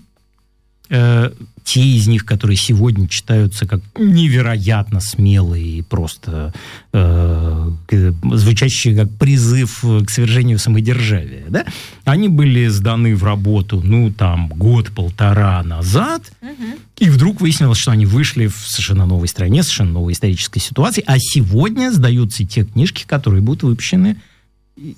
[0.91, 1.31] э,
[1.63, 6.53] те из них, которые сегодня читаются как невероятно смелые и просто
[6.91, 7.71] э,
[8.33, 11.65] звучащие как призыв к свержению самодержавия, да,
[12.03, 16.79] они были сданы в работу, ну, там, год-полтора назад, угу.
[16.99, 21.17] и вдруг выяснилось, что они вышли в совершенно новой стране, совершенно новой исторической ситуации, а
[21.19, 24.17] сегодня сдаются те книжки, которые будут выпущены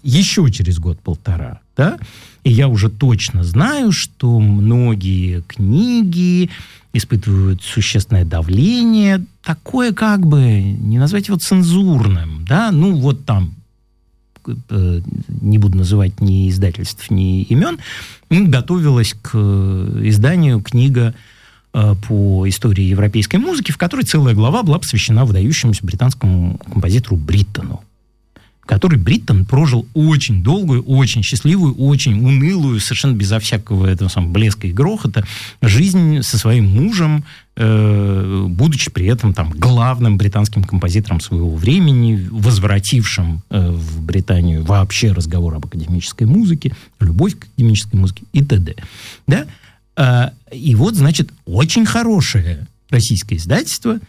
[0.03, 1.97] еще через год-полтора, да,
[2.43, 6.49] и я уже точно знаю, что многие книги
[6.93, 13.53] испытывают существенное давление, такое как бы, не назвать его цензурным, да, ну вот там
[14.69, 15.01] э,
[15.41, 17.79] не буду называть ни издательств, ни имен,
[18.29, 21.15] готовилась к изданию книга
[21.73, 27.83] э, по истории европейской музыки, в которой целая глава была посвящена выдающемуся британскому композитору Бриттону
[28.65, 34.67] который Бриттон прожил очень долгую, очень счастливую, очень унылую, совершенно безо всякого этого самого блеска
[34.67, 35.25] и грохота
[35.61, 37.25] жизнь со своим мужем,
[37.55, 45.11] э, будучи при этом там главным британским композитором своего времени, возвратившим э, в Британию вообще
[45.11, 48.75] разговор об академической музыке, любовь к академической музыке и т.д.
[49.27, 49.45] Да?
[49.97, 53.99] Э, и вот, значит, очень хорошее российское издательство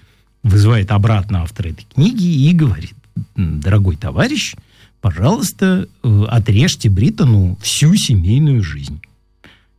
[0.45, 2.95] вызывает обратно автора этой книги и говорит,
[3.37, 4.55] дорогой товарищ,
[5.01, 9.01] пожалуйста, э, отрежьте Бриттону всю семейную жизнь.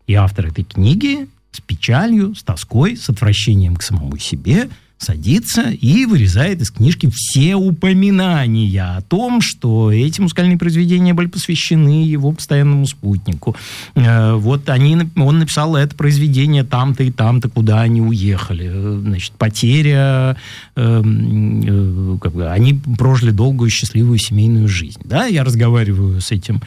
[0.07, 4.69] И автор этой книги с печалью, с тоской, с отвращением к самому себе–
[5.05, 12.05] садится и вырезает из книжки все упоминания о том, что эти музыкальные произведения были посвящены
[12.05, 13.55] его постоянному спутнику.
[13.93, 18.69] Э, вот они, он написал это произведение там-то и там-то, куда они уехали.
[18.71, 20.37] Э, значит, потеря,
[20.75, 25.01] эм, э, как бы, они прожили долгую счастливую семейную жизнь.
[25.03, 26.61] Да, я разговариваю с этим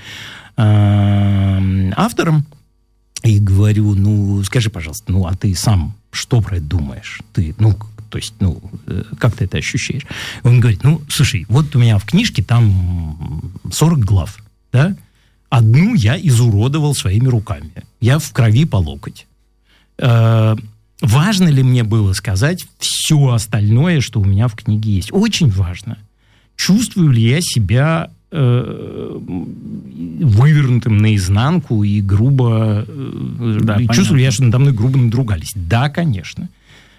[0.60, 2.44] автором
[3.22, 7.20] и говорю, ну, скажи, пожалуйста, ну, а ты сам что про это думаешь?
[7.32, 7.76] Ты, ну,
[8.08, 10.06] то есть, ну, э, как ты это ощущаешь?
[10.42, 14.38] Он говорит, ну, слушай, вот у меня в книжке там 40 глав,
[14.72, 14.96] да?
[15.50, 17.72] Одну я изуродовал своими руками.
[18.00, 19.26] Я в крови по локоть.
[19.98, 20.56] Э,
[21.00, 25.12] важно ли мне было сказать все остальное, что у меня в книге есть?
[25.12, 25.98] Очень важно.
[26.56, 29.18] Чувствую ли я себя э,
[30.20, 32.84] вывернутым наизнанку и грубо...
[32.86, 35.52] Э, да, чувствую ли я, что надо мной грубо надругались?
[35.54, 36.48] Да, конечно.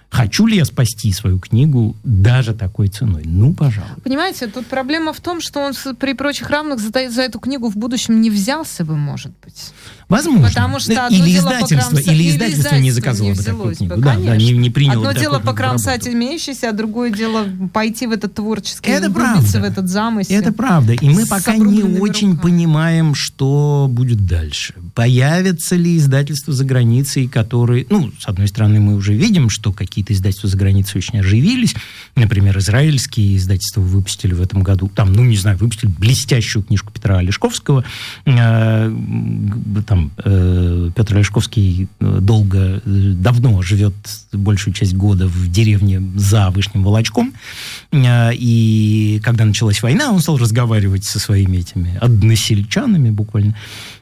[0.09, 3.21] Хочу ли я спасти свою книгу даже такой ценой?
[3.25, 3.91] Ну, пожалуй.
[4.03, 7.77] Понимаете, тут проблема в том, что он при прочих равных за, за эту книгу в
[7.77, 9.71] будущем не взялся бы, может быть.
[10.09, 10.47] Возможно.
[10.47, 12.11] Потому что или издательство, кромса...
[12.11, 13.95] или издательство не заказывало бы такую книгу.
[13.95, 18.11] Бы, да, да, не, не приняло Одно дело покромсать имеющееся, а другое дело пойти в
[18.11, 19.59] этот творческий, это правда.
[19.59, 20.35] в этот замысел.
[20.35, 20.93] Это правда.
[20.93, 22.41] И мы пока не очень руками.
[22.41, 24.73] понимаем, что будет дальше.
[24.95, 27.85] Появятся ли издательства за границей, которые...
[27.91, 31.75] Ну, с одной стороны, мы уже видим, что какие-то издательства за границей очень оживились.
[32.15, 37.17] Например, израильские издательства выпустили в этом году, там, ну, не знаю, выпустили блестящую книжку Петра
[37.17, 37.83] Олешковского.
[38.25, 38.93] Э,
[39.85, 43.93] там э, Петр Олешковский э, долго, давно живет
[44.31, 47.33] большую часть года в деревне за Вышним Волочком.
[47.91, 53.55] И когда началась война, он стал разговаривать со своими этими односельчанами буквально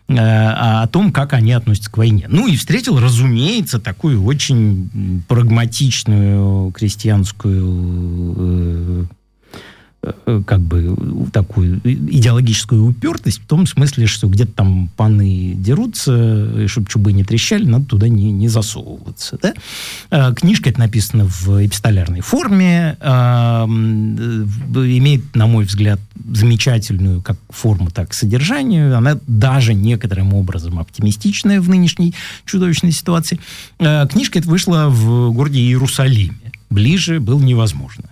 [0.10, 2.28] о том, как они относятся к войне.
[2.30, 9.06] Ну и встретил, разумеется, такую очень прагматичную крестьянскую Э,
[10.46, 10.96] как бы
[11.34, 17.24] такую идеологическую упертость в том смысле, что где-то там паны дерутся, и чтобы чубы не
[17.24, 19.38] трещали, надо туда не, не засовываться.
[19.42, 19.54] Да?
[20.12, 23.08] Э, книжка это написана в эпистолярной форме, э,
[23.66, 26.00] имеет, на мой взгляд,
[26.32, 28.94] замечательную как форму, так и содержание.
[28.94, 32.14] Она даже некоторым образом оптимистичная в нынешней
[32.46, 33.40] чудовищной ситуации.
[33.78, 36.52] Книжка эта вышла в городе Иерусалиме.
[36.70, 38.06] Ближе было невозможно.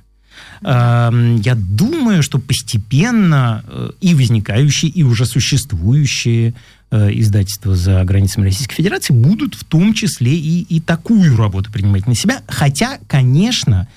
[0.62, 6.54] Эм, я думаю, что постепенно э, и возникающие, и уже существующие
[6.92, 12.08] э, издательства за границами Российской Федерации будут в том числе и, и такую работу принимать
[12.08, 12.42] на себя.
[12.48, 13.88] Хотя, конечно,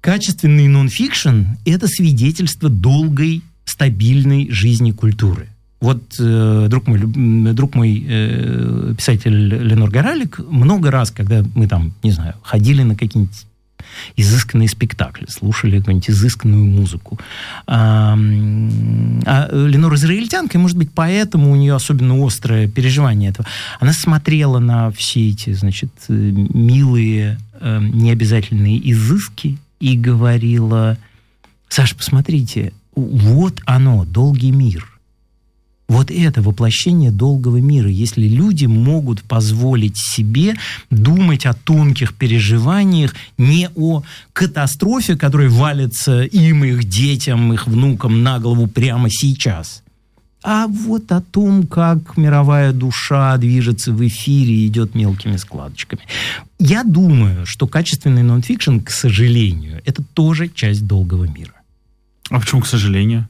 [0.00, 5.48] качественный нон-фикшн– это свидетельство долгой, стабильной жизни культуры.
[5.80, 6.98] Вот э, друг мой,
[7.52, 12.96] друг мой э, писатель Ленор Горалик много раз, когда мы там, не знаю, ходили на
[12.96, 13.46] какие-нибудь
[14.16, 17.18] изысканные спектакли, слушали какую-нибудь изысканную музыку.
[17.66, 23.46] А, а Ленор израильтянка, и, может быть, поэтому у нее особенно острое переживание этого.
[23.80, 30.96] Она смотрела на все эти, значит, милые, э, необязательные изыски и говорила,
[31.68, 34.93] Саша, посмотрите, вот оно, долгий мир.
[35.94, 37.88] Вот это воплощение долгого мира.
[37.88, 40.56] Если люди могут позволить себе
[40.90, 44.02] думать о тонких переживаниях, не о
[44.32, 49.84] катастрофе, которая валится им, их детям, их внукам на голову прямо сейчас,
[50.42, 56.02] а вот о том, как мировая душа движется в эфире и идет мелкими складочками.
[56.58, 61.54] Я думаю, что качественный нонфикшн, к сожалению, это тоже часть долгого мира.
[62.30, 63.28] А почему, к сожалению?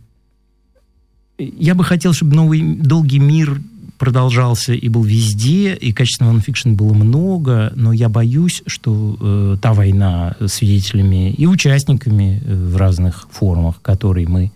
[1.38, 3.60] Я бы хотел, чтобы новый долгий мир
[3.98, 9.72] продолжался и был везде, и качественного нонфикшн было много, но я боюсь, что э, та
[9.72, 14.52] война свидетелями и участниками э, в разных формах, которой мы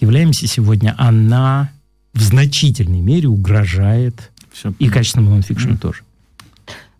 [0.00, 1.70] являемся сегодня, она
[2.14, 4.72] в значительной мере угрожает Все.
[4.78, 5.78] и качественному нонфикшну mm.
[5.78, 6.03] тоже.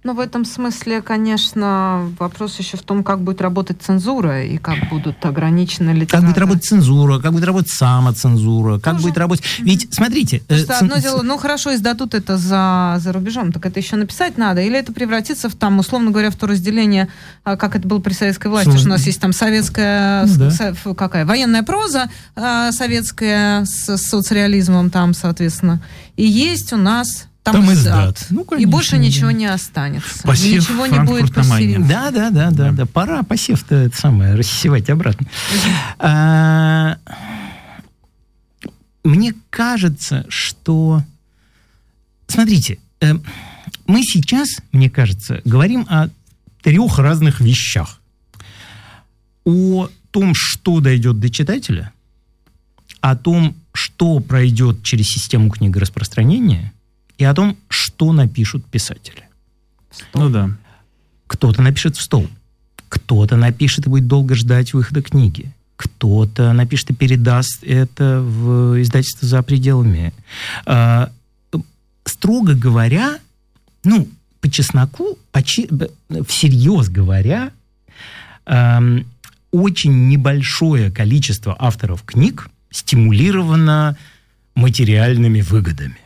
[0.05, 4.90] Но в этом смысле, конечно, вопрос еще в том, как будет работать цензура и как
[4.90, 6.20] будут ограничены литераторы.
[6.20, 9.02] Как будет работать цензура, как будет работать самоцензура, как Тоже.
[9.02, 9.44] будет работать...
[9.60, 10.43] Ведь, смотрите...
[10.48, 14.36] Э, что одно дело, ну хорошо, издадут это за, за рубежом, так это еще написать
[14.36, 17.09] надо, или это превратится в, там, условно говоря, в то разделение,
[17.43, 20.36] а, как это было при советской власти, что, что у нас есть там советская, ну,
[20.36, 20.51] да.
[20.51, 25.81] со, какая, военная проза а, советская с, с соцреализмом там, соответственно,
[26.16, 28.26] и есть у нас там, там издат.
[28.30, 30.22] Ну, конечно, и больше ничего не останется.
[30.22, 31.86] Посев ничего не будет посередине.
[31.86, 32.86] Да, да, да, да, да.
[32.86, 35.26] Пора посев-то это самое рассевать обратно.
[35.98, 36.96] А,
[39.04, 41.02] мне кажется, что...
[42.28, 43.12] Смотрите, э,
[43.86, 46.08] мы сейчас, мне кажется, говорим о
[46.62, 48.00] трех разных вещах.
[49.44, 51.92] О том, что дойдет до читателя,
[53.02, 56.72] о том, что пройдет через систему книгораспространения–
[57.18, 59.28] и о том, что напишут писатели.
[59.90, 60.22] Стол.
[60.22, 60.50] Ну да.
[61.26, 62.28] Кто-то напишет в стол,
[62.88, 69.26] кто-то напишет и будет долго ждать выхода книги, кто-то напишет и передаст это в издательство
[69.26, 70.12] за пределами.
[70.66, 71.10] А,
[72.04, 73.18] строго говоря,
[73.84, 74.08] ну,
[74.40, 75.68] по чесноку, почи,
[76.26, 77.50] всерьез говоря,
[78.46, 78.98] э,
[79.50, 83.96] очень небольшое количество авторов книг стимулировано
[84.54, 85.98] материальными выгодами.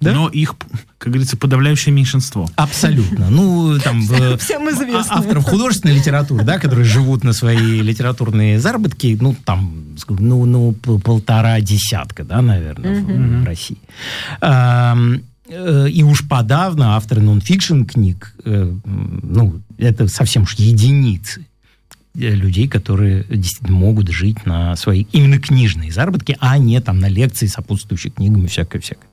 [0.00, 0.12] Да?
[0.12, 0.56] Но их,
[0.98, 2.48] как говорится, подавляющее меньшинство.
[2.56, 3.30] Абсолютно.
[3.30, 4.02] Ну, там...
[4.38, 5.16] Всем известно.
[5.16, 11.60] Авторов художественной литературы, да, которые живут на свои литературные заработки, ну, там, ну, ну полтора
[11.60, 13.02] десятка, да, наверное,
[13.42, 13.78] в России.
[15.48, 21.46] э, и уж подавно авторы нон-фикшн книг, э, ну, это совсем уж единицы
[22.18, 27.46] людей, которые действительно могут жить на свои именно книжные заработки, а не там на лекции,
[27.46, 29.08] сопутствующие книгам и всякое-всякое.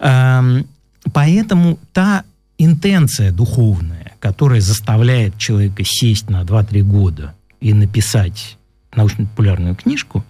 [0.00, 0.66] Эм,
[1.12, 2.24] поэтому та
[2.58, 8.56] интенция духовная, которая заставляет человека сесть на 2-3 года и написать
[8.94, 10.24] научно-популярную книжку,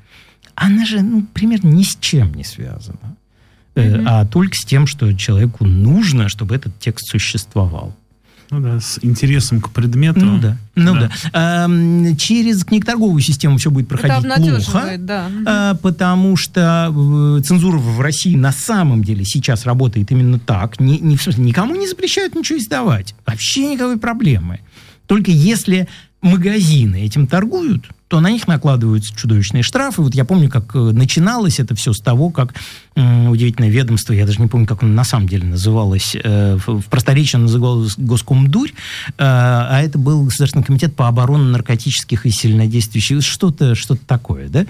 [0.54, 3.16] она же ну, примерно ни с чем не связана.
[3.74, 4.04] Mm-hmm.
[4.06, 7.94] А только с тем, что человеку нужно, чтобы этот текст существовал.
[8.54, 10.20] Ну да, с интересом к предмету.
[10.20, 10.56] Ну да.
[10.76, 11.00] Ну да.
[11.00, 11.10] да.
[11.32, 11.68] А,
[12.16, 14.94] через книготорговую систему все будет проходить плохо.
[14.96, 15.28] Да.
[15.44, 20.78] А, потому что э, цензура в России на самом деле сейчас работает именно так.
[20.78, 23.16] Не, не, в смысле, никому не запрещают ничего издавать.
[23.26, 24.60] Вообще никакой проблемы.
[25.06, 25.88] Только если
[26.22, 30.02] магазины этим торгуют, то на них накладываются чудовищные штрафы.
[30.02, 32.54] Вот я помню, как э, начиналось это все с того, как
[32.94, 36.80] э, удивительное ведомство, я даже не помню, как оно на самом деле называлось, э, в,
[36.80, 43.22] в просторечии называлось Госкомдурь, э, а это был Государственный комитет по обороне наркотических и сильнодействующих,
[43.22, 44.66] что-то что такое, да?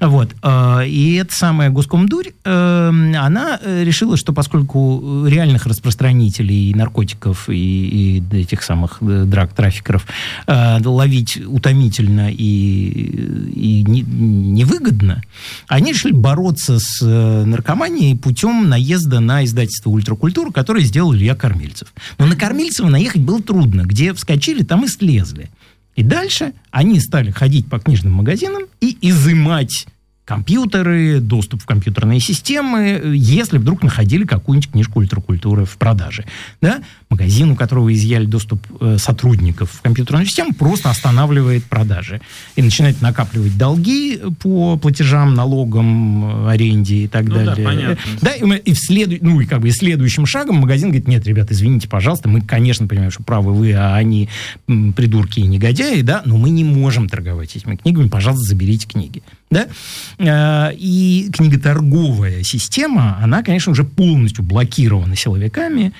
[0.00, 0.34] Вот.
[0.42, 8.36] Э, и эта самая Госкомдурь, э, она решила, что поскольку реальных распространителей наркотиков и, и
[8.36, 10.06] этих самых э, драг-трафикеров
[10.46, 15.22] э, ловить утомительно и и невыгодно,
[15.68, 21.92] они решили бороться с э, наркоманией путем наезда на издательство «Ультракультура», которое сделал Илья Кормильцев.
[22.18, 23.82] Но на Кормильцева наехать было трудно.
[23.82, 25.50] Где вскочили, там и слезли.
[25.94, 29.86] И дальше они стали ходить по книжным магазинам и изымать
[30.26, 36.24] компьютеры, доступ в компьютерные системы, если вдруг находили какую-нибудь книжку ультракультуры в продаже.
[36.60, 36.80] Да?
[37.08, 42.20] Магазин, у которого изъяли доступ э, сотрудников в компьютерную систему, просто останавливает продажи
[42.56, 47.54] и начинает накапливать долги по платежам, налогам, аренде и так ну, далее.
[47.54, 47.96] Да, понятно.
[48.20, 49.16] Да, и, и, в следу...
[49.20, 52.88] ну, и как бы и следующим шагом магазин говорит, нет, ребята, извините, пожалуйста, мы, конечно,
[52.88, 54.28] понимаем, что правы вы, а они
[54.66, 59.22] придурки и негодяи, да, но мы не можем торговать этими книгами, пожалуйста, заберите книги.
[59.50, 59.68] Да?
[60.18, 65.92] Э, и книготорговая система, она, конечно, уже полностью блокирована силовиками,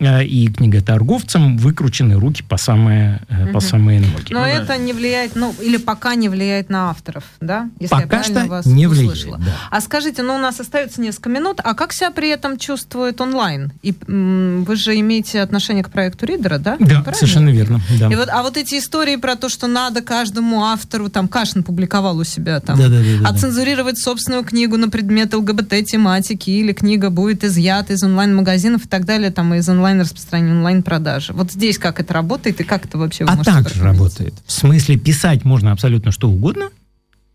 [0.00, 3.52] и книготорговцам выкручены руки по самые, угу.
[3.52, 4.32] по самые ноги.
[4.32, 4.76] Но ну, это да.
[4.78, 7.68] не влияет, ну, или пока не влияет на авторов, да?
[7.78, 9.52] Если пока что вас не влияет, да.
[9.70, 13.72] А скажите, ну, у нас остается несколько минут, а как себя при этом чувствует онлайн?
[13.82, 16.76] И вы же имеете отношение к проекту Ридера, да?
[16.78, 17.14] Да, Правильно?
[17.14, 17.80] совершенно верно.
[17.98, 18.08] Да.
[18.10, 22.16] И вот, а вот эти истории про то, что надо каждому автору, там, Кашин публиковал
[22.16, 24.00] у себя, там, да, да, да, да, оцензурировать да.
[24.00, 29.52] собственную книгу на предмет ЛГБТ-тематики, или книга будет изъята из онлайн-магазинов и так далее, там,
[29.54, 31.32] из онлайн онлайн-распространение, онлайн-продажи.
[31.32, 34.34] Вот здесь как это работает и как это вообще А так же работает.
[34.46, 36.70] В смысле, писать можно абсолютно что угодно,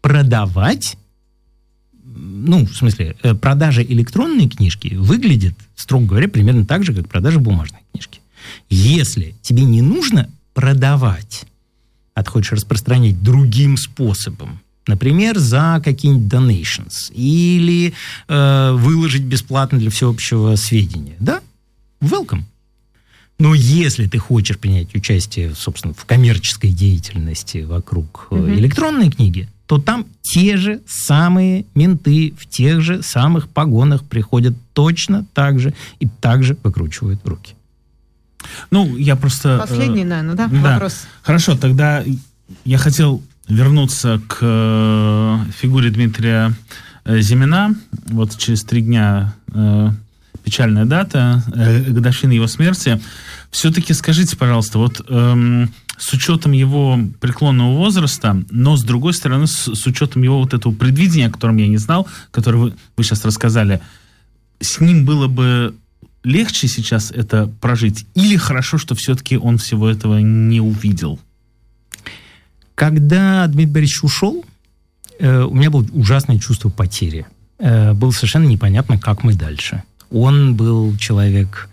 [0.02, 0.98] продавать
[2.15, 7.40] ну, в смысле, э, продажа электронной книжки выглядит, строго говоря, примерно так же, как продажа
[7.40, 8.22] бумажной книжки.
[8.69, 11.45] Если тебе не нужно продавать,
[12.14, 17.94] а ты хочешь распространять другим способом, например, за какие-нибудь donations или
[18.27, 21.41] э, выложить бесплатно для всеобщего сведения, да,
[22.06, 22.44] welcome.
[23.38, 28.48] Но если ты хочешь принять участие, собственно, в коммерческой деятельности вокруг угу.
[28.48, 35.26] электронной книги, то там те же самые менты в тех же самых погонах приходят точно
[35.34, 37.56] так же и также выкручивают руки.
[38.69, 39.57] Ну, я просто...
[39.60, 41.07] Последний, э, наверное, да, да, вопрос.
[41.23, 42.03] Хорошо, тогда
[42.64, 46.53] я хотел вернуться к э, фигуре Дмитрия
[47.06, 47.76] э, Зимина.
[48.06, 49.90] Вот через три дня э,
[50.45, 53.01] печальная дата, э, годовщина его смерти.
[53.49, 59.73] Все-таки скажите, пожалуйста, вот эм, с учетом его преклонного возраста, но с другой стороны, с,
[59.73, 63.26] с учетом его вот этого предвидения, о котором я не знал, которое вы, вы сейчас
[63.26, 63.81] рассказали,
[64.59, 65.76] с ним было бы
[66.23, 68.05] легче сейчас это прожить?
[68.13, 71.19] Или хорошо, что все-таки он всего этого не увидел?
[72.76, 74.45] Когда Дмитрий Борисович ушел,
[75.19, 77.26] э, у меня было ужасное чувство потери.
[77.57, 79.84] Э, было совершенно непонятно, как мы дальше.
[80.11, 81.69] Он был человек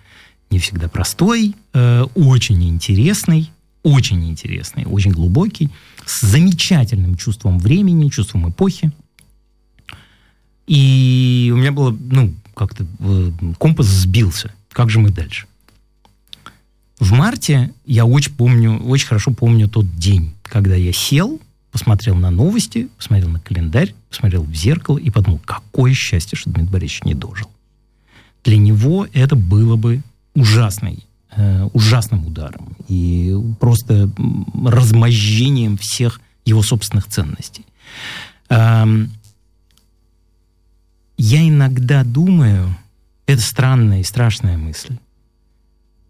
[0.50, 3.50] не всегда простой, э, очень интересный,
[3.82, 5.70] очень интересный, очень глубокий,
[6.04, 8.92] с замечательным чувством времени, чувством эпохи.
[10.66, 14.52] И у меня было, ну, как-то э, компас сбился.
[14.70, 15.46] Как же мы дальше?
[16.98, 21.40] В марте я очень помню, очень хорошо помню тот день, когда я сел,
[21.72, 26.70] посмотрел на новости, посмотрел на календарь, посмотрел в зеркало и подумал, какое счастье, что Дмитрий
[26.70, 27.51] Борисович не дожил
[28.44, 30.02] для него это было бы
[30.34, 31.06] ужасной,
[31.36, 34.10] э, ужасным ударом и просто
[34.64, 37.64] размозжением всех его собственных ценностей.
[38.48, 39.12] Эм,
[41.16, 42.76] я иногда думаю,
[43.26, 44.96] это странная и страшная мысль,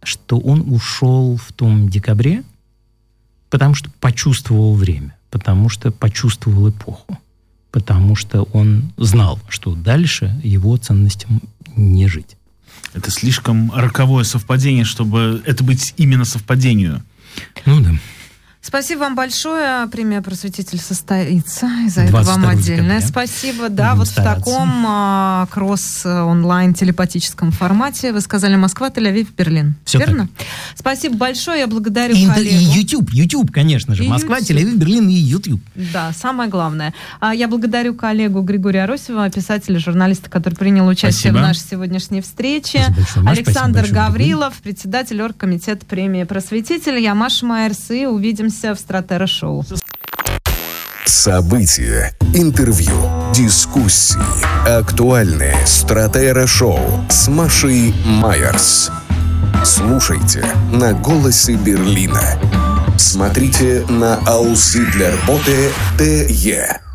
[0.03, 2.45] что он ушел в том декабре,
[3.51, 7.19] потому что почувствовал время, потому что почувствовал эпоху,
[7.73, 11.43] потому что он знал, что дальше его ценностям
[11.74, 12.36] не жить.
[12.94, 17.03] Это слишком роковое совпадение, чтобы это быть именно совпадению.
[17.65, 17.93] Ну да.
[18.64, 19.89] Спасибо вам большое.
[19.89, 21.68] Премия «Просветитель» состоится.
[21.84, 23.26] И за это вам отдельное декабря.
[23.26, 23.68] спасибо.
[23.68, 24.40] Да, Будем вот стараться.
[24.40, 28.12] в таком а, кросс-онлайн телепатическом формате.
[28.12, 29.74] Вы сказали Москва, Тель-Авив, Берлин.
[29.84, 30.28] Все Верно?
[30.39, 30.47] Так.
[30.76, 31.59] Спасибо большое.
[31.59, 32.55] Я благодарю и, коллегу.
[32.55, 34.05] И YouTube, YouTube, конечно же.
[34.05, 35.60] И Москва, Тель-Авив, Берлин и YouTube.
[35.74, 36.94] Да, самое главное.
[37.18, 41.39] А, я благодарю коллегу Григория Аросева, писателя, журналиста, который принял участие спасибо.
[41.39, 42.84] в нашей сегодняшней встрече.
[42.97, 47.01] Большое, Александр большое, Гаврилов, председатель оргкомитета премии «Просветитель».
[47.01, 49.65] Я Маша Майерс, и увидимся увидимся в Стратера-шоу.
[51.07, 52.95] События, интервью,
[53.35, 54.19] дискуссии,
[54.69, 58.91] актуальные Стратера-шоу с Машей Майерс.
[59.65, 62.23] Слушайте на «Голосе Берлина».
[62.97, 65.12] Смотрите на Аусы для
[65.99, 66.91] ТЕ.